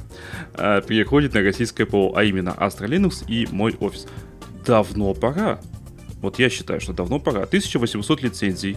а, 0.54 0.82
переходит 0.82 1.34
на 1.34 1.42
российское 1.42 1.86
ПО, 1.86 2.12
а 2.14 2.24
именно 2.24 2.50
Astra 2.50 2.86
Linux 2.86 3.24
и 3.26 3.48
мой 3.50 3.74
офис. 3.80 4.06
Давно 4.66 5.14
пора. 5.14 5.60
Вот 6.20 6.38
я 6.38 6.50
считаю, 6.50 6.80
что 6.80 6.92
давно 6.92 7.18
пора. 7.18 7.42
1800 7.42 8.22
лицензий. 8.22 8.76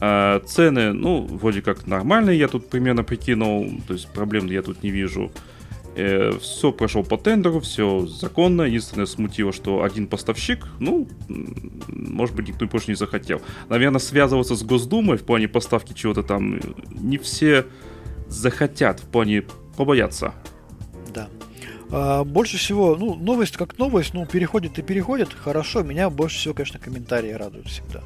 А, 0.00 0.40
цены, 0.40 0.92
ну, 0.92 1.24
вроде 1.24 1.62
как 1.62 1.86
нормальные, 1.86 2.38
я 2.38 2.48
тут 2.48 2.68
примерно 2.68 3.04
прикинул, 3.04 3.70
то 3.86 3.94
есть 3.94 4.08
проблем 4.08 4.46
я 4.46 4.62
тут 4.62 4.82
не 4.82 4.90
вижу. 4.90 5.30
Э, 5.94 6.32
все 6.40 6.72
прошло 6.72 7.02
по 7.02 7.18
тендеру, 7.18 7.60
все 7.60 8.06
законно. 8.06 8.62
Единственное 8.62 9.06
смутило, 9.06 9.52
что 9.52 9.82
один 9.82 10.06
поставщик, 10.06 10.66
ну, 10.78 11.06
может 11.88 12.34
быть, 12.34 12.48
никто 12.48 12.66
больше 12.66 12.90
не 12.90 12.94
захотел. 12.94 13.42
Наверное, 13.68 14.00
связываться 14.00 14.54
с 14.54 14.62
Госдумой 14.62 15.18
в 15.18 15.24
плане 15.24 15.48
поставки 15.48 15.92
чего-то 15.92 16.22
там 16.22 16.60
не 16.90 17.18
все 17.18 17.66
захотят, 18.28 19.00
в 19.00 19.08
плане 19.08 19.44
побояться. 19.76 20.32
Да. 21.12 21.28
А, 21.90 22.24
больше 22.24 22.56
всего, 22.56 22.96
ну, 22.96 23.14
новость 23.14 23.58
как 23.58 23.76
новость, 23.76 24.14
ну, 24.14 24.24
переходит 24.24 24.78
и 24.78 24.82
переходит, 24.82 25.28
хорошо. 25.34 25.82
Меня 25.82 26.08
больше 26.08 26.38
всего, 26.38 26.54
конечно, 26.54 26.80
комментарии 26.80 27.32
радуют 27.32 27.66
всегда. 27.66 28.02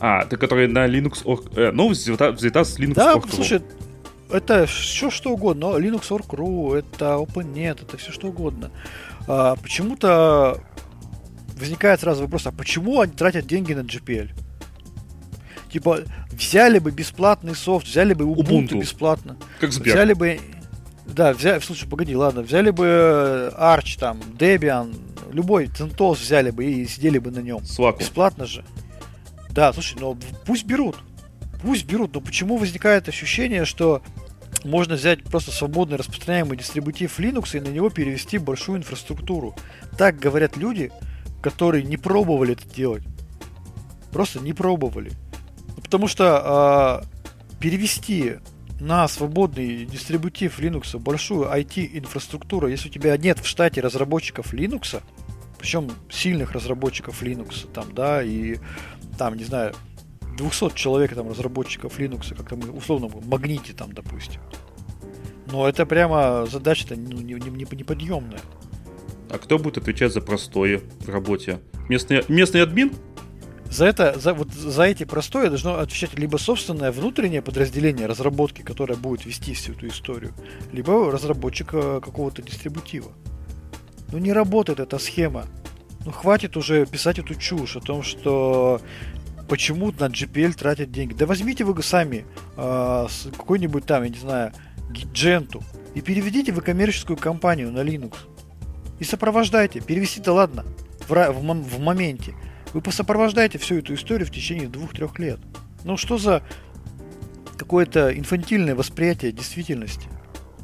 А, 0.00 0.24
ты 0.24 0.38
который 0.38 0.68
на 0.68 0.86
Linux... 0.86 1.22
Э, 1.54 1.70
новость 1.70 2.08
взята, 2.08 2.32
взята 2.32 2.64
с 2.64 2.78
Linux. 2.78 2.94
Да, 2.94 3.20
слушай, 3.30 3.60
это 4.30 4.66
все 4.66 5.10
что 5.10 5.32
угодно. 5.32 5.66
Linux.org.ru, 5.78 6.76
это 6.76 7.16
OpenNet, 7.16 7.82
это 7.82 7.96
все 7.96 8.12
что 8.12 8.28
угодно. 8.28 8.70
А, 9.26 9.56
почему-то 9.56 10.60
возникает 11.58 12.00
сразу 12.00 12.22
вопрос, 12.22 12.46
а 12.46 12.52
почему 12.52 13.00
они 13.00 13.12
тратят 13.12 13.46
деньги 13.46 13.72
на 13.72 13.80
GPL? 13.80 14.30
Типа, 15.72 16.00
взяли 16.30 16.78
бы 16.78 16.90
бесплатный 16.90 17.54
софт, 17.54 17.86
взяли 17.86 18.14
бы 18.14 18.24
Ubuntu, 18.24 18.68
Ubuntu. 18.68 18.80
бесплатно. 18.80 19.36
Как 19.58 19.72
Сбер. 19.72 19.94
Взяли 19.94 20.12
бы... 20.12 20.40
Да, 21.06 21.32
взяли... 21.32 21.60
Слушай, 21.60 21.88
погоди, 21.88 22.14
ладно. 22.14 22.42
Взяли 22.42 22.70
бы 22.70 23.52
Arch, 23.58 23.98
там, 23.98 24.20
Debian, 24.38 24.94
любой 25.32 25.66
CentOS 25.66 26.14
взяли 26.14 26.50
бы 26.50 26.64
и 26.64 26.86
сидели 26.86 27.18
бы 27.18 27.30
на 27.30 27.40
нем. 27.40 27.58
Slack. 27.58 27.98
Бесплатно 27.98 28.46
же. 28.46 28.64
Да, 29.50 29.72
слушай, 29.72 29.98
но 30.00 30.16
пусть 30.46 30.64
берут. 30.64 30.96
Пусть 31.64 31.86
берут, 31.86 32.12
но 32.12 32.20
почему 32.20 32.58
возникает 32.58 33.08
ощущение, 33.08 33.64
что 33.64 34.02
можно 34.64 34.96
взять 34.96 35.24
просто 35.24 35.50
свободно 35.50 35.96
распространяемый 35.96 36.58
дистрибутив 36.58 37.18
Linux 37.18 37.56
и 37.56 37.60
на 37.60 37.68
него 37.68 37.88
перевести 37.88 38.36
большую 38.36 38.78
инфраструктуру. 38.78 39.56
Так 39.96 40.18
говорят 40.18 40.58
люди, 40.58 40.92
которые 41.40 41.82
не 41.82 41.96
пробовали 41.96 42.52
это 42.52 42.68
делать. 42.68 43.02
Просто 44.12 44.40
не 44.40 44.52
пробовали. 44.52 45.12
Ну, 45.74 45.82
потому 45.82 46.06
что 46.06 47.02
э, 47.02 47.56
перевести 47.60 48.34
на 48.78 49.08
свободный 49.08 49.86
дистрибутив 49.86 50.60
Linux 50.60 50.98
большую 50.98 51.48
IT-инфраструктуру, 51.48 52.68
если 52.68 52.90
у 52.90 52.92
тебя 52.92 53.16
нет 53.16 53.38
в 53.38 53.46
штате 53.46 53.80
разработчиков 53.80 54.52
Linux, 54.52 55.02
причем 55.58 55.90
сильных 56.10 56.52
разработчиков 56.52 57.22
Linux, 57.22 57.66
там, 57.72 57.94
да, 57.94 58.22
и 58.22 58.58
там, 59.16 59.34
не 59.34 59.44
знаю, 59.44 59.74
200 60.36 60.74
человек 60.74 61.14
там 61.14 61.28
разработчиков 61.28 61.98
Linux, 61.98 62.34
как 62.34 62.48
там 62.48 62.60
условно 62.76 63.08
магните 63.26 63.72
там, 63.72 63.92
допустим. 63.92 64.40
Но 65.50 65.68
это 65.68 65.86
прямо 65.86 66.46
задача-то 66.50 66.96
ну, 66.96 67.20
не, 67.20 67.34
не, 67.34 67.50
не, 67.50 67.66
неподъемная. 67.76 68.40
А 69.30 69.38
кто 69.38 69.58
будет 69.58 69.78
отвечать 69.78 70.12
за 70.12 70.20
простое 70.20 70.80
в 71.00 71.08
работе? 71.08 71.60
Местный, 71.88 72.22
местный 72.28 72.62
админ? 72.62 72.92
За 73.70 73.86
это, 73.86 74.18
за, 74.18 74.34
вот 74.34 74.52
за 74.52 74.84
эти 74.84 75.04
простое 75.04 75.48
должно 75.48 75.78
отвечать 75.78 76.16
либо 76.16 76.36
собственное 76.36 76.92
внутреннее 76.92 77.42
подразделение 77.42 78.06
разработки, 78.06 78.62
которое 78.62 78.94
будет 78.94 79.26
вести 79.26 79.52
всю 79.54 79.72
эту 79.72 79.88
историю, 79.88 80.32
либо 80.72 81.10
разработчик 81.10 81.68
какого-то 81.70 82.42
дистрибутива. 82.42 83.12
Ну 84.12 84.18
не 84.18 84.32
работает 84.32 84.78
эта 84.78 84.98
схема. 84.98 85.46
Ну 86.04 86.12
хватит 86.12 86.56
уже 86.56 86.86
писать 86.86 87.18
эту 87.18 87.34
чушь 87.34 87.76
о 87.76 87.80
том, 87.80 88.02
что 88.02 88.80
почему 89.54 89.92
на 89.92 90.06
GPL 90.06 90.52
тратят 90.54 90.90
деньги. 90.90 91.14
Да 91.14 91.26
возьмите 91.26 91.62
вы 91.62 91.80
сами 91.80 92.24
э, 92.56 93.06
какой-нибудь 93.36 93.86
там, 93.86 94.02
я 94.02 94.08
не 94.08 94.18
знаю, 94.18 94.52
Гидженту 94.90 95.62
и 95.94 96.00
переведите 96.00 96.50
в 96.50 96.60
коммерческую 96.60 97.16
компанию 97.16 97.70
на 97.70 97.84
Linux. 97.84 98.16
И 98.98 99.04
сопровождайте. 99.04 99.80
Перевести-то 99.80 100.32
ладно, 100.32 100.64
в, 101.06 101.08
в, 101.08 101.40
в 101.40 101.78
моменте. 101.78 102.34
Вы 102.72 102.80
посопровождаете 102.80 103.58
всю 103.58 103.76
эту 103.76 103.94
историю 103.94 104.26
в 104.26 104.32
течение 104.32 104.66
двух-трех 104.66 105.20
лет. 105.20 105.38
Ну 105.84 105.96
что 105.96 106.18
за 106.18 106.42
какое-то 107.56 108.12
инфантильное 108.18 108.74
восприятие 108.74 109.30
действительности? 109.30 110.08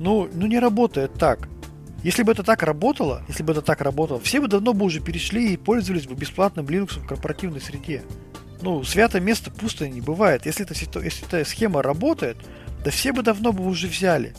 Ну, 0.00 0.28
ну 0.34 0.48
не 0.48 0.58
работает 0.58 1.14
так. 1.14 1.48
Если 2.02 2.24
бы 2.24 2.32
это 2.32 2.42
так 2.42 2.64
работало, 2.64 3.22
если 3.28 3.44
бы 3.44 3.52
это 3.52 3.62
так 3.62 3.82
работало, 3.82 4.18
все 4.18 4.40
бы 4.40 4.48
давно 4.48 4.72
бы 4.72 4.84
уже 4.84 4.98
перешли 4.98 5.52
и 5.52 5.56
пользовались 5.56 6.08
бы 6.08 6.16
бесплатным 6.16 6.66
Linux 6.66 6.98
в 6.98 7.06
корпоративной 7.06 7.60
среде. 7.60 8.02
Ну, 8.62 8.84
святое 8.84 9.20
место 9.20 9.50
пустое 9.50 9.90
не 9.90 10.00
бывает. 10.00 10.46
Если 10.46 10.64
эта, 10.64 10.74
если 10.74 11.26
эта 11.26 11.44
схема 11.48 11.82
работает, 11.82 12.36
да 12.84 12.90
все 12.90 13.12
бы 13.12 13.22
давно 13.22 13.52
бы 13.52 13.66
уже 13.66 13.86
взяли. 13.86 14.34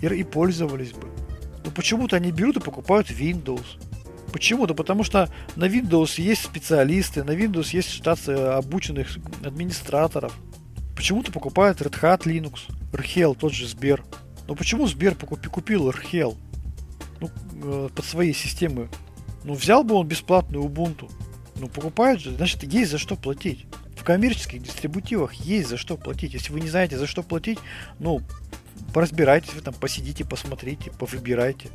И, 0.00 0.06
и 0.06 0.24
пользовались 0.24 0.92
бы. 0.92 1.08
Но 1.64 1.70
почему-то 1.70 2.16
они 2.16 2.30
берут 2.30 2.56
и 2.58 2.60
покупают 2.60 3.10
Windows. 3.10 3.64
Почему? 4.32 4.66
Да 4.66 4.74
потому 4.74 5.02
что 5.02 5.30
на 5.56 5.64
Windows 5.64 6.20
есть 6.20 6.44
специалисты, 6.44 7.24
на 7.24 7.30
Windows 7.30 7.70
есть 7.72 7.90
штат 7.90 8.28
обученных 8.28 9.18
администраторов. 9.44 10.32
Почему-то 10.94 11.32
покупают 11.32 11.80
Red 11.80 12.00
Hat 12.00 12.22
Linux, 12.22 12.60
RHEL, 12.92 13.36
тот 13.38 13.52
же 13.52 13.66
Сбер. 13.66 14.04
Но 14.46 14.54
почему 14.54 14.86
Сбер 14.86 15.14
покупи, 15.14 15.48
купил 15.48 15.90
RHEL? 15.90 16.36
Ну, 17.20 17.30
э, 17.64 17.88
под 17.94 18.04
свои 18.04 18.32
системы. 18.32 18.88
Ну, 19.44 19.54
взял 19.54 19.84
бы 19.84 19.94
он 19.94 20.06
бесплатную 20.06 20.64
Ubuntu. 20.64 21.10
Ну, 21.58 21.68
покупают 21.68 22.20
же, 22.20 22.34
значит, 22.34 22.62
есть 22.64 22.90
за 22.90 22.98
что 22.98 23.16
платить 23.16 23.66
коммерческих 24.06 24.62
дистрибутивах 24.62 25.34
есть 25.34 25.68
за 25.68 25.76
что 25.76 25.96
платить. 25.96 26.32
Если 26.32 26.52
вы 26.52 26.60
не 26.60 26.68
знаете, 26.68 26.96
за 26.96 27.06
что 27.06 27.22
платить, 27.22 27.58
ну, 27.98 28.22
поразбирайтесь, 28.94 29.52
вы 29.52 29.60
там 29.60 29.74
посидите, 29.74 30.24
посмотрите, 30.24 30.92
повыбирайте. 30.98 31.68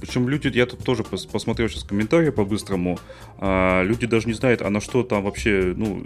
Причем 0.00 0.28
люди, 0.28 0.48
я 0.48 0.66
тут 0.66 0.84
тоже 0.84 1.04
посмотрел 1.04 1.68
сейчас 1.68 1.84
комментарии 1.84 2.30
по-быстрому, 2.30 2.98
а, 3.38 3.82
люди 3.84 4.06
даже 4.06 4.26
не 4.26 4.32
знают, 4.32 4.60
а 4.60 4.70
на 4.70 4.80
что 4.80 5.04
там 5.04 5.22
вообще, 5.22 5.72
ну, 5.76 6.04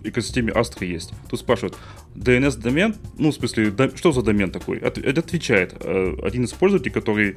в 0.00 0.08
экосистеме 0.08 0.52
Astra 0.52 0.86
есть. 0.86 1.12
Тут 1.28 1.40
спрашивают, 1.40 1.76
DNS-домен, 2.14 2.94
ну, 3.18 3.30
в 3.30 3.34
смысле, 3.34 3.70
до, 3.70 3.94
что 3.96 4.12
за 4.12 4.22
домен 4.22 4.50
такой? 4.52 4.78
От, 4.78 4.98
отвечает 4.98 5.74
э, 5.80 6.16
один 6.22 6.44
из 6.44 6.52
пользователей, 6.52 6.92
который 6.92 7.36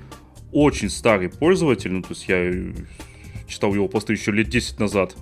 очень 0.51 0.91
старый 0.91 1.29
пользователь, 1.29 1.91
ну, 1.91 2.01
то 2.03 2.09
есть 2.09 2.27
я 2.27 2.51
читал 3.51 3.73
его 3.73 3.87
посты 3.87 4.13
еще 4.13 4.31
лет 4.31 4.49
10 4.49 4.79
назад, 4.79 5.15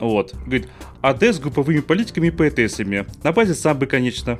вот. 0.00 0.34
Говорит, 0.34 0.68
АД 1.02 1.22
с 1.24 1.38
групповыми 1.38 1.80
политиками 1.80 2.28
и 2.28 2.30
поэтессами. 2.30 3.06
На 3.22 3.32
базе 3.32 3.54
самбы, 3.54 3.86
конечно. 3.86 4.38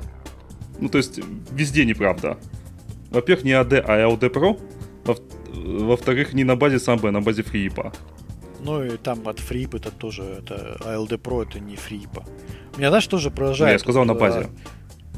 Ну, 0.79 0.89
то 0.89 0.97
есть, 0.97 1.19
везде 1.51 1.85
неправда. 1.85 2.37
Во-первых, 3.11 3.43
не 3.43 3.51
АД, 3.51 3.73
а 3.73 4.07
ЛД 4.07 4.23
Pro. 4.23 4.59
Во-вторых, 5.53 6.33
не 6.33 6.43
на 6.43 6.55
базе 6.55 6.79
самбы, 6.79 7.09
а 7.09 7.11
на 7.11 7.21
базе 7.21 7.43
фрипа. 7.43 7.91
Ну 8.61 8.83
и 8.83 8.97
там 8.97 9.27
от 9.27 9.39
фрип 9.39 9.75
это 9.75 9.89
тоже, 9.89 10.23
это 10.23 10.77
ALD 10.81 11.21
Pro 11.21 11.47
это 11.47 11.59
не 11.59 11.77
фрипа. 11.77 12.25
Меня, 12.77 12.89
знаешь, 12.89 13.07
тоже 13.07 13.31
поражает... 13.31 13.73
я 13.73 13.79
сказал 13.79 14.05
на 14.05 14.13
базе. 14.13 14.49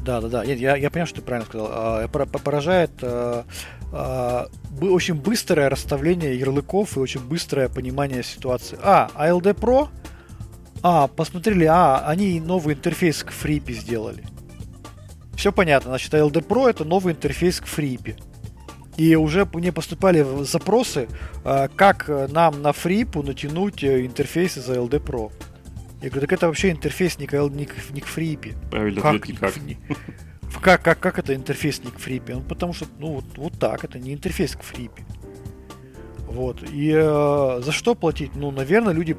Да, 0.04 0.20
да, 0.20 0.28
да. 0.28 0.44
Нет, 0.44 0.58
я, 0.58 0.76
я 0.76 0.90
понимаю, 0.90 1.06
что 1.06 1.20
ты 1.20 1.22
правильно 1.22 1.46
сказал. 1.46 1.68
А, 1.70 2.08
поражает 2.08 2.90
а, 3.02 3.44
а, 3.92 4.48
очень 4.80 5.14
быстрое 5.14 5.68
расставление 5.68 6.38
ярлыков 6.38 6.96
и 6.96 7.00
очень 7.00 7.20
быстрое 7.20 7.68
понимание 7.68 8.22
ситуации. 8.22 8.78
А, 8.82 9.10
ALD 9.14 9.54
Pro 9.54 9.88
а, 10.82 11.06
посмотрели, 11.06 11.64
а, 11.64 12.04
они 12.06 12.40
новый 12.40 12.74
интерфейс 12.74 13.22
к 13.22 13.30
фрипе 13.30 13.74
сделали. 13.74 14.24
Все 15.36 15.52
понятно, 15.52 15.90
значит, 15.90 16.12
LD 16.12 16.46
Pro 16.46 16.68
это 16.68 16.84
новый 16.84 17.14
интерфейс 17.14 17.60
к 17.60 17.66
фрипе. 17.66 18.16
И 18.96 19.14
уже 19.16 19.48
мне 19.54 19.72
поступали 19.72 20.26
запросы, 20.44 21.08
а, 21.44 21.68
как 21.68 22.08
нам 22.30 22.62
на 22.62 22.72
фрипу 22.72 23.22
натянуть 23.22 23.84
э, 23.84 24.04
интерфейсы 24.04 24.60
за 24.60 24.74
LD 24.74 25.02
Pro. 25.04 25.32
Я 26.02 26.10
говорю, 26.10 26.22
так 26.22 26.32
это 26.32 26.48
вообще 26.48 26.72
интерфейс 26.72 27.18
не 27.18 27.26
не 27.26 27.66
к, 27.66 27.90
не 27.92 28.00
к 28.00 28.06
фрипе. 28.06 28.54
Правильно, 28.70 29.00
как, 29.00 29.28
никак. 29.28 29.56
Не, 29.58 29.78
как, 30.60 30.82
как, 30.82 30.98
как 30.98 31.18
это 31.18 31.34
интерфейс 31.34 31.82
не 31.84 31.90
к 31.90 31.98
фрипе? 31.98 32.34
Ну, 32.34 32.40
потому 32.42 32.72
что, 32.72 32.86
ну, 32.98 33.14
вот, 33.14 33.24
вот 33.36 33.58
так, 33.58 33.84
это 33.84 33.98
не 34.00 34.12
интерфейс 34.12 34.56
к 34.56 34.62
фрипе. 34.62 35.04
Вот. 36.26 36.62
И 36.72 36.90
э, 36.92 37.60
за 37.62 37.72
что 37.72 37.94
платить? 37.94 38.34
Ну, 38.34 38.50
наверное, 38.50 38.92
люди 38.92 39.16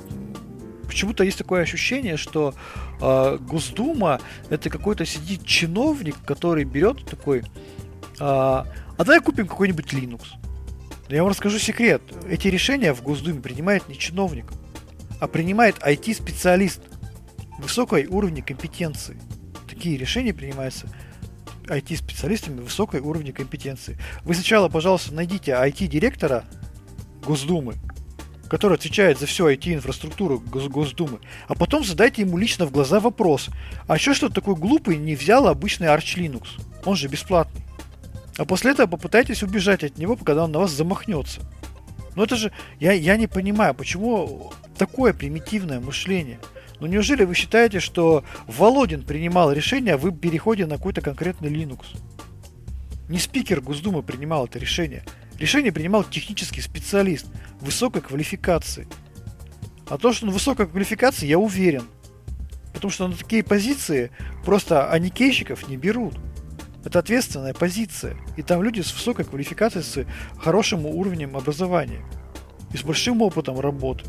почему-то 0.87 1.23
есть 1.23 1.37
такое 1.37 1.61
ощущение, 1.61 2.17
что 2.17 2.53
э, 3.01 3.37
Госдума 3.39 4.19
это 4.49 4.69
какой-то 4.69 5.05
сидит 5.05 5.45
чиновник, 5.45 6.15
который 6.25 6.65
берет 6.65 7.05
такой, 7.05 7.39
э, 7.39 7.43
а 8.19 8.65
давай 8.97 9.21
купим 9.21 9.47
какой-нибудь 9.47 9.93
Linux. 9.93 10.21
Я 11.09 11.23
вам 11.23 11.29
расскажу 11.29 11.59
секрет. 11.59 12.01
Эти 12.27 12.47
решения 12.47 12.93
в 12.93 13.03
Госдуме 13.03 13.41
принимает 13.41 13.87
не 13.87 13.97
чиновник, 13.97 14.51
а 15.23 15.27
принимает 15.29 15.77
IT-специалист 15.77 16.81
высокой 17.57 18.07
уровня 18.07 18.43
компетенции. 18.43 19.17
Такие 19.69 19.97
решения 19.97 20.33
принимаются 20.33 20.89
IT-специалистами 21.63 22.59
высокой 22.59 22.99
уровня 22.99 23.31
компетенции. 23.31 23.97
Вы 24.25 24.33
сначала, 24.33 24.67
пожалуйста, 24.67 25.13
найдите 25.13 25.51
IT-директора 25.51 26.43
Госдумы, 27.25 27.75
который 28.49 28.73
отвечает 28.73 29.17
за 29.17 29.25
всю 29.25 29.49
IT-инфраструктуру 29.49 30.41
Гос 30.41 30.67
Госдумы, 30.67 31.19
а 31.47 31.55
потом 31.55 31.85
задайте 31.85 32.23
ему 32.23 32.37
лично 32.37 32.65
в 32.65 32.71
глаза 32.71 32.99
вопрос, 32.99 33.47
а 33.87 33.97
что 33.97 34.13
что 34.13 34.27
такой 34.27 34.55
глупый 34.55 34.97
не 34.97 35.15
взял 35.15 35.47
обычный 35.47 35.87
Arch 35.87 36.17
Linux? 36.17 36.47
Он 36.83 36.97
же 36.97 37.07
бесплатный. 37.07 37.63
А 38.37 38.43
после 38.43 38.71
этого 38.71 38.87
попытайтесь 38.87 39.41
убежать 39.41 39.85
от 39.85 39.97
него, 39.97 40.17
когда 40.17 40.43
он 40.43 40.51
на 40.51 40.59
вас 40.59 40.71
замахнется. 40.71 41.39
Ну 42.15 42.23
это 42.23 42.35
же, 42.35 42.51
я, 42.79 42.91
я 42.93 43.17
не 43.17 43.27
понимаю, 43.27 43.73
почему 43.73 44.53
такое 44.77 45.13
примитивное 45.13 45.79
мышление. 45.79 46.39
Ну 46.79 46.87
неужели 46.87 47.23
вы 47.23 47.33
считаете, 47.33 47.79
что 47.79 48.23
Володин 48.47 49.03
принимал 49.03 49.51
решение, 49.51 49.97
вы 49.97 50.11
переходите 50.11 50.67
на 50.67 50.77
какой-то 50.77 51.01
конкретный 51.01 51.49
Linux? 51.49 51.85
Не 53.09 53.19
спикер 53.19 53.61
Госдумы 53.61 54.03
принимал 54.03 54.45
это 54.45 54.59
решение. 54.59 55.03
Решение 55.39 55.71
принимал 55.71 56.03
технический 56.03 56.61
специалист 56.61 57.25
высокой 57.59 58.01
квалификации. 58.01 58.87
А 59.87 59.97
то, 59.97 60.13
что 60.13 60.25
он 60.25 60.31
высокой 60.31 60.67
квалификации, 60.67 61.27
я 61.27 61.37
уверен. 61.37 61.83
Потому 62.73 62.91
что 62.91 63.07
на 63.07 63.15
такие 63.15 63.43
позиции 63.43 64.11
просто 64.45 64.89
аникейщиков 64.89 65.67
не 65.67 65.77
берут. 65.77 66.15
Это 66.83 66.99
ответственная 66.99 67.53
позиция. 67.53 68.17
И 68.37 68.41
там 68.41 68.61
люди 68.61 68.81
с 68.81 68.93
высокой 68.93 69.25
квалификацией, 69.25 69.83
с 69.83 70.05
хорошим 70.39 70.85
уровнем 70.85 71.37
образования. 71.37 72.01
И 72.73 72.77
с 72.77 72.83
большим 72.83 73.21
опытом 73.21 73.59
работы. 73.59 74.05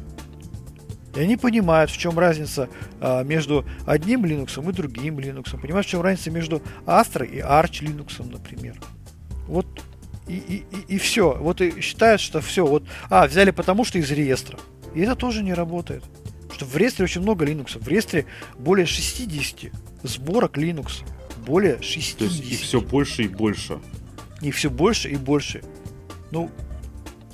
И 1.15 1.21
они 1.21 1.37
понимают, 1.37 1.91
в 1.91 1.97
чем 1.97 2.19
разница 2.19 2.69
а, 3.01 3.23
между 3.23 3.65
одним 3.87 4.25
Linux 4.25 4.69
и 4.69 4.73
другим 4.73 5.19
Linux. 5.19 5.59
Понимают, 5.61 5.87
в 5.87 5.91
чем 5.91 6.01
разница 6.01 6.31
между 6.31 6.61
Astra 6.87 7.25
и 7.25 7.39
Arch 7.39 7.83
Linux, 7.83 8.29
например. 8.29 8.81
Вот 9.47 9.67
и, 10.27 10.37
и, 10.37 10.55
и, 10.57 10.95
и 10.95 10.99
все. 10.99 11.37
Вот 11.39 11.61
и 11.61 11.81
считают, 11.81 12.21
что 12.21 12.41
все. 12.41 12.67
Вот, 12.67 12.85
а, 13.11 13.27
взяли 13.27 13.53
потому, 13.53 13.85
что 13.85 13.99
из 13.99 14.11
реестра. 14.11 14.59
И 14.95 15.01
это 15.01 15.15
тоже 15.15 15.43
не 15.43 15.55
работает. 15.55 16.03
что 16.53 16.65
в 16.65 16.77
реестре 16.77 17.05
очень 17.05 17.21
много 17.21 17.45
Linux. 17.45 17.79
В 17.79 17.87
реестре 17.87 18.27
более 18.59 18.87
60 18.87 19.73
сборок 20.03 20.57
Linux. 20.59 21.05
Более 21.47 21.81
60. 21.83 22.19
То 22.19 22.25
есть 22.25 22.53
их 22.53 22.61
все 22.61 22.81
больше 22.81 23.25
и 23.25 23.29
больше. 23.29 23.79
И 24.41 24.51
все 24.51 24.71
больше 24.71 25.11
и 25.11 25.17
больше. 25.17 25.63
Ну, 26.31 26.51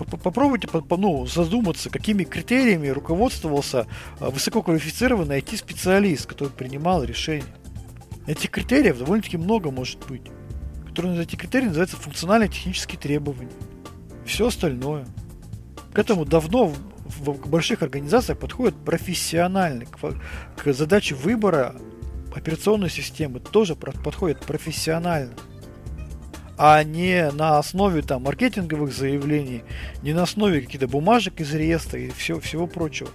попробуйте 0.04 0.68
ну, 0.90 1.26
задуматься, 1.26 1.90
какими 1.90 2.24
критериями 2.24 2.88
руководствовался 2.88 3.86
а, 4.18 4.30
высококвалифицированный 4.30 5.40
IT-специалист, 5.40 6.26
который 6.26 6.50
принимал 6.50 7.04
решение. 7.04 7.44
Этих 8.26 8.50
критериев 8.50 8.98
довольно-таки 8.98 9.36
много 9.36 9.70
может 9.70 10.04
быть. 10.06 10.22
Которые, 10.86 11.22
эти 11.22 11.36
критерии 11.36 11.66
называются 11.66 11.96
функционально-технические 11.96 12.98
требования. 12.98 13.50
Все 14.24 14.48
остальное. 14.48 15.06
К 15.92 15.98
этому 15.98 16.24
давно 16.24 16.66
в, 16.66 17.24
в 17.24 17.48
больших 17.48 17.82
организациях 17.82 18.38
подходят 18.38 18.76
профессионально. 18.84 19.86
К, 19.86 20.14
к 20.56 20.72
задаче 20.72 21.14
выбора 21.14 21.74
операционной 22.35 22.91
системы 22.91 23.41
тоже 23.41 23.74
подходят 23.76 24.41
профессионально 24.41 25.35
а 26.62 26.85
не 26.85 27.31
на 27.31 27.59
основе 27.59 28.03
там 28.03 28.24
маркетинговых 28.24 28.93
заявлений, 28.93 29.62
не 30.03 30.12
на 30.12 30.24
основе 30.24 30.61
каких-то 30.61 30.87
бумажек 30.89 31.41
из 31.41 31.55
реестра 31.55 31.99
и 31.99 32.11
все, 32.11 32.39
всего 32.39 32.66
прочего. 32.66 33.09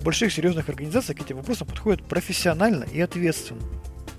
Больших 0.00 0.32
серьезных 0.32 0.68
организациях 0.68 1.20
к 1.20 1.22
этим 1.22 1.36
вопросам 1.36 1.68
подходят 1.68 2.02
профессионально 2.02 2.82
и 2.92 3.00
ответственно. 3.00 3.62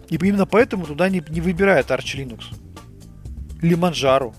И 0.08 0.16
именно 0.16 0.46
поэтому 0.46 0.86
туда 0.86 1.10
не, 1.10 1.22
не 1.28 1.42
выбирают 1.42 1.92
Arch 1.92 2.16
Linux. 2.16 2.44
Или 3.62 3.76
Manjaro. 3.76 4.34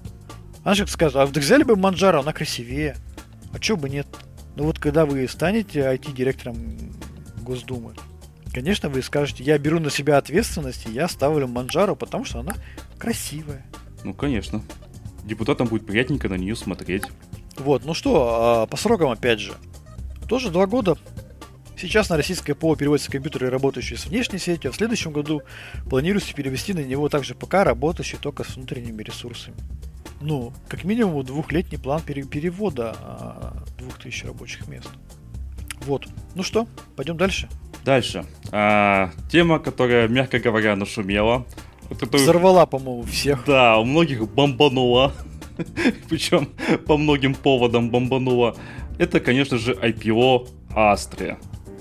Она 0.63 0.75
же 0.75 0.87
скажет, 0.87 1.17
а 1.17 1.27
взяли 1.27 1.63
бы 1.63 1.75
Manjaro, 1.75 2.21
она 2.21 2.33
красивее. 2.33 2.97
А 3.53 3.59
чё 3.59 3.77
бы 3.77 3.91
нет? 3.91 4.07
Ну 4.57 4.65
вот 4.65 4.79
когда 4.79 5.05
вы 5.05 5.29
станете 5.29 5.81
IT-директором 5.81 6.57
Госдумы, 7.43 7.93
конечно, 8.55 8.89
вы 8.89 9.03
скажете, 9.03 9.43
я 9.43 9.59
беру 9.59 9.81
на 9.81 9.91
себя 9.91 10.17
ответственность, 10.17 10.87
и 10.87 10.93
я 10.93 11.09
ставлю 11.09 11.47
Manjaro, 11.47 11.97
потому 11.97 12.25
что 12.25 12.39
она 12.39 12.55
красивая. 12.99 13.67
Ну, 14.05 14.15
конечно. 14.15 14.63
Депутатам 15.25 15.67
будет 15.67 15.87
приятненько 15.87 16.29
на 16.29 16.35
нее 16.35 16.55
смотреть. 16.55 17.03
Вот, 17.57 17.85
ну 17.85 17.95
что, 17.95 18.63
а, 18.63 18.67
по 18.67 18.77
срокам 18.77 19.11
опять 19.11 19.41
же. 19.41 19.55
Тоже 20.29 20.51
два 20.51 20.67
года. 20.67 20.97
Сейчас 21.77 22.09
на 22.09 22.17
российское 22.17 22.55
ПО 22.55 22.77
переводятся 22.77 23.11
компьютеры, 23.11 23.51
работающие 23.51 23.99
с 23.99 24.07
внешней 24.07 24.39
сетью, 24.39 24.71
а 24.71 24.73
в 24.73 24.77
следующем 24.77 25.13
году 25.13 25.43
планируется 25.91 26.33
перевести 26.33 26.73
на 26.73 26.85
него 26.85 27.09
также 27.09 27.35
ПК, 27.35 27.55
работающий 27.55 28.19
только 28.19 28.45
с 28.45 28.57
внутренними 28.57 29.03
ресурсами. 29.03 29.57
Ну, 30.21 30.53
как 30.69 30.85
минимум 30.85 31.25
двухлетний 31.25 31.79
план 31.79 32.01
перевода 32.03 32.97
а, 33.01 33.65
двух 33.79 33.99
тысяч 33.99 34.25
рабочих 34.25 34.69
мест. 34.69 34.89
Вот. 35.81 36.07
Ну 36.35 36.43
что, 36.43 36.69
пойдем 36.97 37.17
дальше. 37.17 37.49
Дальше. 37.85 38.25
А, 38.51 39.11
тема, 39.31 39.59
которая, 39.59 40.09
мягко 40.09 40.39
говоря, 40.39 40.75
нашумела. 40.77 41.47
Который... 42.01 42.23
Взорвала, 42.23 42.67
по-моему, 42.67 43.03
всех. 43.03 43.45
Да, 43.47 43.79
у 43.79 43.85
многих 43.85 44.27
бомбанула. 44.29 45.13
Причем 46.09 46.49
по 46.87 46.97
многим 46.97 47.35
поводам 47.35 47.91
бомбанула. 47.91 48.57
Это, 48.99 49.21
конечно 49.21 49.59
же, 49.59 49.73
IPO 49.73 50.49
Астрия. 50.75 51.39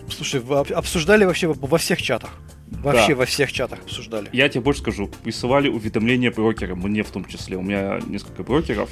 Слушай, 0.10 0.42
вы 0.42 0.58
обсуждали 0.58 1.26
вообще 1.26 1.48
во 1.48 1.78
всех 1.78 2.02
чатах? 2.02 2.32
Вообще 2.68 3.10
да. 3.10 3.16
во 3.16 3.26
всех 3.26 3.52
чатах 3.52 3.80
обсуждали. 3.80 4.30
Я 4.34 4.50
тебе 4.50 4.62
больше 4.62 4.82
скажу. 4.82 5.10
Присылали 5.24 5.70
уведомления 5.70 6.32
брокерам, 6.32 6.80
мне 6.80 7.04
в 7.04 7.10
том 7.10 7.26
числе. 7.26 7.56
У 7.58 7.62
меня 7.62 8.00
несколько 8.08 8.44
брокеров. 8.44 8.90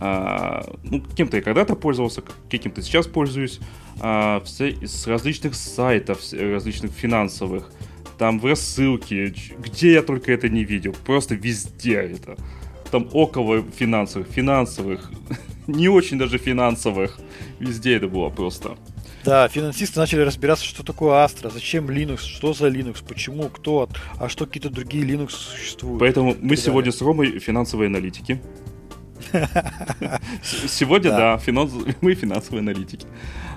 А, 0.00 0.64
ну, 0.84 1.00
кем-то 1.00 1.36
я 1.36 1.42
когда-то 1.42 1.74
пользовался, 1.74 2.22
каким-то 2.50 2.82
сейчас 2.82 3.06
пользуюсь. 3.06 3.60
А, 4.00 4.40
все 4.44 4.74
с 4.86 5.06
различных 5.06 5.54
сайтов, 5.54 6.20
различных 6.32 6.92
финансовых 6.92 7.70
там 8.18 8.40
в 8.40 8.44
рассылке, 8.44 9.32
где 9.58 9.92
я 9.92 10.02
только 10.02 10.32
это 10.32 10.48
не 10.48 10.64
видел, 10.64 10.94
просто 11.06 11.34
везде 11.34 11.94
это. 11.94 12.36
Там 12.90 13.08
около 13.12 13.62
финансовых, 13.76 14.28
финансовых, 14.28 15.10
не 15.66 15.88
очень 15.88 16.18
даже 16.18 16.38
финансовых, 16.38 17.18
везде 17.60 17.96
это 17.96 18.08
было 18.08 18.28
просто. 18.28 18.76
Да, 19.24 19.46
финансисты 19.48 20.00
начали 20.00 20.20
разбираться, 20.20 20.64
что 20.64 20.82
такое 20.82 21.24
Astra, 21.24 21.52
зачем 21.52 21.90
Linux, 21.90 22.20
что 22.20 22.54
за 22.54 22.68
Linux, 22.68 23.04
почему, 23.06 23.48
кто, 23.48 23.88
а 24.18 24.28
что 24.28 24.46
какие-то 24.46 24.70
другие 24.70 25.04
Linux 25.04 25.30
существуют. 25.30 26.00
Поэтому 26.00 26.34
мы 26.40 26.56
сегодня 26.56 26.92
с 26.92 27.02
Ромой 27.02 27.38
финансовые 27.38 27.88
аналитики. 27.88 28.40
Сегодня, 30.42 31.10
да, 31.10 31.40
мы 32.00 32.14
финансовые 32.14 32.60
аналитики. 32.60 33.06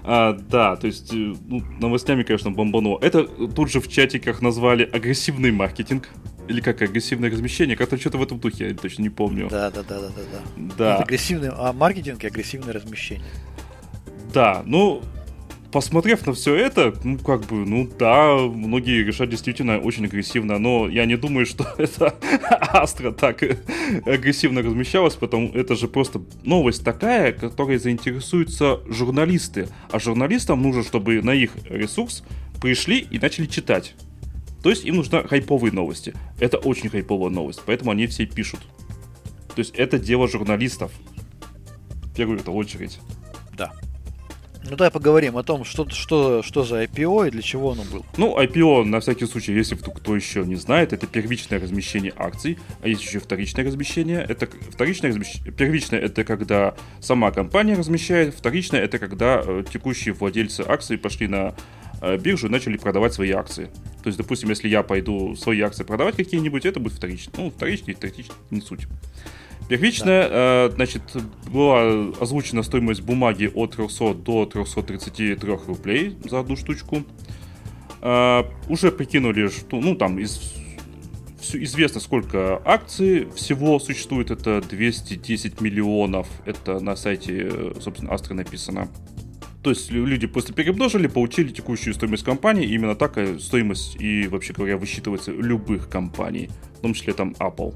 А, 0.03 0.34
да, 0.34 0.76
то 0.76 0.88
есть, 0.88 1.14
э, 1.14 1.36
ну, 1.47 1.64
новостями, 1.80 2.24
конечно, 2.24 2.51
бомбануло. 2.51 2.99
Это 3.01 3.26
тут 3.26 3.70
же 3.72 3.80
в 3.80 3.88
чатиках 3.88 4.41
назвали 4.41 4.84
агрессивный 4.84 5.51
маркетинг. 5.51 6.09
Или 6.47 6.59
как 6.59 6.82
агрессивное 6.82 7.30
размещение, 7.30 7.78
как-то 7.78 7.97
что-то 7.97 8.18
в 8.18 8.24
этом 8.24 8.39
духе, 8.39 8.70
я 8.70 8.76
точно 8.76 9.03
не 9.03 9.09
помню. 9.09 9.47
Да, 9.49 9.70
да, 9.70 9.84
да, 9.84 9.99
да, 10.01 10.07
да. 10.07 10.24
да. 10.57 10.76
да. 10.78 10.97
агрессивный 10.97 11.49
а 11.49 11.72
маркетинг 11.72 12.24
и 12.24 12.28
агрессивное 12.28 12.74
размещение. 12.74 13.24
Да, 14.34 14.64
ну, 14.66 15.01
посмотрев 15.72 16.26
на 16.26 16.34
все 16.34 16.55
это, 16.55 16.93
ну, 17.03 17.17
как 17.17 17.45
бы, 17.45 17.65
ну 17.65 17.89
да, 17.97 18.36
многие 18.36 19.03
решат 19.03 19.30
действительно 19.30 19.80
очень 19.80 20.05
агрессивно, 20.05 20.59
но 20.59 20.88
я 20.88 21.05
не 21.05 21.15
думаю, 21.15 21.45
что 21.45 21.65
это 21.78 22.15
Астра 22.49 23.11
так 23.11 23.41
агрессивно 24.05 24.61
размещалась, 24.61 25.15
потому 25.15 25.49
это 25.49 25.76
же 25.76 25.88
просто 25.88 26.22
новость 26.43 26.84
такая, 26.84 27.32
которой 27.32 27.78
заинтересуются 27.78 28.82
журналисты. 28.88 29.69
А 29.91 29.99
журналистам 29.99 30.61
нужно, 30.61 30.84
чтобы 30.84 31.22
на 31.22 31.32
их 31.32 31.51
ресурс 31.69 32.24
пришли 32.61 32.99
и 32.99 33.19
начали 33.19 33.45
читать. 33.45 33.95
То 34.63 34.69
есть 34.69 34.86
им 34.86 34.97
нужны 34.97 35.24
хайповые 35.28 35.72
новости. 35.72 36.13
Это 36.39 36.57
очень 36.57 36.89
хайповая 36.89 37.32
новость, 37.32 37.61
поэтому 37.65 37.91
они 37.91 38.07
все 38.07 38.26
пишут. 38.26 38.59
То 39.55 39.59
есть 39.59 39.74
это 39.76 39.97
дело 39.97 40.28
журналистов. 40.28 40.91
В 42.03 42.15
первую 42.15 42.39
очередь. 42.41 42.99
Да. 43.57 43.72
Ну 44.70 44.76
давай 44.76 44.91
поговорим 44.91 45.38
о 45.38 45.43
том, 45.43 45.66
что, 45.66 45.89
что, 45.89 46.43
что 46.43 46.64
за 46.64 46.84
IPO 46.84 47.28
и 47.28 47.32
для 47.32 47.41
чего 47.41 47.72
оно 47.72 47.84
было. 47.84 48.05
Ну, 48.18 48.39
IPO, 48.39 48.84
на 48.84 48.99
всякий 48.99 49.26
случай, 49.26 49.53
если 49.53 49.76
кто 49.76 50.16
еще 50.16 50.45
не 50.45 50.55
знает, 50.55 50.93
это 50.93 51.07
первичное 51.07 51.59
размещение 51.59 52.14
акций, 52.16 52.59
а 52.82 52.88
есть 52.88 53.01
еще 53.01 53.20
вторичное 53.20 53.66
размещение. 53.66 54.26
Это 54.28 54.47
вторичное 54.70 55.09
размещение. 55.09 55.51
Первичное 55.51 55.99
это 55.99 56.24
когда 56.24 56.76
сама 56.99 57.32
компания 57.32 57.76
размещает, 57.76 58.36
вторичное 58.36 58.82
это 58.82 58.99
когда 58.99 59.41
э, 59.43 59.64
текущие 59.72 60.14
владельцы 60.14 60.62
акций 60.62 60.97
пошли 60.97 61.28
на 61.28 61.55
э, 62.01 62.18
биржу 62.18 62.47
и 62.47 62.51
начали 62.51 62.78
продавать 62.78 63.14
свои 63.14 63.32
акции. 63.32 63.66
То 64.03 64.07
есть, 64.07 64.18
допустим, 64.18 64.49
если 64.49 64.68
я 64.68 64.84
пойду 64.84 65.36
свои 65.36 65.62
акции 65.62 65.84
продавать 65.84 66.16
какие-нибудь, 66.16 66.66
это 66.66 66.80
будет 66.80 66.93
вторичный. 66.93 67.34
Ну, 67.36 67.51
вторичный, 67.51 67.95
третичный, 67.95 68.36
не 68.51 68.62
суть. 68.62 68.88
Первичная, 69.72 70.28
да. 70.28 70.36
э, 70.36 70.72
значит, 70.76 71.01
была 71.49 72.09
озвучена 72.19 72.61
стоимость 72.61 73.03
бумаги 73.03 73.49
от 73.55 73.78
300 73.78 74.15
до 74.15 74.45
333 74.45 75.38
рублей 75.65 76.17
за 76.26 76.41
одну 76.41 76.57
штучку. 76.57 77.03
Э, 78.01 78.43
уже 78.67 78.91
прикинули, 78.91 79.47
что, 79.47 79.80
ну, 79.80 79.95
там, 79.95 80.19
из, 80.19 80.55
известно, 81.53 82.01
сколько 82.01 82.61
акций 82.65 83.30
всего 83.34 83.80
существует. 83.80 84.30
Это 84.30 84.59
210 84.59 85.61
миллионов. 85.61 86.28
Это 86.43 86.82
на 86.82 86.97
сайте, 86.97 87.49
собственно, 87.80 88.13
Астры 88.13 88.36
написано. 88.36 88.89
То 89.63 89.69
есть 89.69 89.89
люди 89.89 90.28
просто 90.28 90.51
перемножили, 90.51 91.07
получили 91.07 91.47
текущую 91.47 91.93
стоимость 91.93 92.26
компании, 92.26 92.65
и 92.65 92.74
именно 92.74 92.95
так 92.95 93.17
стоимость 93.39 93.95
и, 94.01 94.28
вообще 94.28 94.51
говоря, 94.51 94.76
высчитывается 94.76 95.32
любых 95.32 95.88
компаний, 95.88 96.49
в 96.78 96.82
том 96.82 96.93
числе 96.93 97.13
там 97.13 97.38
Apple. 97.39 97.74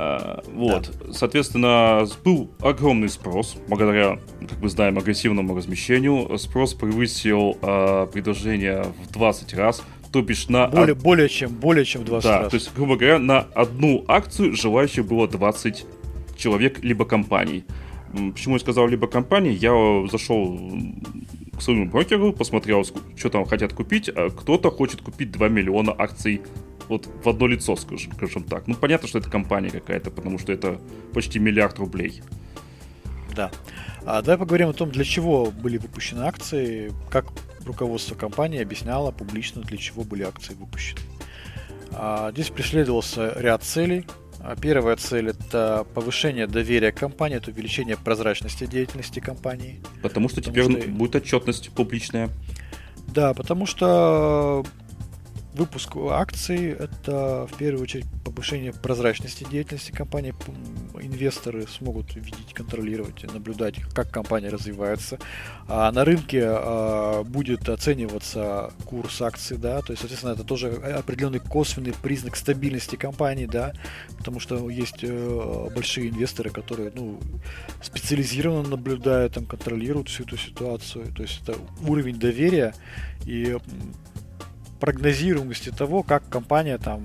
А, 0.00 0.42
вот, 0.54 0.92
да. 1.00 1.12
соответственно, 1.12 2.06
был 2.24 2.48
огромный 2.60 3.08
спрос, 3.08 3.56
благодаря, 3.66 4.20
как 4.48 4.60
мы 4.60 4.68
знаем, 4.68 4.96
агрессивному 4.96 5.56
размещению. 5.56 6.38
Спрос 6.38 6.74
превысил 6.74 7.58
э, 7.60 8.06
предложение 8.12 8.84
в 9.04 9.12
20 9.12 9.54
раз, 9.54 9.82
то 10.12 10.22
бишь 10.22 10.48
на... 10.48 10.68
Более, 10.68 10.94
од... 10.94 11.02
более, 11.02 11.28
чем, 11.28 11.50
более 11.50 11.84
чем 11.84 12.04
20 12.04 12.24
да, 12.24 12.38
раз. 12.42 12.50
то 12.50 12.54
есть, 12.54 12.72
грубо 12.76 12.96
говоря, 12.96 13.18
на 13.18 13.40
одну 13.54 14.04
акцию 14.06 14.54
желающих 14.54 15.04
было 15.04 15.26
20 15.26 15.84
человек, 16.36 16.78
либо 16.84 17.04
компаний. 17.04 17.64
Почему 18.32 18.54
я 18.54 18.60
сказал 18.60 18.86
либо 18.86 19.08
компании? 19.08 19.52
Я 19.52 20.08
зашел 20.08 20.58
к 21.56 21.60
своему 21.60 21.86
брокеру, 21.86 22.32
посмотрел, 22.32 22.84
что 23.16 23.28
там 23.30 23.44
хотят 23.44 23.72
купить. 23.72 24.08
А 24.08 24.30
кто-то 24.30 24.70
хочет 24.70 25.02
купить 25.02 25.30
2 25.32 25.48
миллиона 25.48 25.92
акций 25.96 26.40
вот 26.88 27.08
в 27.22 27.28
одно 27.28 27.46
лицо, 27.46 27.76
скажем, 27.76 28.12
скажем 28.12 28.44
так. 28.44 28.66
Ну, 28.66 28.74
понятно, 28.74 29.08
что 29.08 29.18
это 29.18 29.30
компания 29.30 29.70
какая-то, 29.70 30.10
потому 30.10 30.38
что 30.38 30.52
это 30.52 30.80
почти 31.12 31.38
миллиард 31.38 31.78
рублей. 31.78 32.22
Да. 33.34 33.50
А 34.04 34.22
давай 34.22 34.38
поговорим 34.38 34.70
о 34.70 34.72
том, 34.72 34.90
для 34.90 35.04
чего 35.04 35.50
были 35.50 35.76
выпущены 35.76 36.22
акции, 36.22 36.92
как 37.10 37.26
руководство 37.64 38.14
компании 38.14 38.60
объясняло 38.60 39.10
публично, 39.10 39.62
для 39.62 39.76
чего 39.76 40.02
были 40.02 40.22
акции 40.22 40.54
выпущены. 40.54 41.00
А, 41.92 42.32
здесь 42.32 42.50
преследовался 42.50 43.34
ряд 43.36 43.62
целей. 43.62 44.06
А, 44.40 44.56
первая 44.56 44.96
цель 44.96 45.30
это 45.30 45.86
повышение 45.94 46.46
доверия 46.46 46.92
компании, 46.92 47.36
это 47.36 47.50
увеличение 47.50 47.96
прозрачности 47.96 48.66
деятельности 48.66 49.20
компании. 49.20 49.80
Потому 50.02 50.28
что 50.28 50.40
Потому 50.40 50.68
теперь 50.68 50.82
что... 50.82 50.90
будет 50.90 51.16
отчетность 51.16 51.70
публичная. 51.70 52.30
Да, 53.08 53.34
потому 53.34 53.66
что 53.66 54.64
выпуск 55.54 55.96
акций– 55.96 56.70
это 56.78 57.46
в 57.50 57.56
первую 57.56 57.82
очередь 57.82 58.06
повышение 58.24 58.72
прозрачности 58.72 59.46
деятельности 59.50 59.90
компании. 59.90 60.34
Инвесторы 61.00 61.66
смогут 61.66 62.14
видеть, 62.14 62.52
контролировать, 62.54 63.24
наблюдать, 63.32 63.76
как 63.94 64.10
компания 64.10 64.48
развивается. 64.48 65.18
А 65.66 65.90
на 65.92 66.04
рынке 66.04 66.42
а, 66.44 67.24
будет 67.24 67.68
оцениваться 67.68 68.72
курс 68.84 69.20
акций, 69.22 69.56
да, 69.56 69.80
то 69.80 69.92
есть, 69.92 70.00
соответственно, 70.00 70.32
это 70.32 70.44
тоже 70.44 70.68
определенный 70.68 71.40
косвенный 71.40 71.94
признак 72.02 72.36
стабильности 72.36 72.96
компании, 72.96 73.46
да, 73.46 73.72
потому 74.16 74.40
что 74.40 74.68
есть 74.70 74.98
э, 75.02 75.68
большие 75.74 76.10
инвесторы, 76.10 76.50
которые, 76.50 76.92
ну, 76.94 77.18
специализированно 77.82 78.68
наблюдают, 78.68 79.34
там, 79.34 79.46
контролируют 79.46 80.08
всю 80.08 80.24
эту 80.24 80.36
ситуацию. 80.36 81.12
То 81.14 81.22
есть 81.22 81.42
это 81.42 81.56
уровень 81.86 82.18
доверия 82.18 82.74
и 83.24 83.56
прогнозируемости 84.80 85.70
того, 85.70 86.02
как 86.02 86.28
компания 86.28 86.78
там 86.78 87.04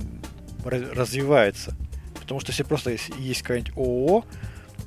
развивается. 0.63 1.75
Потому 2.19 2.39
что 2.39 2.51
если 2.51 2.63
просто 2.63 2.91
есть, 2.91 3.11
есть 3.19 3.41
какая-нибудь 3.41 3.75
ООО, 3.75 4.23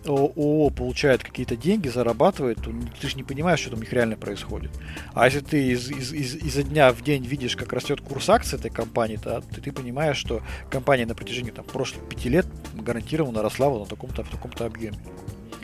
ООО 0.06 0.70
получает 0.70 1.22
какие-то 1.22 1.56
деньги, 1.56 1.88
зарабатывает, 1.88 2.58
то 2.58 2.72
ты 3.00 3.08
же 3.08 3.16
не 3.16 3.24
понимаешь, 3.24 3.60
что 3.60 3.70
там 3.70 3.80
у 3.80 3.82
них 3.82 3.92
реально 3.92 4.16
происходит. 4.16 4.70
А 5.14 5.26
если 5.26 5.40
ты 5.40 5.68
из, 5.68 5.90
из, 5.90 6.12
из, 6.12 6.36
изо 6.36 6.62
дня 6.62 6.92
в 6.92 7.02
день 7.02 7.24
видишь, 7.24 7.56
как 7.56 7.72
растет 7.72 8.00
курс 8.00 8.28
акций 8.28 8.58
этой 8.58 8.70
компании, 8.70 9.16
то 9.16 9.42
ты, 9.54 9.60
ты 9.60 9.72
понимаешь, 9.72 10.16
что 10.16 10.42
компания 10.70 11.06
на 11.06 11.14
протяжении 11.14 11.50
там, 11.50 11.64
прошлых 11.64 12.08
пяти 12.08 12.28
лет 12.28 12.46
гарантированно 12.74 13.42
росла 13.42 13.68
вот 13.68 13.80
на 13.80 13.86
таком-то, 13.86 14.22
в 14.22 14.30
таком-то 14.30 14.66
объеме. 14.66 14.98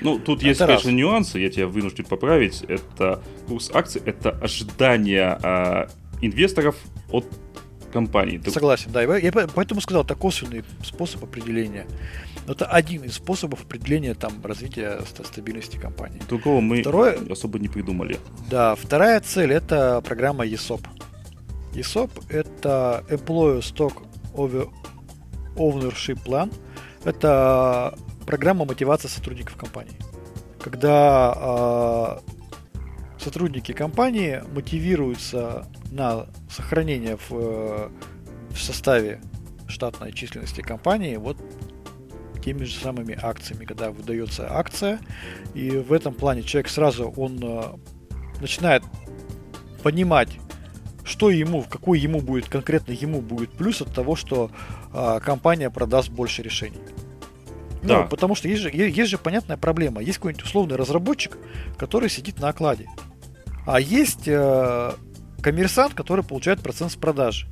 Ну, 0.00 0.18
тут 0.18 0.40
это 0.40 0.48
есть, 0.48 0.60
раз. 0.60 0.68
конечно, 0.68 0.90
нюансы, 0.90 1.38
я 1.38 1.48
тебя 1.48 1.68
вынужден 1.68 2.04
поправить. 2.04 2.62
Это 2.62 3.22
курс 3.46 3.70
акций, 3.72 4.02
это 4.04 4.30
ожидание 4.30 5.38
э, 5.42 5.86
инвесторов 6.20 6.76
от 7.12 7.26
компании. 7.92 8.40
Согласен, 8.48 8.90
да. 8.90 9.02
Я 9.02 9.32
поэтому 9.32 9.80
сказал, 9.80 10.02
это 10.02 10.14
косвенный 10.14 10.64
способ 10.82 11.22
определения. 11.22 11.86
Это 12.48 12.66
один 12.66 13.04
из 13.04 13.14
способов 13.14 13.62
определения 13.64 14.14
там, 14.14 14.32
развития 14.42 15.00
стабильности 15.24 15.76
компании. 15.76 16.20
Другого 16.28 16.60
мы 16.60 16.80
Второе, 16.80 17.18
особо 17.30 17.58
не 17.58 17.68
придумали. 17.68 18.18
Да, 18.50 18.74
вторая 18.74 19.20
цель 19.20 19.52
это 19.52 20.00
программа 20.00 20.44
ESOP. 20.46 20.80
ESOP 21.74 22.10
это 22.28 23.04
Employee 23.08 23.60
Stock 23.60 24.02
Ownership 25.56 26.18
Plan. 26.24 26.52
Это 27.04 27.96
программа 28.26 28.64
мотивации 28.64 29.08
сотрудников 29.08 29.56
компании. 29.56 29.94
Когда 30.60 32.20
э, 32.24 32.41
сотрудники 33.22 33.72
компании 33.72 34.42
мотивируются 34.52 35.66
на 35.90 36.26
сохранение 36.50 37.16
в, 37.16 37.32
э, 37.32 37.88
в 38.50 38.58
составе 38.58 39.20
штатной 39.68 40.12
численности 40.12 40.60
компании 40.60 41.16
вот 41.16 41.38
теми 42.44 42.64
же 42.64 42.78
самыми 42.78 43.16
акциями, 43.20 43.64
когда 43.64 43.90
выдается 43.90 44.48
акция, 44.50 44.98
и 45.54 45.70
в 45.70 45.92
этом 45.92 46.12
плане 46.12 46.42
человек 46.42 46.68
сразу 46.68 47.12
он 47.16 47.38
э, 47.42 47.62
начинает 48.40 48.82
понимать, 49.82 50.30
что 51.04 51.30
ему, 51.30 51.62
какой 51.62 51.98
ему 52.00 52.20
будет, 52.20 52.48
конкретно 52.48 52.92
ему 52.92 53.20
будет 53.20 53.50
плюс 53.52 53.80
от 53.80 53.94
того, 53.94 54.16
что 54.16 54.50
э, 54.92 55.20
компания 55.24 55.70
продаст 55.70 56.10
больше 56.10 56.42
решений. 56.42 56.80
Ну, 57.82 57.88
да. 57.88 58.02
Ну, 58.02 58.08
потому 58.08 58.34
что 58.34 58.48
есть 58.48 58.62
же, 58.62 58.70
есть 58.70 59.10
же 59.10 59.18
понятная 59.18 59.56
проблема. 59.56 60.00
Есть 60.00 60.18
какой-нибудь 60.18 60.44
условный 60.44 60.76
разработчик, 60.76 61.36
который 61.76 62.08
сидит 62.08 62.38
на 62.40 62.48
окладе. 62.48 62.88
А 63.66 63.80
есть 63.80 64.26
э, 64.26 64.92
коммерсант, 65.40 65.94
который 65.94 66.24
получает 66.24 66.60
процент 66.60 66.92
с 66.92 66.96
продажи. 66.96 67.46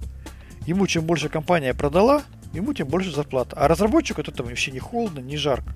Ему 0.67 0.87
чем 0.87 1.05
больше 1.05 1.29
компания 1.29 1.75
продала, 1.75 2.23
ему 2.53 2.75
тем 2.75 2.89
больше 2.89 3.11
зарплата. 3.11 3.57
А 3.57 3.69
разработчику 3.69 4.21
это 4.21 4.33
там 4.33 4.47
вообще 4.47 4.71
не 4.71 4.79
холодно, 4.79 5.21
не 5.21 5.37
жарко. 5.37 5.75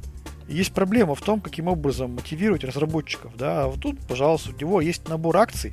Есть 0.49 0.73
проблема 0.73 1.15
в 1.15 1.23
том, 1.23 1.41
каким 1.41 1.69
образом 1.69 2.15
мотивировать 2.15 2.65
разработчиков. 2.65 3.37
Да? 3.37 3.65
А 3.65 3.67
вот 3.69 3.81
тут, 3.81 3.99
пожалуйста, 4.07 4.51
у 4.51 4.61
него 4.61 4.81
есть 4.81 5.09
набор 5.09 5.37
акций, 5.39 5.73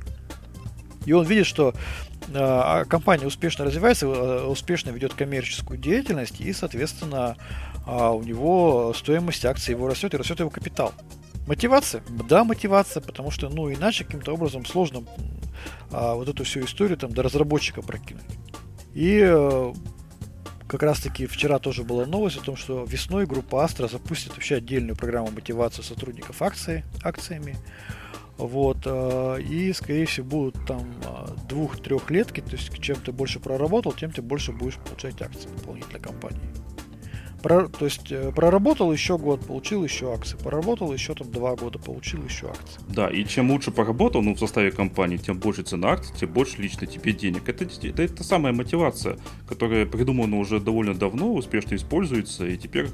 и 1.04 1.12
он 1.12 1.26
видит, 1.26 1.46
что 1.46 1.74
э, 2.28 2.84
компания 2.88 3.26
успешно 3.26 3.64
развивается, 3.64 4.06
э, 4.06 4.46
успешно 4.46 4.90
ведет 4.90 5.14
коммерческую 5.14 5.78
деятельность, 5.78 6.40
и, 6.40 6.52
соответственно, 6.52 7.36
э, 7.86 8.08
у 8.08 8.22
него 8.22 8.92
стоимость 8.96 9.44
акций 9.44 9.72
его 9.72 9.88
растет, 9.88 10.14
и 10.14 10.16
растет 10.16 10.40
его 10.40 10.50
капитал. 10.50 10.92
Мотивация? 11.46 12.02
Да, 12.28 12.44
мотивация, 12.44 13.00
потому 13.00 13.30
что, 13.30 13.48
ну, 13.48 13.72
иначе 13.72 14.04
каким-то 14.04 14.32
образом 14.32 14.64
сложно 14.64 15.02
а, 15.90 16.14
вот 16.14 16.28
эту 16.28 16.44
всю 16.44 16.64
историю 16.64 16.96
там 16.96 17.12
до 17.12 17.22
разработчика 17.22 17.82
прокинуть. 17.82 18.22
И 18.94 19.20
э, 19.24 19.72
как 20.68 20.82
раз 20.82 21.00
таки 21.00 21.26
вчера 21.26 21.58
тоже 21.58 21.82
была 21.82 22.06
новость 22.06 22.38
о 22.38 22.42
том, 22.42 22.56
что 22.56 22.84
весной 22.84 23.26
группа 23.26 23.64
Astra 23.64 23.90
запустит 23.90 24.32
вообще 24.32 24.56
отдельную 24.56 24.96
программу 24.96 25.30
мотивации 25.30 25.82
сотрудников 25.82 26.42
акции, 26.42 26.84
акциями. 27.02 27.56
Вот, 28.36 28.78
э, 28.84 29.42
и, 29.42 29.72
скорее 29.72 30.06
всего, 30.06 30.26
будут 30.26 30.66
там 30.66 30.94
э, 31.04 31.26
двух-трехлетки, 31.48 32.40
то 32.40 32.52
есть 32.52 32.72
чем 32.80 32.96
ты 32.96 33.12
больше 33.12 33.40
проработал, 33.40 33.92
тем 33.92 34.10
ты 34.10 34.22
больше 34.22 34.52
будешь 34.52 34.76
получать 34.76 35.20
акции 35.20 35.48
дополнительно 35.48 35.98
компании. 35.98 36.40
Про, 37.42 37.68
то 37.68 37.84
есть 37.84 38.12
э, 38.12 38.32
проработал 38.34 38.92
еще 38.92 39.18
год, 39.18 39.44
получил 39.44 39.82
еще 39.84 40.12
акции. 40.12 40.36
Проработал 40.36 40.92
еще 40.92 41.14
там 41.14 41.30
два 41.30 41.56
года, 41.56 41.78
получил 41.78 42.22
еще 42.24 42.46
акции. 42.48 42.80
Да, 42.88 43.08
и 43.08 43.24
чем 43.24 43.50
лучше 43.50 43.70
поработал 43.70 44.22
ну, 44.22 44.34
в 44.34 44.38
составе 44.38 44.70
компании, 44.70 45.16
тем 45.16 45.38
больше 45.38 45.62
цена 45.62 45.92
акций, 45.92 46.14
тем 46.18 46.32
больше 46.32 46.62
лично 46.62 46.86
тебе 46.86 47.12
денег. 47.12 47.48
Это, 47.48 47.64
это, 47.64 48.02
это 48.02 48.24
самая 48.24 48.52
мотивация, 48.52 49.18
которая 49.48 49.86
придумана 49.86 50.38
уже 50.38 50.60
довольно 50.60 50.94
давно, 50.94 51.34
успешно 51.34 51.74
используется, 51.74 52.46
и 52.46 52.56
теперь 52.56 52.88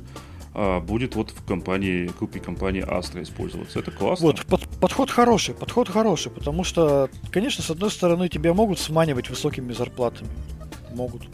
а, 0.55 0.81
будет 0.81 1.15
вот 1.15 1.31
в 1.31 1.45
компании, 1.45 2.11
группе 2.19 2.41
компании 2.41 2.83
Astra 2.83 3.23
использоваться. 3.23 3.79
Это 3.79 3.91
классно. 3.91 4.27
Вот, 4.27 4.45
под, 4.47 4.67
подход 4.81 5.11
хороший, 5.11 5.55
подход 5.55 5.89
хороший, 5.89 6.33
потому 6.33 6.65
что, 6.65 7.09
конечно, 7.31 7.63
с 7.63 7.71
одной 7.71 7.91
стороны, 7.91 8.29
тебя 8.29 8.55
могут 8.55 8.79
сманивать 8.79 9.31
высокими 9.31 9.73
зарплатами. 9.73 10.29
Могут. 10.95 11.29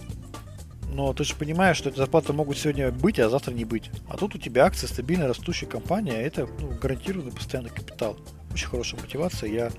Но 0.94 1.12
ты 1.12 1.24
же 1.24 1.34
понимаешь, 1.34 1.76
что 1.76 1.88
эти 1.88 1.96
зарплаты 1.96 2.32
могут 2.32 2.56
сегодня 2.56 2.92
быть, 2.92 3.18
а 3.18 3.28
завтра 3.28 3.52
не 3.52 3.64
быть. 3.64 3.90
А 4.08 4.16
тут 4.16 4.36
у 4.36 4.38
тебя 4.38 4.64
акция 4.64 4.86
стабильно 4.86 5.26
растущая 5.26 5.66
компания, 5.66 6.12
а 6.12 6.20
это 6.20 6.48
ну, 6.60 6.68
гарантированный 6.80 7.32
постоянный 7.32 7.70
капитал. 7.70 8.16
Очень 8.52 8.68
хорошая 8.68 9.00
мотивация. 9.00 9.50
Я 9.50 9.70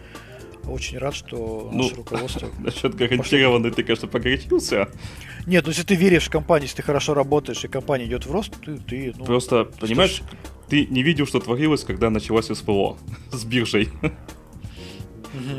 очень 0.67 0.97
рад, 0.97 1.15
что 1.15 1.69
ну, 1.71 1.83
наше 1.83 1.95
руководство... 1.95 2.49
Насчет 2.59 2.95
гарантированной 2.95 3.71
ты, 3.71 3.83
конечно, 3.83 4.09
погорячился. 4.09 4.89
Нет, 5.45 5.63
ну 5.63 5.69
если 5.69 5.83
ты 5.83 5.95
веришь 5.95 6.25
в 6.25 6.29
компанию, 6.29 6.65
если 6.65 6.77
ты 6.77 6.83
хорошо 6.83 7.13
работаешь, 7.13 7.63
и 7.63 7.69
компания 7.69 8.07
идет 8.07 8.25
в 8.25 8.31
рост, 8.31 8.53
ты... 8.65 8.77
ты 8.77 9.13
ну, 9.17 9.23
Просто, 9.23 9.63
понимаешь, 9.79 10.21
ты 10.67 10.85
не 10.85 11.01
видел, 11.01 11.27
что 11.27 11.39
творилось, 11.39 11.85
когда 11.85 12.09
началась 12.09 12.47
СПО 12.47 12.97
с 13.31 13.45
биржей. 13.45 13.87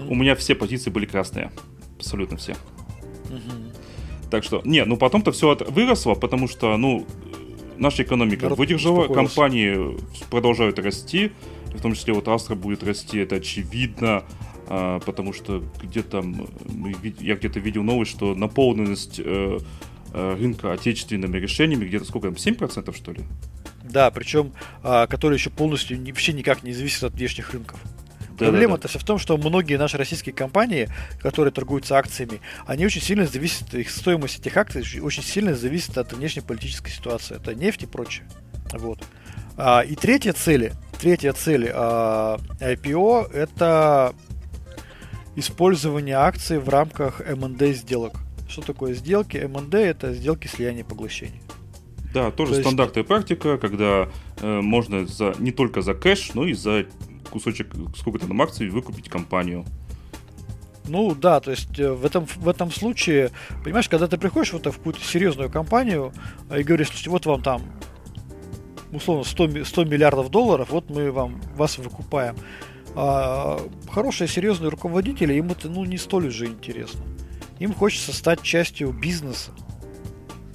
У 0.07 0.15
меня 0.15 0.35
все 0.35 0.55
позиции 0.55 0.91
были 0.91 1.07
красные. 1.07 1.51
Абсолютно 1.97 2.37
все. 2.37 2.57
Так 4.31 4.45
что, 4.45 4.61
не, 4.65 4.85
ну 4.85 4.97
потом-то 4.97 5.33
все 5.33 5.53
это 5.53 5.65
выросло, 5.67 6.15
потому 6.15 6.49
что, 6.49 6.77
ну, 6.77 7.07
наша 7.79 8.03
экономика 8.03 8.45
Народ 8.45 8.59
выдержала, 8.59 9.07
компании 9.13 9.97
продолжают 10.31 10.79
расти, 10.79 11.33
в 11.73 11.81
том 11.81 11.95
числе 11.95 12.15
вот 12.15 12.27
Астра 12.29 12.55
будет 12.55 12.83
расти, 12.83 13.19
это 13.19 13.37
очевидно, 13.37 14.25
а, 14.69 14.99
потому 15.01 15.33
что 15.33 15.63
где-то, 15.81 16.25
я 17.21 17.37
где-то 17.37 17.61
видел 17.61 17.83
новость, 17.83 18.11
что 18.11 18.35
наполненность 18.35 19.21
э, 19.23 19.59
э, 20.13 20.37
рынка 20.41 20.73
отечественными 20.73 21.39
решениями 21.39 21.85
где-то 21.85 22.05
сколько 22.05 22.29
там, 22.29 22.37
7% 22.37 22.97
что 22.97 23.13
ли? 23.13 23.21
Да, 23.85 24.11
причем, 24.11 24.53
а, 24.83 25.07
которые 25.07 25.39
еще 25.39 25.51
полностью 25.51 26.05
вообще 26.05 26.33
никак 26.33 26.65
не 26.65 26.73
зависят 26.73 27.05
от 27.05 27.15
внешних 27.15 27.53
рынков. 27.53 27.81
Проблема-то 28.39 28.89
вся 28.89 28.99
в 28.99 29.05
том, 29.05 29.19
что 29.19 29.37
многие 29.37 29.77
наши 29.77 29.97
российские 29.97 30.35
компании, 30.35 30.89
которые 31.21 31.53
торгуются 31.53 31.97
акциями, 31.97 32.41
они 32.67 32.87
очень 32.87 33.01
сильно 33.01 33.27
зависят, 33.27 33.75
их 33.75 33.91
стоимость 33.91 34.41
этих 34.41 34.57
акций 34.57 34.83
очень 35.01 35.23
сильно 35.23 35.55
зависит 35.55 35.97
от 35.99 36.13
внешнеполитической 36.13 36.91
ситуации. 36.91 37.37
Это 37.37 37.55
нефть 37.55 37.85
и 37.85 37.87
прочее. 37.87 38.27
Вот. 38.73 38.99
А, 39.57 39.81
и 39.81 39.95
третья 39.95 40.33
цель, 40.33 40.73
третья 41.01 41.33
цель 41.33 41.71
а, 41.73 42.39
IPO 42.61 43.33
это 43.33 44.15
использование 45.35 46.17
акций 46.17 46.59
в 46.59 46.69
рамках 46.69 47.21
M&A 47.21 47.73
сделок. 47.73 48.15
Что 48.49 48.63
такое 48.63 48.95
сделки? 48.95 49.37
M&A 49.37 49.79
это 49.79 50.13
сделки 50.13 50.47
слияния 50.47 50.81
и 50.81 50.87
поглощения. 50.87 51.41
Да, 52.15 52.31
тоже 52.31 52.55
То 52.55 52.61
стандартная 52.63 53.03
есть... 53.03 53.09
практика, 53.09 53.59
когда 53.59 54.09
э, 54.41 54.61
можно 54.63 55.07
за, 55.07 55.35
не 55.39 55.53
только 55.53 55.83
за 55.83 55.93
кэш, 55.93 56.33
но 56.33 56.47
и 56.47 56.55
за 56.55 56.87
кусочек 57.37 57.75
сколько-то 57.97 58.27
там 58.27 58.41
акций 58.41 58.71
выкупить 58.71 59.11
компанию. 59.11 59.67
Ну 60.89 61.15
да, 61.15 61.41
то 61.41 61.51
есть 61.51 61.79
э, 61.79 61.93
в 61.93 62.05
этом, 62.05 62.25
в 62.27 62.49
этом 62.49 62.71
случае, 62.71 63.31
понимаешь, 63.63 63.89
когда 63.89 64.07
ты 64.07 64.17
приходишь 64.17 64.53
вот 64.53 64.67
в 64.67 64.73
какую-то 64.73 65.03
серьезную 65.03 65.51
компанию 65.51 66.13
э, 66.49 66.61
и 66.61 66.63
говоришь, 66.63 66.89
слушайте, 66.89 67.11
вот 67.11 67.27
вам 67.27 67.43
там 67.43 67.63
условно 68.93 69.25
100, 69.25 69.65
100 69.65 69.85
миллиардов 69.85 70.31
долларов, 70.31 70.71
вот 70.71 70.89
мы 70.89 71.11
вам 71.13 71.43
вас 71.57 71.77
выкупаем. 71.77 72.37
А 72.95 73.61
хорошие, 73.91 74.29
серьезные 74.29 74.71
руководители, 74.71 75.35
им 75.35 75.51
это 75.51 75.69
ну, 75.69 75.85
не 75.85 75.99
столь 75.99 76.29
уже 76.29 76.47
интересно. 76.47 77.05
Им 77.59 77.75
хочется 77.75 78.15
стать 78.15 78.41
частью 78.43 78.93
бизнеса. 78.93 79.51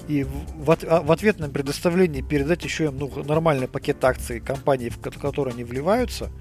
И 0.07 0.23
в, 0.23 0.65
в, 0.65 0.77
а, 0.87 1.01
в 1.01 1.11
ответ 1.11 1.39
на 1.39 1.49
предоставление 1.49 2.23
передать 2.23 2.63
еще 2.63 2.85
им 2.85 2.97
ну, 2.97 3.23
нормальный 3.23 3.67
пакет 3.67 4.03
акций 4.03 4.39
компании, 4.39 4.89
в 4.89 4.99
которые 4.99 5.53
они 5.53 5.63
вливаются, 5.63 6.31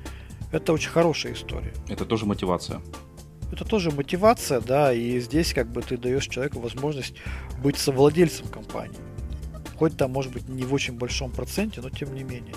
это 0.52 0.72
очень 0.72 0.90
хорошая 0.90 1.32
история. 1.32 1.72
Это 1.88 2.04
тоже 2.04 2.26
мотивация. 2.26 2.80
Это 3.52 3.64
тоже 3.64 3.90
мотивация, 3.90 4.60
да, 4.60 4.92
и 4.92 5.18
здесь 5.20 5.52
как 5.52 5.68
бы 5.70 5.82
ты 5.82 5.96
даешь 5.96 6.26
человеку 6.26 6.60
возможность 6.60 7.14
быть 7.62 7.76
совладельцем 7.78 8.46
компании. 8.46 8.98
Хоть 9.76 9.96
там, 9.96 10.12
может 10.12 10.32
быть, 10.32 10.48
не 10.48 10.62
в 10.62 10.72
очень 10.72 10.94
большом 10.94 11.32
проценте, 11.32 11.80
но 11.80 11.90
тем 11.90 12.14
не 12.14 12.22
менее. 12.22 12.54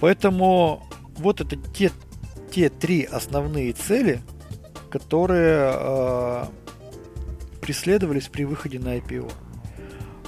Поэтому 0.00 0.86
вот 1.16 1.40
это 1.40 1.56
те 1.56 1.90
те 2.50 2.68
три 2.68 3.04
основные 3.04 3.72
цели, 3.72 4.20
которые 4.90 5.72
э, 5.74 6.44
преследовались 7.60 8.28
при 8.28 8.44
выходе 8.44 8.78
на 8.78 8.96
IPO. 8.96 9.30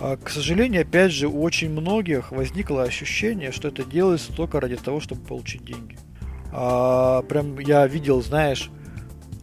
А, 0.00 0.16
к 0.16 0.28
сожалению, 0.28 0.82
опять 0.82 1.12
же, 1.12 1.28
у 1.28 1.42
очень 1.42 1.70
многих 1.70 2.32
возникло 2.32 2.82
ощущение, 2.82 3.50
что 3.50 3.68
это 3.68 3.84
делается 3.84 4.32
только 4.32 4.60
ради 4.60 4.76
того, 4.76 5.00
чтобы 5.00 5.22
получить 5.22 5.64
деньги. 5.64 5.96
А, 6.52 7.22
прям 7.22 7.58
я 7.58 7.86
видел, 7.86 8.22
знаешь, 8.22 8.70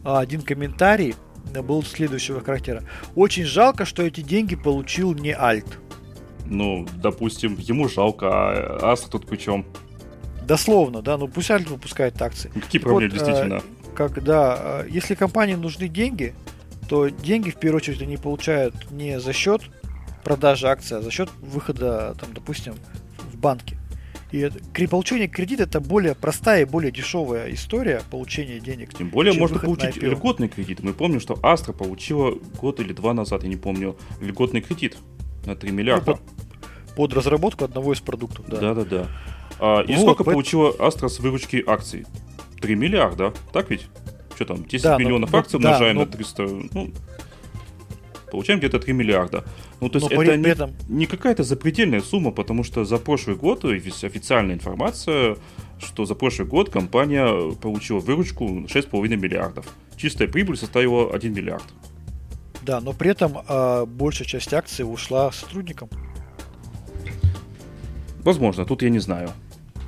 один 0.04 0.42
комментарий 0.42 1.14
был 1.62 1.82
следующего 1.82 2.40
характера. 2.40 2.82
Очень 3.14 3.44
жалко, 3.44 3.84
что 3.84 4.02
эти 4.02 4.20
деньги 4.20 4.56
получил 4.56 5.14
не 5.14 5.32
Альт. 5.32 5.78
Ну, 6.44 6.86
допустим, 6.96 7.56
ему 7.58 7.88
жалко, 7.88 8.28
а 8.28 8.92
Астра 8.92 9.10
тут 9.10 9.26
при 9.26 9.36
чем? 9.36 9.64
Дословно, 10.46 11.02
да, 11.02 11.16
ну 11.16 11.26
пусть 11.28 11.50
Альт 11.50 11.68
выпускает 11.68 12.20
акции. 12.22 12.50
Ну, 12.54 12.60
какие 12.60 12.80
проблемы 12.80 13.12
вот, 13.12 13.18
действительно? 13.18 13.62
Когда, 13.94 14.84
если 14.88 15.14
компании 15.14 15.54
нужны 15.54 15.88
деньги, 15.88 16.34
то 16.88 17.08
деньги 17.08 17.50
в 17.50 17.56
первую 17.56 17.78
очередь 17.78 18.02
они 18.02 18.16
получают 18.16 18.90
не 18.90 19.18
за 19.18 19.32
счет 19.32 19.62
продажи 20.22 20.68
акций, 20.68 20.98
а 20.98 21.00
за 21.00 21.10
счет 21.10 21.30
выхода, 21.40 22.14
там, 22.20 22.32
допустим, 22.32 22.74
в 23.32 23.36
банке. 23.38 23.75
И 24.36 24.40
это, 24.40 24.58
получение 24.90 25.28
кредита 25.28 25.62
это 25.62 25.80
более 25.80 26.14
простая 26.14 26.62
и 26.62 26.64
более 26.66 26.92
дешевая 26.92 27.54
история 27.54 28.02
получения 28.10 28.60
денег. 28.60 28.92
Тем 28.92 29.08
более 29.08 29.32
можно 29.32 29.58
получить 29.58 29.96
льготный 29.96 30.48
кредит. 30.48 30.80
Мы 30.82 30.92
помним, 30.92 31.20
что 31.20 31.38
Астра 31.42 31.72
получила 31.72 32.34
год 32.60 32.78
или 32.80 32.92
два 32.92 33.14
назад, 33.14 33.44
я 33.44 33.48
не 33.48 33.56
помню, 33.56 33.96
льготный 34.20 34.60
кредит 34.60 34.98
на 35.46 35.56
3 35.56 35.70
миллиарда. 35.70 36.10
Ну, 36.10 36.16
под, 36.16 36.94
под 36.96 37.14
разработку 37.14 37.64
одного 37.64 37.94
из 37.94 38.00
продуктов, 38.00 38.44
да. 38.46 38.58
Да, 38.58 38.74
да, 38.74 38.84
да. 38.84 39.06
А, 39.58 39.80
и 39.80 39.94
вот, 39.94 40.02
сколько 40.02 40.22
по... 40.22 40.32
получила 40.32 40.74
Астра 40.78 41.08
с 41.08 41.18
выручки 41.18 41.64
акций? 41.66 42.04
3 42.60 42.74
миллиарда, 42.74 43.32
так 43.54 43.70
ведь? 43.70 43.88
Что 44.34 44.44
там, 44.44 44.64
10 44.66 44.84
да, 44.84 44.98
миллионов 44.98 45.32
но, 45.32 45.38
акций 45.38 45.56
умножаем 45.56 45.96
да, 45.96 46.04
на 46.04 46.12
300, 46.12 46.42
ну, 46.74 46.92
получаем 48.36 48.58
где-то 48.58 48.78
3 48.78 48.92
миллиарда. 48.92 49.44
Ну, 49.80 49.88
то 49.88 49.98
есть 49.98 50.10
но 50.10 50.22
это 50.22 50.36
не, 50.36 50.48
этом... 50.48 50.74
не 50.88 51.06
какая-то 51.06 51.42
запредельная 51.42 52.02
сумма, 52.02 52.32
потому 52.32 52.64
что 52.64 52.84
за 52.84 52.98
прошлый 52.98 53.34
год, 53.34 53.64
есть 53.64 54.04
официальная 54.04 54.54
информация, 54.54 55.38
что 55.78 56.04
за 56.04 56.14
прошлый 56.14 56.46
год 56.46 56.68
компания 56.68 57.54
получила 57.54 57.98
выручку 57.98 58.44
6,5 58.44 59.16
миллиардов. 59.16 59.64
Чистая 59.96 60.28
прибыль 60.28 60.58
составила 60.58 61.14
1 61.14 61.32
миллиард. 61.32 61.64
Да, 62.60 62.80
но 62.82 62.92
при 62.92 63.10
этом 63.10 63.38
э, 63.48 63.86
большая 63.86 64.28
часть 64.28 64.52
акций 64.52 64.82
ушла 64.82 65.32
сотрудникам. 65.32 65.88
Возможно, 68.18 68.66
тут 68.66 68.82
я 68.82 68.90
не 68.90 68.98
знаю. 68.98 69.30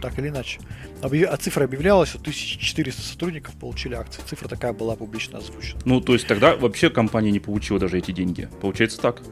Так 0.01 0.18
или 0.18 0.28
иначе. 0.28 0.61
А 1.03 1.36
цифра 1.36 1.64
объявлялась, 1.64 2.11
что 2.11 2.18
1400 2.18 3.03
сотрудников 3.03 3.55
получили 3.55 3.94
акции. 3.94 4.22
Цифра 4.26 4.49
такая 4.49 4.72
была 4.72 4.96
публично 4.96 5.38
озвучена. 5.38 5.80
Ну, 5.84 6.01
то 6.01 6.12
есть 6.12 6.26
тогда 6.26 6.57
вообще 6.57 6.90
компания 6.90 7.30
не 7.30 7.40
получила 7.40 7.78
даже 7.78 7.99
эти 7.99 8.12
деньги. 8.12 8.49
Получается 8.61 9.01
так? 9.01 9.22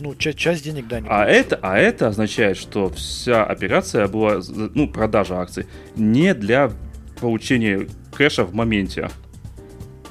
Ну, 0.00 0.14
часть, 0.16 0.38
часть 0.38 0.64
денег, 0.64 0.88
да, 0.88 1.00
не 1.00 1.08
а 1.08 1.24
это, 1.26 1.58
а 1.62 1.78
это 1.78 2.08
означает, 2.08 2.56
что 2.56 2.90
вся 2.90 3.44
операция 3.44 4.08
была, 4.08 4.40
ну, 4.48 4.88
продажа 4.88 5.38
акций, 5.38 5.66
не 5.94 6.34
для 6.34 6.72
получения 7.20 7.86
кэша 8.12 8.44
в 8.44 8.52
моменте. 8.52 9.10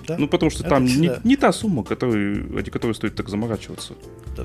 Да? 0.07 0.17
Ну, 0.17 0.27
потому 0.29 0.49
что 0.49 0.61
это 0.61 0.69
там 0.69 0.87
всегда... 0.87 1.19
не, 1.23 1.31
не 1.31 1.35
та 1.35 1.51
сумма, 1.51 1.83
который, 1.83 2.55
ради 2.55 2.71
которой 2.71 2.93
стоит 2.93 3.15
так 3.15 3.27
заморачиваться 3.27 3.95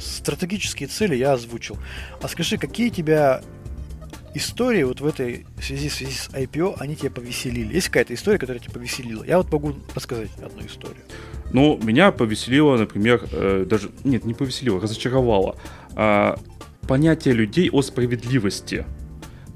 стратегические 0.01 0.89
цели 0.89 1.15
я 1.15 1.33
озвучил. 1.33 1.79
А 2.21 2.29
скажи, 2.29 2.59
какие 2.59 2.91
тебя 2.91 3.43
истории 4.37 4.83
вот 4.83 5.01
в 5.01 5.07
этой 5.07 5.47
связи, 5.61 5.89
связи 5.89 6.13
с 6.13 6.29
IPO, 6.29 6.77
они 6.79 6.97
тебя 6.97 7.11
повеселили? 7.11 7.75
Есть 7.75 7.89
какая-то 7.89 8.15
история, 8.15 8.39
которая 8.39 8.61
тебя 8.61 8.75
повеселила? 8.75 9.25
Я 9.25 9.39
вот 9.39 9.51
могу 9.53 9.75
рассказать 9.95 10.31
одну 10.45 10.67
историю. 10.67 11.03
Ну, 11.53 11.79
меня 11.83 12.13
повеселило, 12.13 12.77
например, 12.77 13.23
э, 13.33 13.65
даже... 13.69 13.91
Нет, 14.05 14.25
не 14.25 14.35
повеселило, 14.35 14.81
разочаровало. 14.81 15.57
Э, 15.97 16.37
понятие 16.87 17.35
людей 17.35 17.71
о 17.71 17.83
справедливости. 17.83 18.85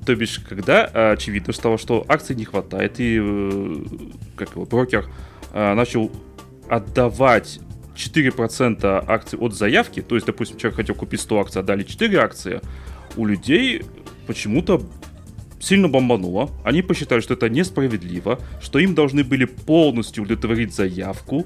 То 0.06 0.14
бишь, 0.14 0.40
когда 0.40 0.90
э, 0.92 1.12
очевидно 1.12 1.52
стало, 1.52 1.78
что 1.78 2.04
акций 2.08 2.34
не 2.34 2.44
хватает, 2.44 2.98
и 2.98 3.18
э, 3.20 3.84
как 4.36 4.52
его, 4.52 4.64
брокер 4.64 5.06
э, 5.52 5.74
начал 5.74 6.10
отдавать 6.68 7.60
4% 7.94 9.04
акций 9.06 9.38
от 9.38 9.54
заявки, 9.54 10.00
то 10.00 10.14
есть, 10.14 10.26
допустим, 10.26 10.56
человек 10.58 10.76
хотел 10.76 10.94
купить 10.94 11.20
100 11.20 11.40
акций, 11.40 11.60
отдали 11.60 11.82
4 11.82 12.18
акции, 12.18 12.60
у 13.16 13.26
людей 13.26 13.82
почему-то 14.30 14.80
сильно 15.58 15.88
бомбануло. 15.88 16.50
Они 16.64 16.82
посчитали, 16.82 17.20
что 17.20 17.34
это 17.34 17.48
несправедливо, 17.48 18.38
что 18.62 18.78
им 18.78 18.94
должны 18.94 19.24
были 19.24 19.44
полностью 19.44 20.22
удовлетворить 20.22 20.72
заявку. 20.72 21.44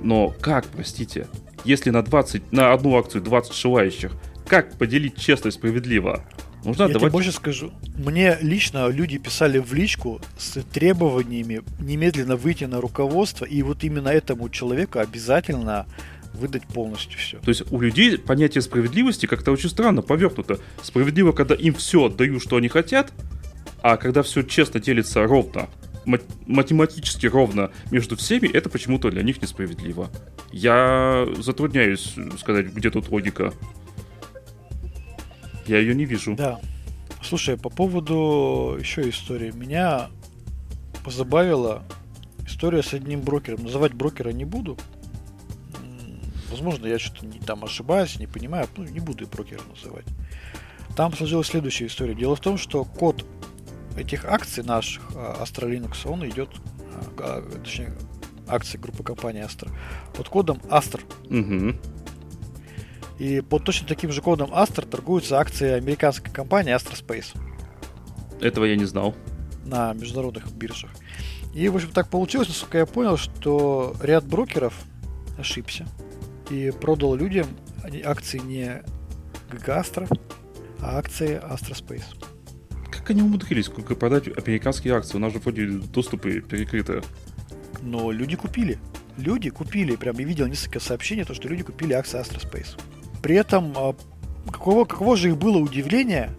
Но 0.00 0.32
как, 0.40 0.66
простите, 0.68 1.26
если 1.64 1.90
на 1.90 2.04
20, 2.04 2.52
на 2.52 2.72
одну 2.72 2.96
акцию 2.96 3.22
20 3.22 3.52
желающих, 3.56 4.12
как 4.46 4.78
поделить 4.78 5.16
честно 5.16 5.48
и 5.48 5.50
справедливо? 5.50 6.24
Нужно 6.64 6.84
Я 6.84 6.88
давать... 6.90 7.00
тебе 7.00 7.10
больше 7.10 7.32
скажу. 7.32 7.72
Мне 7.98 8.38
лично 8.40 8.86
люди 8.86 9.18
писали 9.18 9.58
в 9.58 9.74
личку 9.74 10.20
с 10.38 10.62
требованиями 10.72 11.62
немедленно 11.80 12.36
выйти 12.36 12.66
на 12.66 12.80
руководство, 12.80 13.44
и 13.44 13.62
вот 13.62 13.82
именно 13.82 14.10
этому 14.10 14.48
человеку 14.48 15.00
обязательно 15.00 15.86
выдать 16.34 16.66
полностью 16.66 17.18
все. 17.18 17.38
То 17.38 17.48
есть 17.48 17.70
у 17.70 17.80
людей 17.80 18.18
понятие 18.18 18.62
справедливости 18.62 19.26
как-то 19.26 19.52
очень 19.52 19.68
странно 19.68 20.02
повернуто. 20.02 20.58
Справедливо, 20.82 21.32
когда 21.32 21.54
им 21.54 21.74
все 21.74 22.06
отдают, 22.06 22.42
что 22.42 22.56
они 22.56 22.68
хотят, 22.68 23.12
а 23.82 23.96
когда 23.96 24.22
все 24.22 24.42
честно 24.42 24.80
делится 24.80 25.24
ровно, 25.24 25.68
математически 26.46 27.26
ровно 27.26 27.70
между 27.90 28.16
всеми, 28.16 28.48
это 28.48 28.68
почему-то 28.68 29.10
для 29.10 29.22
них 29.22 29.40
несправедливо. 29.42 30.10
Я 30.50 31.26
затрудняюсь 31.38 32.14
сказать, 32.38 32.66
где 32.66 32.90
тут 32.90 33.08
логика. 33.08 33.52
Я 35.66 35.78
ее 35.78 35.94
не 35.94 36.04
вижу. 36.04 36.34
Да. 36.34 36.60
Слушай, 37.22 37.56
по 37.56 37.70
поводу 37.70 38.76
еще 38.80 39.08
истории. 39.08 39.52
Меня 39.52 40.10
позабавила 41.04 41.84
история 42.46 42.82
с 42.82 42.92
одним 42.94 43.20
брокером. 43.20 43.64
Называть 43.64 43.94
брокера 43.94 44.30
не 44.30 44.44
буду. 44.44 44.76
Возможно, 46.52 46.86
я 46.86 46.98
что-то 46.98 47.24
не 47.24 47.38
там 47.38 47.64
ошибаюсь, 47.64 48.18
не 48.18 48.26
понимаю. 48.26 48.68
Ну, 48.76 48.84
не 48.84 49.00
буду 49.00 49.26
брокера 49.26 49.62
называть. 49.74 50.04
Там 50.94 51.14
сложилась 51.16 51.46
следующая 51.46 51.86
история. 51.86 52.14
Дело 52.14 52.36
в 52.36 52.40
том, 52.40 52.58
что 52.58 52.84
код 52.84 53.24
этих 53.96 54.26
акций 54.26 54.62
наших 54.62 55.02
а, 55.16 55.42
Astra 55.42 55.66
Linux, 55.66 56.06
он 56.06 56.28
идет, 56.28 56.50
а, 57.18 57.40
а, 57.40 57.58
точнее, 57.58 57.94
акции 58.46 58.76
группы 58.76 59.02
компании 59.02 59.42
Astra, 59.42 59.70
под 60.14 60.28
кодом 60.28 60.58
Astra. 60.68 61.00
Угу. 61.30 61.78
И 63.18 63.40
под 63.40 63.64
точно 63.64 63.88
таким 63.88 64.12
же 64.12 64.20
кодом 64.20 64.52
Astra 64.52 64.86
торгуются 64.86 65.38
акции 65.38 65.70
американской 65.70 66.30
компании 66.30 66.76
Astra 66.76 67.02
Space. 67.02 67.34
Этого 68.42 68.66
я 68.66 68.76
не 68.76 68.84
знал. 68.84 69.14
На 69.64 69.94
международных 69.94 70.52
биржах. 70.52 70.90
И, 71.54 71.66
в 71.70 71.76
общем, 71.76 71.92
так 71.92 72.10
получилось, 72.10 72.48
насколько 72.48 72.76
я 72.76 72.84
понял, 72.84 73.16
что 73.16 73.96
ряд 74.02 74.26
брокеров 74.26 74.74
ошибся 75.38 75.86
и 76.52 76.70
продал 76.70 77.14
людям 77.14 77.46
акции 78.04 78.38
не 78.38 78.82
ГГ 79.50 79.68
Astra, 79.68 80.18
а 80.80 80.98
акции 80.98 81.40
Astra 81.42 81.72
Space. 81.72 82.04
Как 82.90 83.10
они 83.10 83.22
умудрились 83.22 83.68
продать 83.68 84.28
американские 84.28 84.94
акции? 84.94 85.16
У 85.16 85.20
нас 85.20 85.32
же 85.32 85.38
вроде 85.38 85.66
доступы 85.66 86.40
перекрыты. 86.40 87.02
Но 87.80 88.12
люди 88.12 88.36
купили. 88.36 88.78
Люди 89.16 89.50
купили. 89.50 89.96
Прям 89.96 90.18
я 90.18 90.24
видел 90.24 90.46
несколько 90.46 90.78
сообщений, 90.78 91.24
то, 91.24 91.34
что 91.34 91.48
люди 91.48 91.62
купили 91.62 91.94
акции 91.94 92.20
Astra 92.20 92.40
Space. 92.40 92.78
При 93.22 93.36
этом 93.36 93.72
а, 93.76 93.94
каково, 94.50 94.84
каково 94.84 95.16
же 95.16 95.30
их 95.30 95.38
было 95.38 95.58
удивление, 95.58 96.30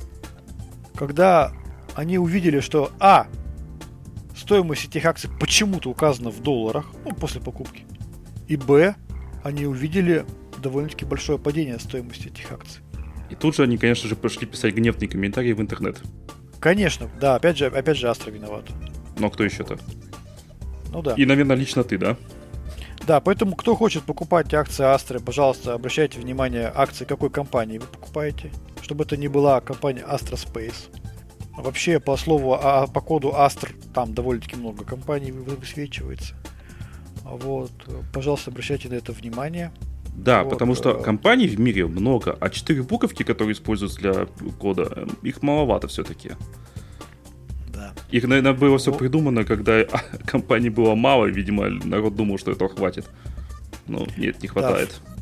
когда 0.96 1.52
они 1.96 2.20
увидели, 2.20 2.60
что 2.60 2.92
А. 3.00 3.28
Стоимость 4.36 4.86
этих 4.86 5.06
акций 5.06 5.30
почему-то 5.40 5.90
указана 5.90 6.30
в 6.30 6.42
долларах, 6.42 6.92
ну, 7.06 7.14
после 7.14 7.42
покупки. 7.42 7.86
И 8.48 8.58
Б. 8.58 8.96
Они 9.44 9.66
увидели 9.66 10.26
довольно-таки 10.62 11.06
большое 11.06 11.38
падение 11.38 11.80
стоимости 11.80 12.28
этих 12.28 12.52
акций. 12.52 12.82
И 13.30 13.36
тут 13.36 13.56
же 13.56 13.64
они, 13.64 13.78
конечно 13.78 14.08
же, 14.08 14.16
пошли 14.16 14.48
писать 14.48 14.74
гневные 14.74 15.08
комментарии 15.08 15.54
в 15.54 15.62
интернет. 15.62 16.02
Конечно, 16.60 17.10
да, 17.20 17.36
опять 17.36 17.58
же, 17.58 17.66
опять 17.66 17.98
же 17.98 18.10
Астра 18.10 18.32
виноват. 18.32 18.66
Но 19.18 19.30
кто 19.30 19.44
еще-то? 19.44 19.78
Ну 20.92 21.02
да. 21.02 21.16
И, 21.16 21.26
наверное, 21.26 21.56
лично 21.56 21.84
ты, 21.84 21.98
да? 21.98 22.16
Да, 23.06 23.20
поэтому 23.20 23.56
кто 23.56 23.76
хочет 23.76 24.04
покупать 24.04 24.54
акции 24.54 24.86
Астры, 24.86 25.20
пожалуйста, 25.20 25.74
обращайте 25.74 26.20
внимание, 26.20 26.72
акции 26.74 27.04
какой 27.04 27.30
компании 27.30 27.80
вы 27.80 27.88
покупаете, 27.88 28.52
чтобы 28.82 29.04
это 29.04 29.18
не 29.18 29.28
была 29.28 29.60
компания 29.60 30.06
Astra 30.08 30.36
Space. 30.36 30.90
Вообще, 31.58 32.00
по 32.00 32.16
слову, 32.16 32.54
а, 32.54 32.88
по 32.88 33.02
коду 33.02 33.36
Астр, 33.36 33.76
там 33.94 34.14
довольно-таки 34.14 34.56
много 34.56 34.86
компаний 34.86 35.32
высвечивается. 35.32 36.36
Вот, 37.24 37.72
пожалуйста, 38.14 38.52
обращайте 38.52 38.90
на 38.90 38.96
это 38.96 39.12
внимание. 39.12 39.72
Да, 40.16 40.44
вот. 40.44 40.52
потому 40.52 40.76
что 40.76 40.92
э, 40.92 41.04
компаний 41.04 41.48
в 41.48 41.60
мире 41.60 41.88
много, 41.88 42.38
а 42.40 42.50
четыре 42.50 42.84
буковки, 42.84 43.24
которые 43.24 43.54
используются 43.54 44.00
для 44.00 44.28
кода, 44.60 45.08
их 45.24 45.42
маловато 45.42 45.88
все-таки. 45.88 46.32
Да. 47.74 47.94
Их, 48.12 48.24
наверное, 48.26 48.54
было 48.54 48.78
все 48.78 48.94
придумано, 48.94 49.44
когда 49.44 49.84
компаний 50.26 50.70
было 50.70 50.94
мало, 50.96 51.26
и, 51.26 51.32
видимо, 51.32 51.70
народ 51.70 52.16
думал, 52.16 52.38
что 52.38 52.52
этого 52.52 52.70
хватит. 52.70 53.10
Но 53.88 54.06
нет, 54.18 54.42
не 54.42 54.48
хватает. 54.48 55.02
Да. 55.04 55.13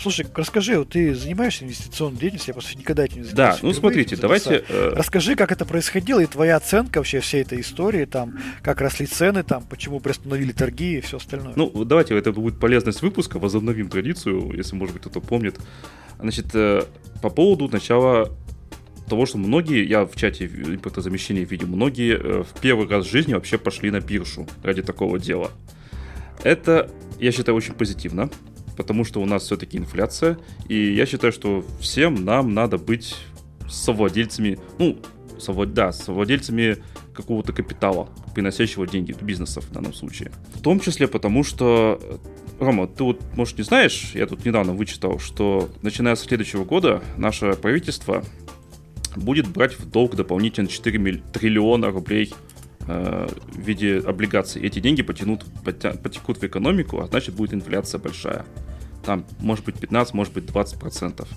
Слушай, 0.00 0.26
расскажи, 0.34 0.78
вот 0.78 0.90
ты 0.90 1.14
занимаешься 1.14 1.64
инвестиционной 1.64 2.18
деятельностью, 2.18 2.52
я 2.52 2.54
просто 2.54 2.78
никогда 2.78 3.04
этим 3.04 3.18
не 3.18 3.24
занимался. 3.24 3.60
Да, 3.60 3.66
ну 3.66 3.72
смотрите, 3.74 4.16
давайте... 4.16 4.64
Э... 4.68 4.92
Расскажи, 4.94 5.36
как 5.36 5.52
это 5.52 5.66
происходило, 5.66 6.20
и 6.20 6.26
твоя 6.26 6.56
оценка 6.56 6.98
вообще 6.98 7.20
всей 7.20 7.42
этой 7.42 7.60
истории, 7.60 8.06
там, 8.06 8.38
как 8.62 8.80
росли 8.80 9.06
цены, 9.06 9.42
там, 9.42 9.64
почему 9.64 10.00
приостановили 10.00 10.52
торги 10.52 10.98
и 10.98 11.00
все 11.02 11.18
остальное. 11.18 11.52
Ну, 11.54 11.84
давайте, 11.84 12.16
это 12.16 12.32
будет 12.32 12.58
полезность 12.58 13.02
выпуска, 13.02 13.38
возобновим 13.38 13.90
традицию, 13.90 14.52
если, 14.56 14.74
может 14.74 14.94
быть, 14.94 15.02
кто-то 15.02 15.20
помнит. 15.20 15.58
Значит, 16.18 16.46
э, 16.54 16.84
по 17.20 17.28
поводу 17.28 17.68
начала 17.68 18.30
того, 19.08 19.26
что 19.26 19.36
многие, 19.36 19.86
я 19.86 20.06
в 20.06 20.16
чате 20.16 20.46
импортозамещения 20.46 21.44
видел, 21.44 21.66
многие 21.66 22.16
э, 22.16 22.42
в 22.42 22.58
первый 22.60 22.88
раз 22.88 23.06
в 23.06 23.10
жизни 23.10 23.34
вообще 23.34 23.58
пошли 23.58 23.90
на 23.90 24.00
биржу 24.00 24.46
ради 24.62 24.82
такого 24.82 25.18
дела. 25.18 25.50
Это, 26.42 26.90
я 27.18 27.32
считаю, 27.32 27.56
очень 27.56 27.74
позитивно 27.74 28.30
потому 28.80 29.04
что 29.04 29.20
у 29.20 29.26
нас 29.26 29.42
все-таки 29.42 29.76
инфляция, 29.76 30.38
и 30.66 30.94
я 30.94 31.04
считаю, 31.04 31.34
что 31.34 31.62
всем 31.80 32.24
нам 32.24 32.54
надо 32.54 32.78
быть 32.78 33.14
совладельцами, 33.68 34.58
ну, 34.78 34.96
совлад... 35.38 35.74
да, 35.74 35.92
совладельцами 35.92 36.78
какого-то 37.12 37.52
капитала, 37.52 38.08
приносящего 38.34 38.86
деньги, 38.86 39.14
бизнесов 39.20 39.66
в 39.66 39.70
данном 39.70 39.92
случае. 39.92 40.32
В 40.54 40.62
том 40.62 40.80
числе 40.80 41.08
потому, 41.08 41.44
что 41.44 42.00
Рома, 42.58 42.86
ты 42.86 43.04
вот, 43.04 43.20
может, 43.36 43.58
не 43.58 43.64
знаешь, 43.64 44.12
я 44.14 44.26
тут 44.26 44.46
недавно 44.46 44.72
вычитал, 44.72 45.18
что 45.18 45.68
начиная 45.82 46.14
с 46.14 46.20
следующего 46.20 46.64
года 46.64 47.02
наше 47.18 47.52
правительство 47.52 48.24
будет 49.14 49.46
брать 49.46 49.78
в 49.78 49.90
долг 49.90 50.16
дополнительно 50.16 50.68
4 50.68 51.22
триллиона 51.34 51.90
рублей 51.90 52.32
в 52.90 53.58
виде 53.58 53.98
облигаций. 53.98 54.62
Эти 54.62 54.80
деньги 54.80 55.02
потянут, 55.02 55.44
потекут 55.64 56.38
в 56.38 56.44
экономику, 56.44 57.00
а 57.00 57.06
значит 57.06 57.34
будет 57.34 57.54
инфляция 57.54 57.98
большая 57.98 58.44
там 59.02 59.24
может 59.38 59.64
быть 59.64 59.76
15, 59.78 60.14
может 60.14 60.32
быть 60.32 60.46
20 60.46 60.78
процентов. 60.78 61.28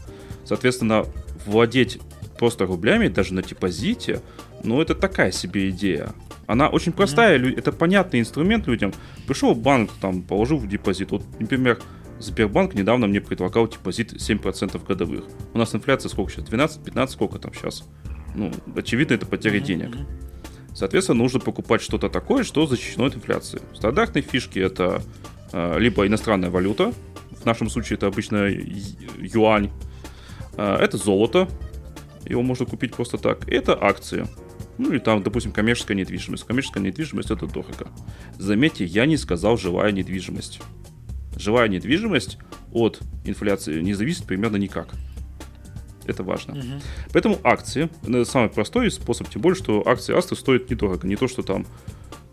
Соответственно, 0.45 1.06
владеть 1.45 1.99
просто 2.38 2.66
рублями 2.66 3.08
даже 3.08 3.34
на 3.34 3.41
депозите, 3.41 4.22
ну 4.64 4.82
это 4.82 4.95
такая 4.95 5.32
себе 5.32 5.70
идея. 5.70 6.14
Она 6.45 6.68
очень 6.68 6.91
простая, 6.91 7.39
mm-hmm. 7.39 7.58
это 7.58 7.72
понятный 7.72 8.20
инструмент 8.20 8.68
людям. 8.68 8.93
Пришел 9.28 9.54
в 9.54 9.60
банк, 9.60 9.91
там, 10.01 10.22
положил 10.22 10.58
в 10.58 10.68
депозит. 10.68 11.12
Вот, 11.12 11.24
например, 11.39 11.82
Сбербанк 12.20 12.74
недавно 12.74 13.08
мне 13.08 13.22
предлагал 13.22 13.68
депозит 13.68 14.14
7% 14.14 14.86
годовых. 14.86 15.24
У 15.54 15.58
нас 15.58 15.74
инфляция 15.74 16.10
сколько 16.10 16.32
сейчас? 16.32 16.45
12, 16.45 16.84
15, 16.84 17.14
сколько 17.14 17.39
там 17.39 17.54
сейчас? 17.54 17.88
Ну, 18.36 18.51
очевидно, 18.76 19.14
это 19.14 19.26
потеря 19.26 19.60
mm-hmm. 19.60 19.64
денег. 19.64 19.95
Соответственно, 20.74 21.19
нужно 21.19 21.39
покупать 21.39 21.82
что-то 21.82 22.09
такое, 22.09 22.43
что 22.43 22.65
защищено 22.65 23.05
от 23.05 23.15
инфляции. 23.15 23.61
Стандартные 23.74 24.24
фишки 24.24 24.59
это 24.59 25.01
э, 25.51 25.80
либо 25.80 26.07
иностранная 26.07 26.49
валюта, 26.49 26.93
в 27.43 27.45
нашем 27.45 27.69
случае 27.69 27.97
это 27.97 28.07
обычно 28.07 28.49
юань. 29.19 29.69
А, 30.55 30.78
это 30.80 30.97
золото, 30.97 31.49
его 32.26 32.41
можно 32.41 32.65
купить 32.65 32.93
просто 32.93 33.17
так. 33.17 33.47
Это 33.49 33.78
акции. 33.80 34.26
Ну 34.78 34.91
или 34.91 34.99
там, 34.99 35.21
допустим, 35.21 35.51
коммерческая 35.51 35.97
недвижимость. 35.97 36.45
Коммерческая 36.45 36.82
недвижимость 36.84 37.32
это 37.32 37.45
дорого. 37.45 37.89
Заметьте, 38.38 38.86
я 38.86 39.05
не 39.05 39.17
сказал 39.17 39.57
живая 39.57 39.91
недвижимость. 39.91 40.61
Живая 41.36 41.67
недвижимость 41.67 42.38
от 42.71 43.01
инфляции 43.26 43.82
не 43.82 43.93
зависит 43.93 44.26
примерно 44.26 44.55
никак. 44.55 44.93
Это 46.06 46.24
важно. 46.24 46.54
Угу. 46.54 46.82
Поэтому 47.14 47.39
акции, 47.43 47.89
самый 48.26 48.49
простой 48.49 48.91
способ, 48.91 49.30
тем 49.30 49.41
более, 49.41 49.58
что 49.58 49.84
акции 49.86 50.18
Астры 50.18 50.36
стоят 50.36 50.70
недорого. 50.70 51.08
Не 51.08 51.16
то, 51.16 51.28
что 51.28 51.43
там 51.43 51.66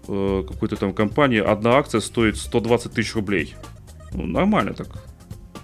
э, 0.09 0.45
какой-то 0.47 0.77
там 0.77 0.93
компании 0.93 1.41
одна 1.41 1.77
акция 1.77 2.01
стоит 2.01 2.37
120 2.37 2.93
тысяч 2.93 3.14
рублей. 3.14 3.55
Ну, 4.12 4.27
нормально 4.27 4.75
так. 4.75 4.89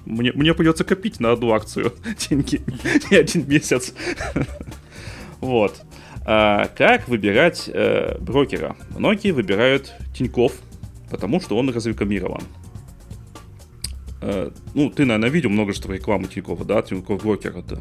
Мне, 0.04 0.32
мне 0.32 0.54
придется 0.54 0.84
копить 0.84 1.18
на 1.18 1.32
одну 1.32 1.52
акцию 1.52 1.92
деньги 2.28 2.62
не 3.10 3.16
один 3.16 3.48
месяц. 3.48 3.92
Вот. 5.38 5.82
А, 6.24 6.68
как 6.74 7.08
выбирать 7.08 7.68
э, 7.68 8.16
брокера? 8.18 8.74
Многие 8.96 9.32
выбирают 9.32 9.92
Тиньков, 10.16 10.54
потому 11.10 11.42
что 11.42 11.58
он 11.58 11.68
разрекламирован. 11.68 12.42
Э, 14.28 14.50
ну, 14.74 14.90
ты, 14.90 15.04
наверное, 15.04 15.30
видел 15.30 15.50
множество 15.50 15.92
рекламы 15.92 16.26
Тинькова, 16.26 16.64
да, 16.64 16.82
Тиньков 16.82 17.22
брокера. 17.22 17.62
Да. 17.62 17.78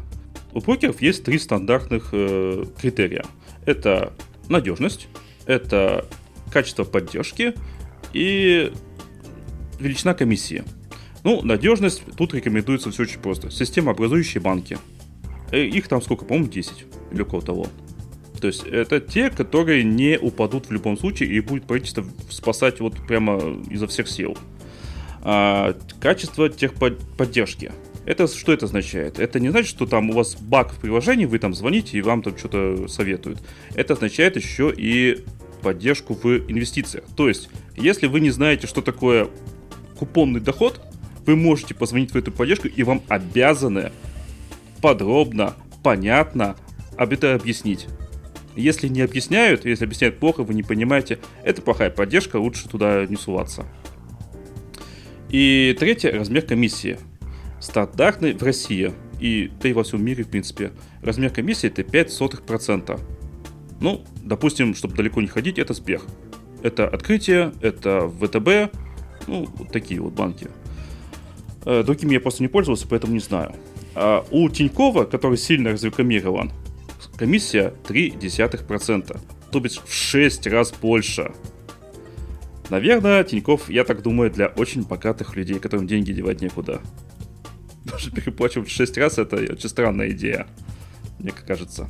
У 0.52 0.60
брокеров 0.60 1.02
есть 1.02 1.24
три 1.24 1.40
стандартных 1.40 2.10
э, 2.12 2.64
критерия. 2.80 3.24
Это 3.64 4.12
надежность, 4.48 5.08
это 5.46 6.06
качество 6.52 6.84
поддержки 6.84 7.54
и 8.12 8.72
величина 9.80 10.14
комиссии. 10.14 10.62
Ну, 11.24 11.42
надежность, 11.42 12.04
тут 12.16 12.32
рекомендуется 12.32 12.92
все 12.92 13.02
очень 13.02 13.18
просто. 13.18 13.50
Системообразующие 13.50 14.40
банки. 14.40 14.78
Э, 15.50 15.64
их 15.64 15.88
там 15.88 16.00
сколько, 16.00 16.24
по-моему, 16.24 16.46
10 16.48 16.86
или 17.10 17.22
около 17.22 17.42
того. 17.42 17.66
То 18.40 18.46
есть 18.46 18.64
это 18.64 19.00
те, 19.00 19.30
которые 19.30 19.82
не 19.82 20.16
упадут 20.16 20.66
в 20.66 20.70
любом 20.70 20.96
случае 20.96 21.30
и 21.30 21.40
будет 21.40 21.64
правительство 21.64 22.04
спасать 22.30 22.78
вот 22.78 22.94
прямо 23.08 23.40
изо 23.68 23.88
всех 23.88 24.06
сил. 24.06 24.38
А, 25.28 25.76
качество 25.98 26.48
техподдержки. 26.48 27.72
Это 28.04 28.28
что 28.28 28.52
это 28.52 28.66
означает? 28.66 29.18
Это 29.18 29.40
не 29.40 29.48
значит, 29.48 29.68
что 29.68 29.84
там 29.84 30.10
у 30.10 30.12
вас 30.12 30.36
баг 30.36 30.72
в 30.72 30.78
приложении, 30.78 31.24
вы 31.24 31.40
там 31.40 31.52
звоните 31.52 31.98
и 31.98 32.00
вам 32.00 32.22
там 32.22 32.38
что-то 32.38 32.86
советуют. 32.86 33.40
Это 33.74 33.94
означает 33.94 34.36
еще 34.36 34.72
и 34.72 35.24
поддержку 35.62 36.14
в 36.14 36.26
инвестициях. 36.48 37.02
То 37.16 37.26
есть, 37.26 37.48
если 37.76 38.06
вы 38.06 38.20
не 38.20 38.30
знаете, 38.30 38.68
что 38.68 38.82
такое 38.82 39.26
купонный 39.98 40.38
доход, 40.38 40.80
вы 41.26 41.34
можете 41.34 41.74
позвонить 41.74 42.12
в 42.12 42.16
эту 42.16 42.30
поддержку, 42.30 42.68
и 42.68 42.84
вам 42.84 43.02
обязаны 43.08 43.90
подробно, 44.80 45.56
понятно 45.82 46.54
об 46.96 47.12
этом 47.12 47.34
объяснить. 47.34 47.88
Если 48.54 48.86
не 48.86 49.00
объясняют, 49.00 49.64
если 49.64 49.86
объясняют 49.86 50.20
плохо, 50.20 50.44
вы 50.44 50.54
не 50.54 50.62
понимаете, 50.62 51.18
это 51.42 51.62
плохая 51.62 51.90
поддержка, 51.90 52.36
лучше 52.36 52.68
туда 52.68 53.06
не 53.06 53.16
суваться. 53.16 53.66
И 55.30 55.76
третье, 55.78 56.12
размер 56.12 56.42
комиссии. 56.42 56.98
Стандартный 57.60 58.34
в 58.34 58.42
России 58.42 58.92
и 59.20 59.50
да 59.60 59.68
и 59.68 59.72
во 59.72 59.82
всем 59.82 60.04
мире, 60.04 60.24
в 60.24 60.28
принципе, 60.28 60.72
размер 61.02 61.30
комиссии 61.30 61.68
это 61.68 61.82
5 61.82 62.12
сотых 62.12 62.42
процента. 62.42 62.98
Ну, 63.80 64.04
допустим, 64.22 64.74
чтобы 64.74 64.94
далеко 64.94 65.20
не 65.20 65.26
ходить, 65.26 65.58
это 65.58 65.74
Сбер. 65.74 66.00
Это 66.62 66.88
открытие, 66.88 67.52
это 67.60 68.08
ВТБ, 68.08 68.74
ну, 69.26 69.48
вот 69.56 69.70
такие 69.70 70.00
вот 70.00 70.12
банки. 70.12 70.48
Э, 71.64 71.82
другими 71.82 72.14
я 72.14 72.20
просто 72.20 72.42
не 72.42 72.48
пользовался, 72.48 72.86
поэтому 72.88 73.12
не 73.12 73.20
знаю. 73.20 73.54
А 73.94 74.24
у 74.30 74.48
Тинькова, 74.48 75.04
который 75.04 75.38
сильно 75.38 75.72
разрекламирован, 75.72 76.52
комиссия 77.16 77.72
0,3%. 77.88 79.20
То 79.50 79.60
бишь 79.60 79.80
в 79.84 79.92
6 79.92 80.46
раз 80.46 80.72
больше. 80.72 81.32
Наверное, 82.68 83.22
Тиньков, 83.22 83.70
я 83.70 83.84
так 83.84 84.02
думаю, 84.02 84.30
для 84.30 84.48
очень 84.48 84.82
богатых 84.82 85.36
людей, 85.36 85.58
которым 85.58 85.86
деньги 85.86 86.12
девать 86.12 86.40
некуда. 86.40 86.80
Даже 87.84 88.10
переплачивать 88.10 88.68
в 88.68 88.72
6 88.72 88.98
раз 88.98 89.18
это 89.18 89.36
очень 89.36 89.68
странная 89.68 90.10
идея, 90.10 90.48
мне 91.20 91.32
кажется. 91.32 91.88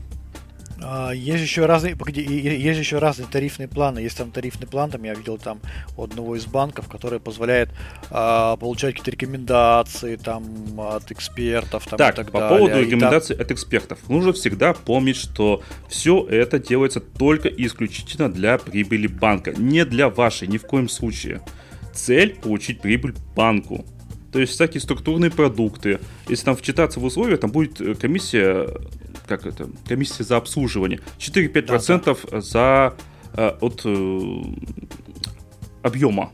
А, 0.83 1.11
есть 1.13 1.43
еще 1.43 1.67
разные, 1.67 1.97
погоди, 1.97 2.23
есть 2.23 2.79
еще 2.79 2.99
разные 2.99 3.27
тарифные 3.31 3.69
планы. 3.69 4.01
Есть 4.01 4.19
там 4.19 4.31
тарифный 4.31 4.67
план, 4.67 4.91
там 4.91 5.03
я 5.05 5.15
видел 5.15 5.39
там 5.39 5.61
у 5.97 6.05
одного 6.05 6.37
из 6.37 6.47
банков, 6.47 6.89
который 6.89 7.21
позволяет 7.21 7.71
а, 8.11 8.57
получать 8.57 8.95
какие-то 8.95 9.11
рекомендации 9.13 10.17
там 10.17 10.45
от 10.79 11.11
экспертов 11.11 11.87
там, 11.87 11.99
так, 11.99 12.15
и 12.15 12.17
так 12.17 12.31
по 12.31 12.41
далее. 12.41 12.59
поводу 12.59 12.81
рекомендаций 12.81 13.37
там... 13.37 13.45
от 13.45 13.53
экспертов. 13.53 13.99
Нужно 14.09 14.33
всегда 14.33 14.75
помнить, 14.75 15.17
что 15.17 15.63
все 15.89 16.27
это 16.27 16.59
делается 16.59 17.01
только 17.01 17.49
и 17.49 17.67
исключительно 17.67 18.31
для 18.31 18.59
прибыли 18.59 19.07
банка, 19.07 19.53
не 19.57 19.85
для 19.85 20.09
вашей, 20.09 20.49
ни 20.49 20.59
в 20.59 20.63
коем 20.63 20.89
случае. 20.89 21.41
Цель 21.95 22.35
получить 22.35 22.81
прибыль 22.81 23.15
банку. 23.35 23.87
То 24.33 24.41
есть 24.41 24.53
всякие 24.53 24.83
структурные 24.83 25.31
продукты. 25.31 25.99
Если 26.29 26.45
там 26.45 26.57
вчитаться 26.57 27.01
в 27.01 27.05
условия, 27.05 27.39
там 27.39 27.51
будет 27.51 27.81
э, 27.81 27.95
комиссия 27.95 28.69
как 29.27 29.47
это, 29.47 29.69
комиссия 29.87 30.25
за 30.25 30.37
обслуживание. 30.37 31.01
4-5% 31.19 32.05
да, 32.05 32.15
да. 32.31 32.41
за 32.41 32.95
э, 33.35 33.49
от 33.61 33.83
э, 33.85 34.43
объема. 35.83 36.33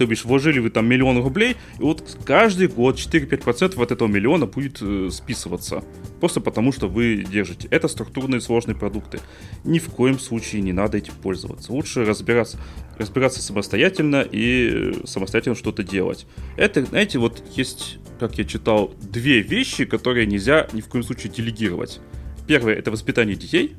То 0.00 0.06
бишь, 0.06 0.24
вложили 0.24 0.60
вы 0.60 0.70
там 0.70 0.88
миллион 0.88 1.22
рублей, 1.22 1.56
и 1.78 1.82
вот 1.82 2.16
каждый 2.24 2.68
год 2.68 2.96
4-5% 2.96 3.82
от 3.82 3.92
этого 3.92 4.08
миллиона 4.08 4.46
будет 4.46 4.78
э, 4.80 5.10
списываться. 5.12 5.84
Просто 6.20 6.40
потому, 6.40 6.72
что 6.72 6.88
вы 6.88 7.22
держите. 7.30 7.68
Это 7.70 7.86
структурные 7.86 8.40
сложные 8.40 8.74
продукты. 8.74 9.20
Ни 9.62 9.78
в 9.78 9.90
коем 9.90 10.18
случае 10.18 10.62
не 10.62 10.72
надо 10.72 10.96
этим 10.96 11.12
пользоваться. 11.22 11.70
Лучше 11.70 12.06
разбираться, 12.06 12.58
разбираться 12.96 13.42
самостоятельно 13.42 14.22
и 14.22 14.70
э, 14.72 14.92
самостоятельно 15.04 15.54
что-то 15.54 15.82
делать. 15.82 16.26
Это, 16.56 16.82
знаете, 16.82 17.18
вот 17.18 17.42
есть, 17.54 17.98
как 18.18 18.38
я 18.38 18.44
читал, 18.44 18.94
две 19.02 19.42
вещи, 19.42 19.84
которые 19.84 20.24
нельзя 20.24 20.66
ни 20.72 20.80
в 20.80 20.88
коем 20.88 21.04
случае 21.04 21.30
делегировать. 21.30 22.00
Первое– 22.46 22.74
это 22.76 22.90
воспитание 22.90 23.36
детей, 23.36 23.76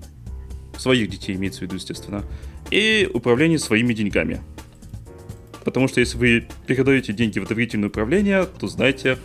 своих 0.77 1.09
детей 1.09 1.35
имеется 1.35 1.61
в 1.61 1.63
виду, 1.63 1.77
естественно, 1.77 2.23
и 2.69 3.09
управление 3.11 3.57
своими 3.57 3.95
деньгами. 3.95 4.41
Потому 5.63 5.87
что 5.87 5.99
если 5.99 6.17
вы 6.17 6.47
передаете 6.65 7.13
деньги 7.13 7.39
в 7.39 7.47
доверительное 7.47 7.89
управление, 7.89 8.45
то 8.45 8.67
знаете, 8.67 9.17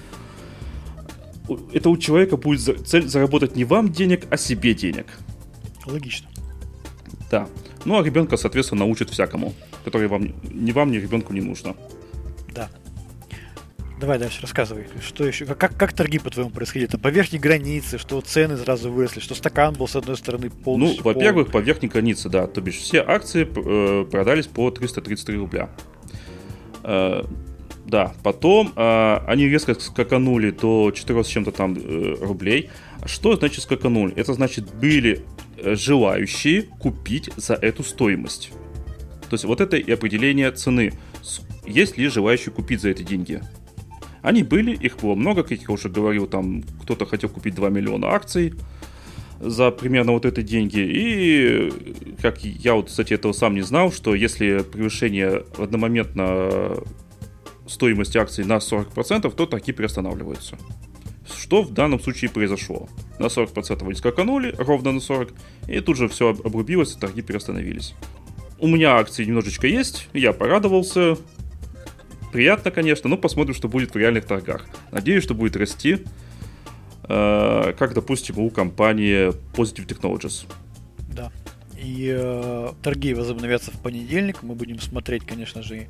это 1.72 1.90
у 1.90 1.96
человека 1.96 2.36
будет 2.36 2.86
цель 2.86 3.06
заработать 3.06 3.56
не 3.56 3.64
вам 3.64 3.92
денег, 3.92 4.26
а 4.30 4.36
себе 4.36 4.74
денег. 4.74 5.06
Логично. 5.86 6.28
Да. 7.30 7.48
Ну 7.84 7.98
а 7.98 8.04
ребенка, 8.04 8.36
соответственно, 8.36 8.80
научит 8.80 9.10
всякому, 9.10 9.54
который 9.84 10.08
вам 10.08 10.34
ни 10.50 10.72
вам, 10.72 10.90
ни 10.90 10.96
ребенку 10.96 11.32
не 11.32 11.40
нужно. 11.40 11.76
Да. 12.54 12.68
Давай 14.00 14.18
дальше 14.18 14.42
рассказывай, 14.42 14.86
что 15.00 15.24
еще, 15.24 15.46
как, 15.46 15.74
как 15.74 15.94
торги 15.94 16.18
по-твоему 16.18 16.50
происходили? 16.50 16.90
Там 16.90 17.00
по 17.00 17.08
верхней 17.08 17.38
границе, 17.38 17.96
что 17.96 18.20
цены 18.20 18.58
сразу 18.58 18.92
выросли, 18.92 19.20
что 19.20 19.34
стакан 19.34 19.72
был 19.72 19.88
с 19.88 19.96
одной 19.96 20.18
стороны 20.18 20.50
полностью. 20.50 21.02
Ну, 21.02 21.12
во-первых, 21.14 21.50
по 21.50 21.58
верхней 21.58 21.88
границе, 21.88 22.28
да, 22.28 22.46
то 22.46 22.60
бишь 22.60 22.76
все 22.76 23.00
акции 23.00 23.44
э, 23.44 24.04
продались 24.04 24.48
по 24.48 24.70
333 24.70 25.36
рубля. 25.38 25.70
Э, 26.86 27.24
да, 27.84 28.12
потом 28.22 28.72
э, 28.74 29.16
они 29.26 29.48
резко 29.48 29.74
скаканули 29.74 30.50
до 30.50 30.92
4 30.92 31.24
с 31.24 31.26
чем-то 31.26 31.50
там 31.50 31.76
э, 31.76 32.14
рублей. 32.20 32.70
Что 33.04 33.36
значит 33.36 33.62
скаканули? 33.62 34.14
Это 34.14 34.32
значит 34.34 34.72
были 34.74 35.24
желающие 35.62 36.62
купить 36.62 37.30
за 37.36 37.54
эту 37.54 37.82
стоимость. 37.82 38.50
То 39.28 39.34
есть 39.34 39.44
вот 39.44 39.60
это 39.60 39.76
и 39.76 39.90
определение 39.90 40.50
цены. 40.52 40.92
Есть 41.66 41.98
ли 41.98 42.08
желающие 42.08 42.52
купить 42.52 42.80
за 42.80 42.90
эти 42.90 43.02
деньги? 43.02 43.42
Они 44.22 44.42
были, 44.42 44.72
их 44.72 44.98
было 44.98 45.14
много, 45.14 45.42
как 45.42 45.58
я 45.58 45.70
уже 45.70 45.88
говорил, 45.88 46.26
там 46.26 46.62
кто-то 46.82 47.06
хотел 47.06 47.30
купить 47.30 47.54
2 47.54 47.68
миллиона 47.70 48.08
акций 48.08 48.54
за 49.40 49.70
примерно 49.70 50.12
вот 50.12 50.24
эти 50.24 50.42
деньги. 50.42 50.78
И 50.78 51.72
как 52.22 52.44
я 52.44 52.74
вот, 52.74 52.88
кстати, 52.88 53.14
этого 53.14 53.32
сам 53.32 53.54
не 53.54 53.62
знал, 53.62 53.92
что 53.92 54.14
если 54.14 54.62
превышение 54.62 55.44
одномоментно 55.58 56.76
стоимости 57.66 58.18
акций 58.18 58.44
на 58.44 58.58
40%, 58.58 59.30
то 59.34 59.46
такие 59.46 59.74
приостанавливаются. 59.74 60.56
Что 61.26 61.62
в 61.62 61.72
данном 61.72 62.00
случае 62.00 62.30
произошло? 62.30 62.88
На 63.18 63.26
40% 63.26 63.82
они 63.82 63.94
скаканули, 63.94 64.54
ровно 64.58 64.92
на 64.92 64.98
40%, 64.98 65.32
и 65.68 65.80
тут 65.80 65.96
же 65.96 66.08
все 66.08 66.30
обрубилось, 66.30 66.94
и 66.94 67.00
торги 67.00 67.22
переостановились. 67.22 67.94
У 68.58 68.68
меня 68.68 68.96
акции 68.96 69.24
немножечко 69.24 69.66
есть, 69.66 70.08
я 70.12 70.32
порадовался. 70.32 71.16
Приятно, 72.32 72.70
конечно, 72.70 73.10
но 73.10 73.16
посмотрим, 73.16 73.54
что 73.54 73.68
будет 73.68 73.94
в 73.94 73.96
реальных 73.96 74.26
торгах. 74.26 74.66
Надеюсь, 74.92 75.24
что 75.24 75.34
будет 75.34 75.56
расти. 75.56 76.04
Э, 77.08 77.72
как, 77.78 77.94
допустим, 77.94 78.38
у 78.38 78.50
компании 78.50 79.32
Positive 79.54 79.86
Technologies. 79.86 80.46
Да. 81.08 81.30
И 81.78 82.14
э, 82.16 82.72
торги 82.82 83.14
возобновятся 83.14 83.70
в 83.70 83.80
понедельник. 83.82 84.42
Мы 84.42 84.54
будем 84.54 84.80
смотреть, 84.80 85.24
конечно 85.26 85.62
же, 85.62 85.88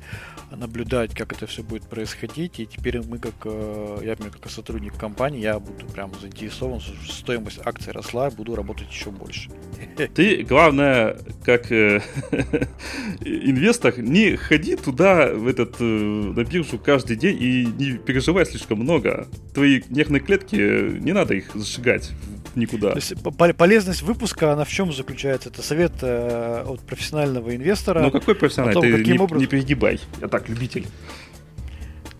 наблюдать, 0.51 1.13
как 1.13 1.31
это 1.33 1.47
все 1.47 1.63
будет 1.63 1.83
происходить. 1.83 2.59
И 2.59 2.65
теперь 2.65 3.01
мы, 3.01 3.19
как 3.19 3.33
э, 3.45 3.99
я, 4.03 4.15
как 4.15 4.49
сотрудник 4.49 4.97
компании, 4.97 5.39
я 5.39 5.59
буду 5.59 5.85
прям 5.87 6.11
заинтересован, 6.19 6.81
стоимость 7.07 7.59
акций 7.63 7.93
росла, 7.93 8.29
буду 8.29 8.55
работать 8.55 8.89
еще 8.91 9.11
больше. 9.11 9.49
Ты, 10.15 10.43
главное, 10.43 11.17
как 11.43 11.71
э, 11.71 12.01
инвестор, 13.21 13.97
не 13.99 14.35
ходи 14.35 14.75
туда, 14.75 15.33
в 15.33 15.47
этот, 15.47 15.75
э, 15.79 15.83
на 15.83 16.43
биржу 16.43 16.79
каждый 16.79 17.15
день 17.15 17.37
и 17.39 17.65
не 17.65 17.97
переживай 17.97 18.45
слишком 18.45 18.79
много. 18.79 19.27
Твои 19.53 19.81
нервные 19.89 20.19
клетки, 20.19 20.55
не 20.99 21.13
надо 21.13 21.33
их 21.33 21.51
зажигать 21.53 22.11
никуда. 22.57 22.91
То 22.91 22.97
есть 22.97 23.13
полезность 23.57 24.01
выпуска, 24.01 24.53
она 24.53 24.65
в 24.65 24.69
чем 24.69 24.91
заключается? 24.91 25.49
Это 25.49 25.61
совет 25.61 25.93
э, 26.01 26.63
от 26.67 26.81
профессионального 26.81 27.55
инвестора. 27.55 28.01
Ну 28.01 28.11
какой 28.11 28.35
профессиональный? 28.35 28.73
Том, 28.73 28.83
Ты 28.83 29.11
не, 29.11 29.17
образом... 29.17 29.39
не 29.39 29.47
перегибай. 29.47 29.99
Я 30.21 30.27
так, 30.27 30.49
любитель. 30.49 30.85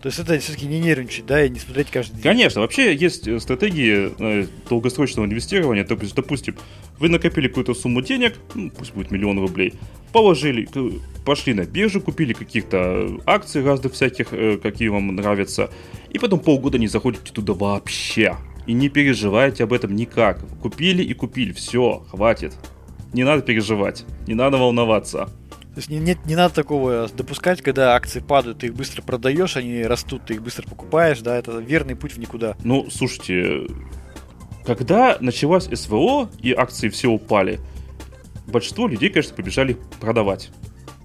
То 0.00 0.06
есть 0.06 0.20
это 0.20 0.38
все-таки 0.38 0.66
не 0.66 0.78
нервничать, 0.78 1.26
да, 1.26 1.44
и 1.44 1.50
не 1.50 1.58
смотреть 1.58 1.88
каждый 1.90 2.14
день. 2.14 2.22
Конечно, 2.22 2.60
вообще 2.60 2.94
есть 2.94 3.26
э, 3.26 3.40
стратегии 3.40 4.12
э, 4.18 4.46
долгосрочного 4.68 5.26
инвестирования. 5.26 5.84
То 5.84 5.94
есть, 5.94 6.14
допустим, 6.14 6.56
вы 7.00 7.08
накопили 7.08 7.48
какую-то 7.48 7.74
сумму 7.74 8.00
денег, 8.00 8.36
ну, 8.54 8.70
пусть 8.70 8.94
будет 8.94 9.10
миллион 9.10 9.40
рублей, 9.40 9.74
положили, 10.12 10.68
пошли 11.24 11.52
на 11.52 11.64
биржу, 11.64 12.00
купили 12.00 12.32
каких-то 12.32 13.20
акций 13.26 13.64
разных 13.64 13.94
всяких, 13.94 14.28
э, 14.32 14.58
какие 14.62 14.86
вам 14.86 15.16
нравятся, 15.16 15.68
и 16.10 16.18
потом 16.20 16.38
полгода 16.38 16.78
не 16.78 16.86
заходите 16.86 17.32
туда 17.32 17.54
вообще. 17.54 18.36
И 18.68 18.74
не 18.74 18.90
переживайте 18.90 19.64
об 19.64 19.72
этом 19.72 19.96
никак. 19.96 20.40
Купили 20.60 21.02
и 21.02 21.14
купили, 21.14 21.52
все, 21.52 22.04
хватит. 22.10 22.54
Не 23.14 23.24
надо 23.24 23.40
переживать, 23.40 24.04
не 24.26 24.34
надо 24.34 24.58
волноваться. 24.58 25.24
То 25.24 25.76
есть 25.76 25.88
не, 25.88 25.98
не, 25.98 26.18
не 26.26 26.36
надо 26.36 26.54
такого 26.54 27.08
допускать, 27.08 27.62
когда 27.62 27.94
акции 27.94 28.20
падают, 28.20 28.58
ты 28.58 28.66
их 28.66 28.74
быстро 28.74 29.00
продаешь, 29.00 29.56
они 29.56 29.84
растут, 29.84 30.26
ты 30.26 30.34
их 30.34 30.42
быстро 30.42 30.68
покупаешь, 30.68 31.20
да, 31.20 31.38
это 31.38 31.52
верный 31.58 31.96
путь 31.96 32.12
в 32.12 32.18
никуда. 32.18 32.56
Ну, 32.62 32.90
слушайте, 32.90 33.68
когда 34.66 35.16
началась 35.20 35.64
СВО 35.64 36.28
и 36.42 36.52
акции 36.52 36.90
все 36.90 37.08
упали, 37.08 37.60
большинство 38.46 38.86
людей, 38.86 39.08
конечно, 39.08 39.34
побежали 39.34 39.78
продавать. 39.98 40.50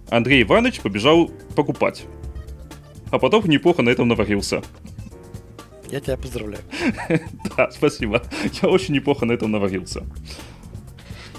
Андрей 0.09 0.43
Иванович 0.43 0.81
побежал 0.81 1.31
покупать. 1.55 2.03
А 3.09 3.19
потом 3.19 3.45
неплохо 3.45 3.83
на 3.83 3.89
этом 3.89 4.09
наварился. 4.09 4.63
Я 5.93 5.99
тебя 5.99 6.17
поздравляю. 6.17 6.63
Да, 7.55 7.69
спасибо. 7.69 8.23
Я 8.63 8.69
очень 8.69 8.95
неплохо 8.95 9.25
на 9.25 9.33
этом 9.33 9.51
наварился. 9.51 10.03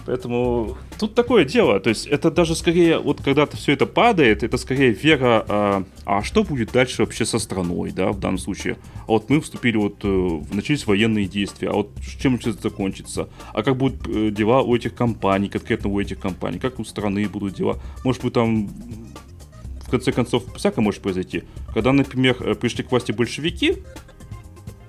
Поэтому 0.07 0.76
тут 1.00 1.16
такое 1.16 1.44
дело. 1.44 1.80
То 1.80 1.88
есть 1.90 2.07
это 2.07 2.30
даже 2.30 2.55
скорее, 2.55 3.00
вот 3.00 3.20
когда-то 3.20 3.57
все 3.57 3.72
это 3.72 3.86
падает, 3.86 4.44
это 4.44 4.57
скорее 4.57 4.92
вера, 4.92 5.44
а, 5.48 5.84
а 6.05 6.22
что 6.22 6.44
будет 6.44 6.70
дальше 6.70 7.02
вообще 7.02 7.24
со 7.24 7.40
страной, 7.40 7.90
да, 7.90 8.12
в 8.12 8.20
данном 8.20 8.38
случае. 8.38 8.76
А 9.09 9.12
вот 9.12 9.28
мы 9.28 9.40
вступили, 9.40 9.76
вот 9.76 9.96
э, 10.05 10.40
начались 10.52 10.86
военные 10.86 11.26
действия, 11.26 11.70
а 11.70 11.72
вот 11.72 11.90
чем 12.20 12.36
это 12.36 12.52
закончится? 12.52 13.28
А 13.52 13.64
как 13.64 13.76
будут 13.76 14.07
э, 14.07 14.30
дела 14.30 14.62
у 14.62 14.76
этих 14.76 14.94
компаний, 14.94 15.48
конкретно 15.48 15.90
у 15.90 15.98
этих 15.98 16.20
компаний? 16.20 16.60
Как 16.60 16.78
у 16.78 16.85
страны 16.85 17.28
будут 17.28 17.55
дела? 17.55 17.81
Может 18.05 18.22
быть 18.22 18.35
там 18.35 18.68
в 19.81 19.90
конце 19.90 20.12
концов 20.12 20.44
всякое 20.55 20.82
может 20.82 21.02
произойти. 21.02 21.43
Когда, 21.72 21.93
например, 21.93 22.55
пришли 22.55 22.85
к 22.85 22.90
власти 22.93 23.10
большевики, 23.10 23.82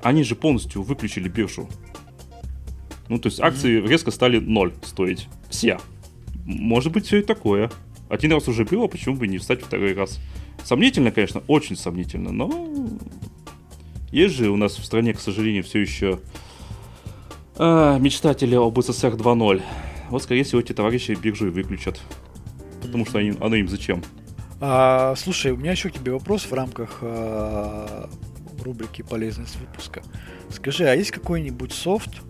они 0.06 0.24
же 0.24 0.36
полностью 0.36 0.84
выключили 0.84 1.28
биржу. 1.28 1.68
Ну, 3.10 3.18
то 3.18 3.28
есть 3.28 3.40
акции 3.40 3.80
mm-hmm. 3.80 3.88
резко 3.88 4.12
стали 4.12 4.38
ноль 4.38 4.72
стоить. 4.84 5.28
Все. 5.50 5.80
Может 6.46 6.94
быть, 6.94 7.08
все 7.08 7.18
и 7.18 7.22
такое. 7.24 7.72
Один 8.08 8.32
раз 8.32 8.48
уже 8.48 8.66
было, 8.66 8.86
почему 8.86 9.16
бы 9.16 9.28
не 9.28 9.40
встать 9.40 9.64
второй 9.64 9.94
раз? 9.96 10.20
Сомнительно, 10.64 11.10
конечно, 11.10 11.42
очень 11.48 11.76
сомнительно, 11.76 12.32
но 12.32 12.88
есть 14.12 14.36
же 14.36 14.52
у 14.52 14.58
нас 14.58 14.78
в 14.78 14.86
стране, 14.86 15.16
к 15.16 15.20
сожалению, 15.20 15.64
все 15.64 15.82
еще 15.82 16.20
а, 17.58 17.98
мечтатели 17.98 18.54
об 18.54 18.80
СССР 18.80 19.14
2.0. 19.14 19.64
Вот, 20.12 20.22
скорее 20.22 20.44
всего, 20.44 20.62
эти 20.62 20.74
товарищи 20.74 21.18
биржу 21.20 21.48
и 21.48 21.50
выключат. 21.50 22.00
Потому 22.84 23.08
что 23.08 23.18
они, 23.18 23.34
оно 23.40 23.56
им 23.56 23.68
зачем? 23.68 24.04
А, 24.62 25.16
слушай, 25.16 25.52
у 25.52 25.58
меня 25.58 25.72
еще 25.72 25.90
к 25.90 25.94
тебе 25.94 26.12
вопрос 26.12 26.44
в 26.44 26.54
рамках 26.54 27.00
а, 27.02 28.08
рубрики 28.66 29.02
«Полезность 29.02 29.56
выпуска». 29.58 30.04
Скажи, 30.50 30.86
а 30.88 30.94
есть 30.94 31.12
какой-нибудь 31.12 31.72
софт, 31.72 32.22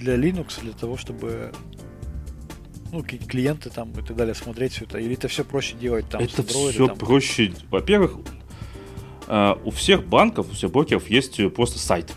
для 0.00 0.16
Linux, 0.16 0.60
для 0.60 0.72
того, 0.72 0.96
чтобы 0.96 1.52
ну, 2.90 3.02
клиенты 3.02 3.70
там 3.70 3.92
и 3.92 4.02
так 4.02 4.16
далее 4.16 4.34
смотреть 4.34 4.72
все 4.72 4.84
это? 4.84 4.98
Или 4.98 5.14
это 5.14 5.28
все 5.28 5.44
проще 5.44 5.76
делать 5.76 6.08
там 6.08 6.22
Это 6.22 6.42
Android, 6.42 6.70
все 6.70 6.86
там... 6.88 6.98
проще. 6.98 7.52
Во-первых, 7.70 8.16
э, 9.28 9.54
у 9.64 9.70
всех 9.70 10.06
банков, 10.06 10.48
у 10.50 10.54
всех 10.54 10.72
брокеров 10.72 11.08
есть 11.08 11.40
просто 11.54 11.78
сайт. 11.78 12.12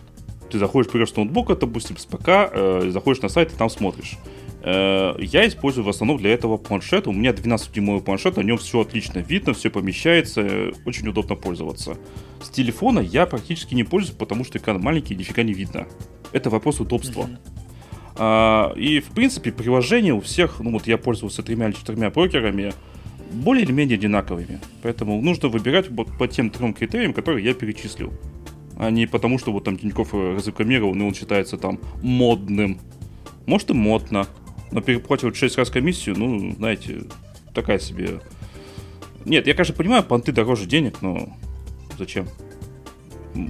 Ты 0.50 0.60
заходишь, 0.60 0.92
берешь 0.92 1.14
ноутбук, 1.16 1.58
допустим, 1.60 1.98
с 1.98 2.06
ПК, 2.06 2.28
э, 2.28 2.90
заходишь 2.92 3.22
на 3.22 3.30
сайт 3.30 3.52
и 3.54 3.56
там 3.56 3.70
смотришь. 3.70 4.18
Э, 4.64 5.16
я 5.20 5.46
использую 5.48 5.84
в 5.84 5.90
основном 5.90 6.18
для 6.18 6.34
этого 6.34 6.58
планшет. 6.58 7.08
У 7.08 7.12
меня 7.12 7.32
12-дюймовый 7.32 8.02
планшет, 8.02 8.38
на 8.38 8.42
нем 8.42 8.58
все 8.58 8.82
отлично 8.82 9.20
видно, 9.20 9.54
все 9.54 9.70
помещается, 9.70 10.72
очень 10.86 11.08
удобно 11.08 11.36
пользоваться. 11.36 11.98
С 12.42 12.50
телефона 12.50 13.00
я 13.00 13.26
практически 13.26 13.76
не 13.76 13.84
пользуюсь, 13.84 14.18
потому 14.18 14.46
что 14.46 14.58
экран 14.58 14.82
маленький, 14.82 15.16
нифига 15.16 15.44
не 15.44 15.54
видно. 15.54 15.88
Это 16.32 16.50
вопрос 16.50 16.80
удобства. 16.80 17.30
А, 18.16 18.74
и, 18.76 19.02
в 19.02 19.10
принципе, 19.10 19.52
приложения 19.52 20.14
у 20.14 20.22
всех, 20.22 20.60
ну 20.60 20.72
вот 20.72 20.88
я 20.88 20.98
пользовался 20.98 21.44
тремя 21.44 21.68
или 21.68 21.76
четырьмя 21.76 22.10
брокерами, 22.10 22.74
более 23.34 23.66
или 23.66 23.72
менее 23.74 23.98
одинаковыми. 23.98 24.62
Поэтому 24.82 25.22
нужно 25.22 25.50
выбирать 25.50 25.90
вот 25.90 26.08
по 26.18 26.28
тем 26.28 26.50
трем 26.50 26.74
критериям, 26.74 27.14
которые 27.14 27.44
я 27.44 27.54
перечислил. 27.54 28.14
А 28.78 28.90
не 28.90 29.08
потому, 29.08 29.40
что 29.40 29.52
вот 29.52 29.66
там 29.66 29.78
Тиньков 29.78 30.14
разрекламировал, 30.14 30.96
и 30.96 31.02
он 31.02 31.14
считается 31.14 31.58
там 31.58 31.80
модным. 32.02 32.80
Может 33.46 33.72
и 33.72 33.74
модно. 33.74 34.28
Но 34.72 34.82
переплачивать 34.82 35.36
6 35.36 35.58
раз 35.58 35.70
комиссию, 35.70 36.18
ну, 36.18 36.56
знаете, 36.56 37.04
такая 37.54 37.80
себе... 37.80 38.20
Нет, 39.26 39.48
я, 39.48 39.54
конечно, 39.54 39.76
понимаю, 39.76 40.04
понты 40.04 40.32
дороже 40.32 40.66
денег, 40.66 41.02
но 41.02 41.30
зачем? 41.98 42.28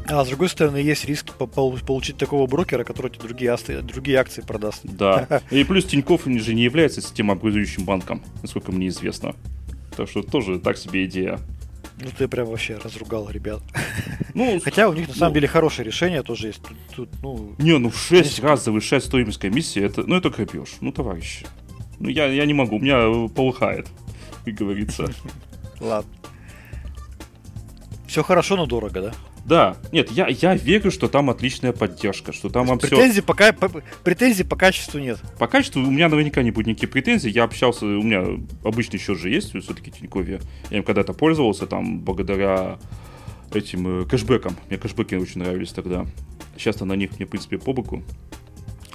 А 0.07 0.23
с 0.23 0.29
другой 0.29 0.49
стороны, 0.49 0.77
есть 0.77 1.05
риск 1.05 1.33
получить 1.33 2.17
такого 2.17 2.47
брокера, 2.47 2.83
который 2.83 3.11
тебе 3.11 3.23
другие, 3.23 3.51
акции, 3.51 3.81
другие 3.81 4.17
акции 4.17 4.41
продаст. 4.41 4.81
Да. 4.83 5.41
И 5.51 5.63
плюс 5.63 5.85
Тиньков 5.85 6.25
же 6.25 6.53
не 6.53 6.63
является 6.63 7.01
системообразующим 7.01 7.83
банком, 7.83 8.23
насколько 8.41 8.71
мне 8.71 8.87
известно. 8.87 9.35
Так 9.95 10.09
что 10.09 10.23
тоже 10.23 10.59
так 10.59 10.77
себе 10.77 11.05
идея. 11.05 11.39
Ну 12.03 12.09
ты 12.17 12.27
прям 12.27 12.47
вообще 12.47 12.77
разругал 12.77 13.29
ребят. 13.29 13.61
Ну, 14.35 14.59
Хотя 14.63 14.89
у 14.89 14.93
них 14.93 15.07
на 15.09 15.13
самом 15.13 15.29
ну, 15.29 15.33
деле 15.35 15.47
хорошее 15.47 15.85
решение 15.85 16.23
тоже 16.23 16.47
есть. 16.47 16.63
Тут, 16.63 16.77
тут, 16.95 17.09
ну, 17.21 17.53
не, 17.59 17.77
ну 17.77 17.91
в 17.91 17.97
6 17.99 18.39
раз 18.39 18.65
завышать 18.65 19.03
стоимость 19.03 19.37
комиссии, 19.37 19.79
это, 19.79 20.01
ну 20.07 20.15
это 20.15 20.31
крепеж. 20.31 20.69
Ну, 20.81 20.91
товарищи. 20.91 21.45
Ну 21.99 22.09
я, 22.09 22.25
я 22.25 22.43
не 22.47 22.53
могу, 22.55 22.77
у 22.77 22.79
меня 22.79 23.29
полыхает, 23.29 23.89
как 24.43 24.55
говорится. 24.55 25.05
Ладно. 25.79 26.11
Все 28.07 28.23
хорошо, 28.23 28.55
но 28.55 28.65
дорого, 28.65 29.01
да? 29.01 29.13
Да, 29.45 29.75
нет, 29.91 30.09
я, 30.11 30.27
я 30.27 30.55
верю, 30.55 30.89
что 30.89 31.09
там 31.09 31.29
отличная 31.29 31.73
поддержка, 31.73 32.31
что 32.31 32.49
там 32.49 32.65
вам 32.65 32.79
претензий 32.79 33.11
все... 33.11 33.23
Пока, 33.23 33.51
по, 33.51 33.69
претензий 34.03 34.45
по 34.45 34.55
качеству 34.55 34.99
нет. 34.99 35.19
По 35.37 35.47
качеству 35.47 35.81
у 35.81 35.91
меня 35.91 36.07
наверняка 36.07 36.41
не 36.43 36.51
будет 36.51 36.67
никаких 36.67 36.91
претензий. 36.91 37.29
Я 37.29 37.43
общался, 37.43 37.85
у 37.85 38.01
меня 38.01 38.25
обычный 38.63 38.99
счет 38.99 39.19
же 39.19 39.29
есть, 39.29 39.49
все-таки 39.49 39.91
Тинькове. 39.91 40.39
Я 40.69 40.77
им 40.77 40.83
когда-то 40.83 41.13
пользовался, 41.13 41.67
там, 41.67 41.99
благодаря 41.99 42.79
этим 43.53 44.03
э, 44.03 44.05
кэшбэкам. 44.05 44.55
Мне 44.69 44.77
кэшбэки 44.77 45.15
очень 45.15 45.41
нравились 45.41 45.71
тогда. 45.71 46.05
Сейчас-то 46.57 46.85
на 46.85 46.93
них 46.93 47.17
мне, 47.17 47.25
в 47.25 47.29
принципе, 47.29 47.57
по 47.57 47.73
боку. 47.73 48.01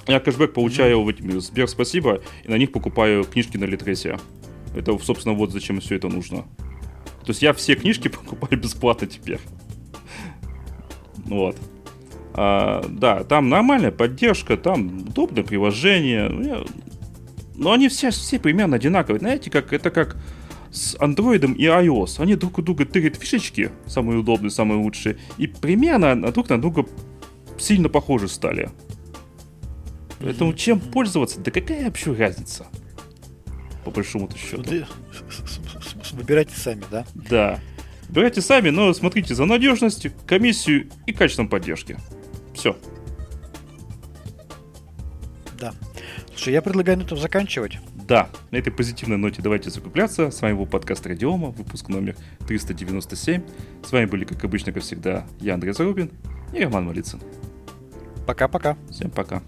Я 0.07 0.19
кэшбэк 0.19 0.53
получаю 0.53 0.99
mm-hmm. 0.99 1.03
в 1.03 1.09
этим 1.09 1.41
Сбер 1.41 1.67
спасибо, 1.67 2.23
и 2.43 2.49
на 2.49 2.57
них 2.57 2.71
покупаю 2.71 3.23
книжки 3.23 3.57
на 3.57 3.65
Литресе. 3.65 4.17
Это, 4.75 4.97
собственно, 4.97 5.35
вот 5.35 5.51
зачем 5.51 5.79
все 5.79 5.95
это 5.95 6.07
нужно. 6.07 6.43
То 7.21 7.27
есть 7.31 7.43
я 7.43 7.53
все 7.53 7.75
книжки 7.75 8.07
покупаю 8.07 8.59
бесплатно 8.59 9.05
теперь. 9.05 9.39
Вот. 11.25 11.57
А, 12.33 12.85
да, 12.87 13.23
там 13.23 13.49
нормальная 13.49 13.91
поддержка, 13.91 14.57
там 14.57 14.99
удобное 15.07 15.43
приложение. 15.43 16.29
Ну, 16.29 16.65
но 17.55 17.73
они 17.73 17.89
все, 17.89 18.11
все 18.11 18.39
примерно 18.39 18.77
одинаковые. 18.77 19.19
Знаете, 19.19 19.49
как 19.49 19.73
это 19.73 19.91
как 19.91 20.17
с 20.71 20.95
Android 20.95 21.55
и 21.55 21.65
iOS. 21.65 22.21
Они 22.21 22.35
друг 22.35 22.57
у 22.59 22.61
друга 22.61 22.85
тырят 22.85 23.15
фишечки, 23.15 23.71
самые 23.85 24.19
удобные, 24.19 24.51
самые 24.51 24.79
лучшие, 24.79 25.17
и 25.37 25.47
примерно 25.47 26.31
друг 26.31 26.49
на 26.49 26.61
друга 26.61 26.85
сильно 27.57 27.89
похожи 27.89 28.27
стали. 28.27 28.69
Поэтому 30.19 30.53
чем 30.53 30.79
пользоваться, 30.79 31.39
да 31.39 31.49
какая 31.51 31.85
вообще 31.85 32.13
разница? 32.13 32.67
По 33.83 33.91
большому 33.91 34.29
счету. 34.35 34.63
Выбирайте 36.11 36.55
сами, 36.55 36.83
да? 36.91 37.05
Да. 37.15 37.59
Выбирайте 38.09 38.41
сами, 38.41 38.69
но 38.69 38.91
смотрите 38.93 39.35
за 39.35 39.45
надежностью, 39.45 40.11
комиссию 40.25 40.89
и 41.05 41.13
качеством 41.13 41.47
поддержки. 41.47 41.97
Все. 42.53 42.75
Да. 45.59 45.73
Слушай, 46.29 46.53
я 46.53 46.61
предлагаю 46.61 46.97
на 46.97 47.03
этом 47.03 47.17
заканчивать. 47.17 47.77
Да, 48.07 48.29
на 48.49 48.57
этой 48.57 48.73
позитивной 48.73 49.17
ноте 49.17 49.43
давайте 49.43 49.69
закупляться. 49.69 50.31
С 50.31 50.41
вами 50.41 50.53
был 50.53 50.65
подкаст 50.65 51.05
Радиома, 51.05 51.49
выпуск 51.49 51.89
номер 51.89 52.15
397. 52.47 53.43
С 53.85 53.91
вами 53.91 54.05
были, 54.05 54.25
как 54.25 54.43
обычно, 54.43 54.73
как 54.73 54.81
всегда, 54.81 55.27
я, 55.39 55.53
Андрей 55.53 55.73
Зарубин 55.73 56.09
и 56.51 56.63
Роман 56.63 56.85
Малицын. 56.85 57.21
Пока-пока. 58.25 58.75
Всем 58.89 59.11
пока. 59.11 59.43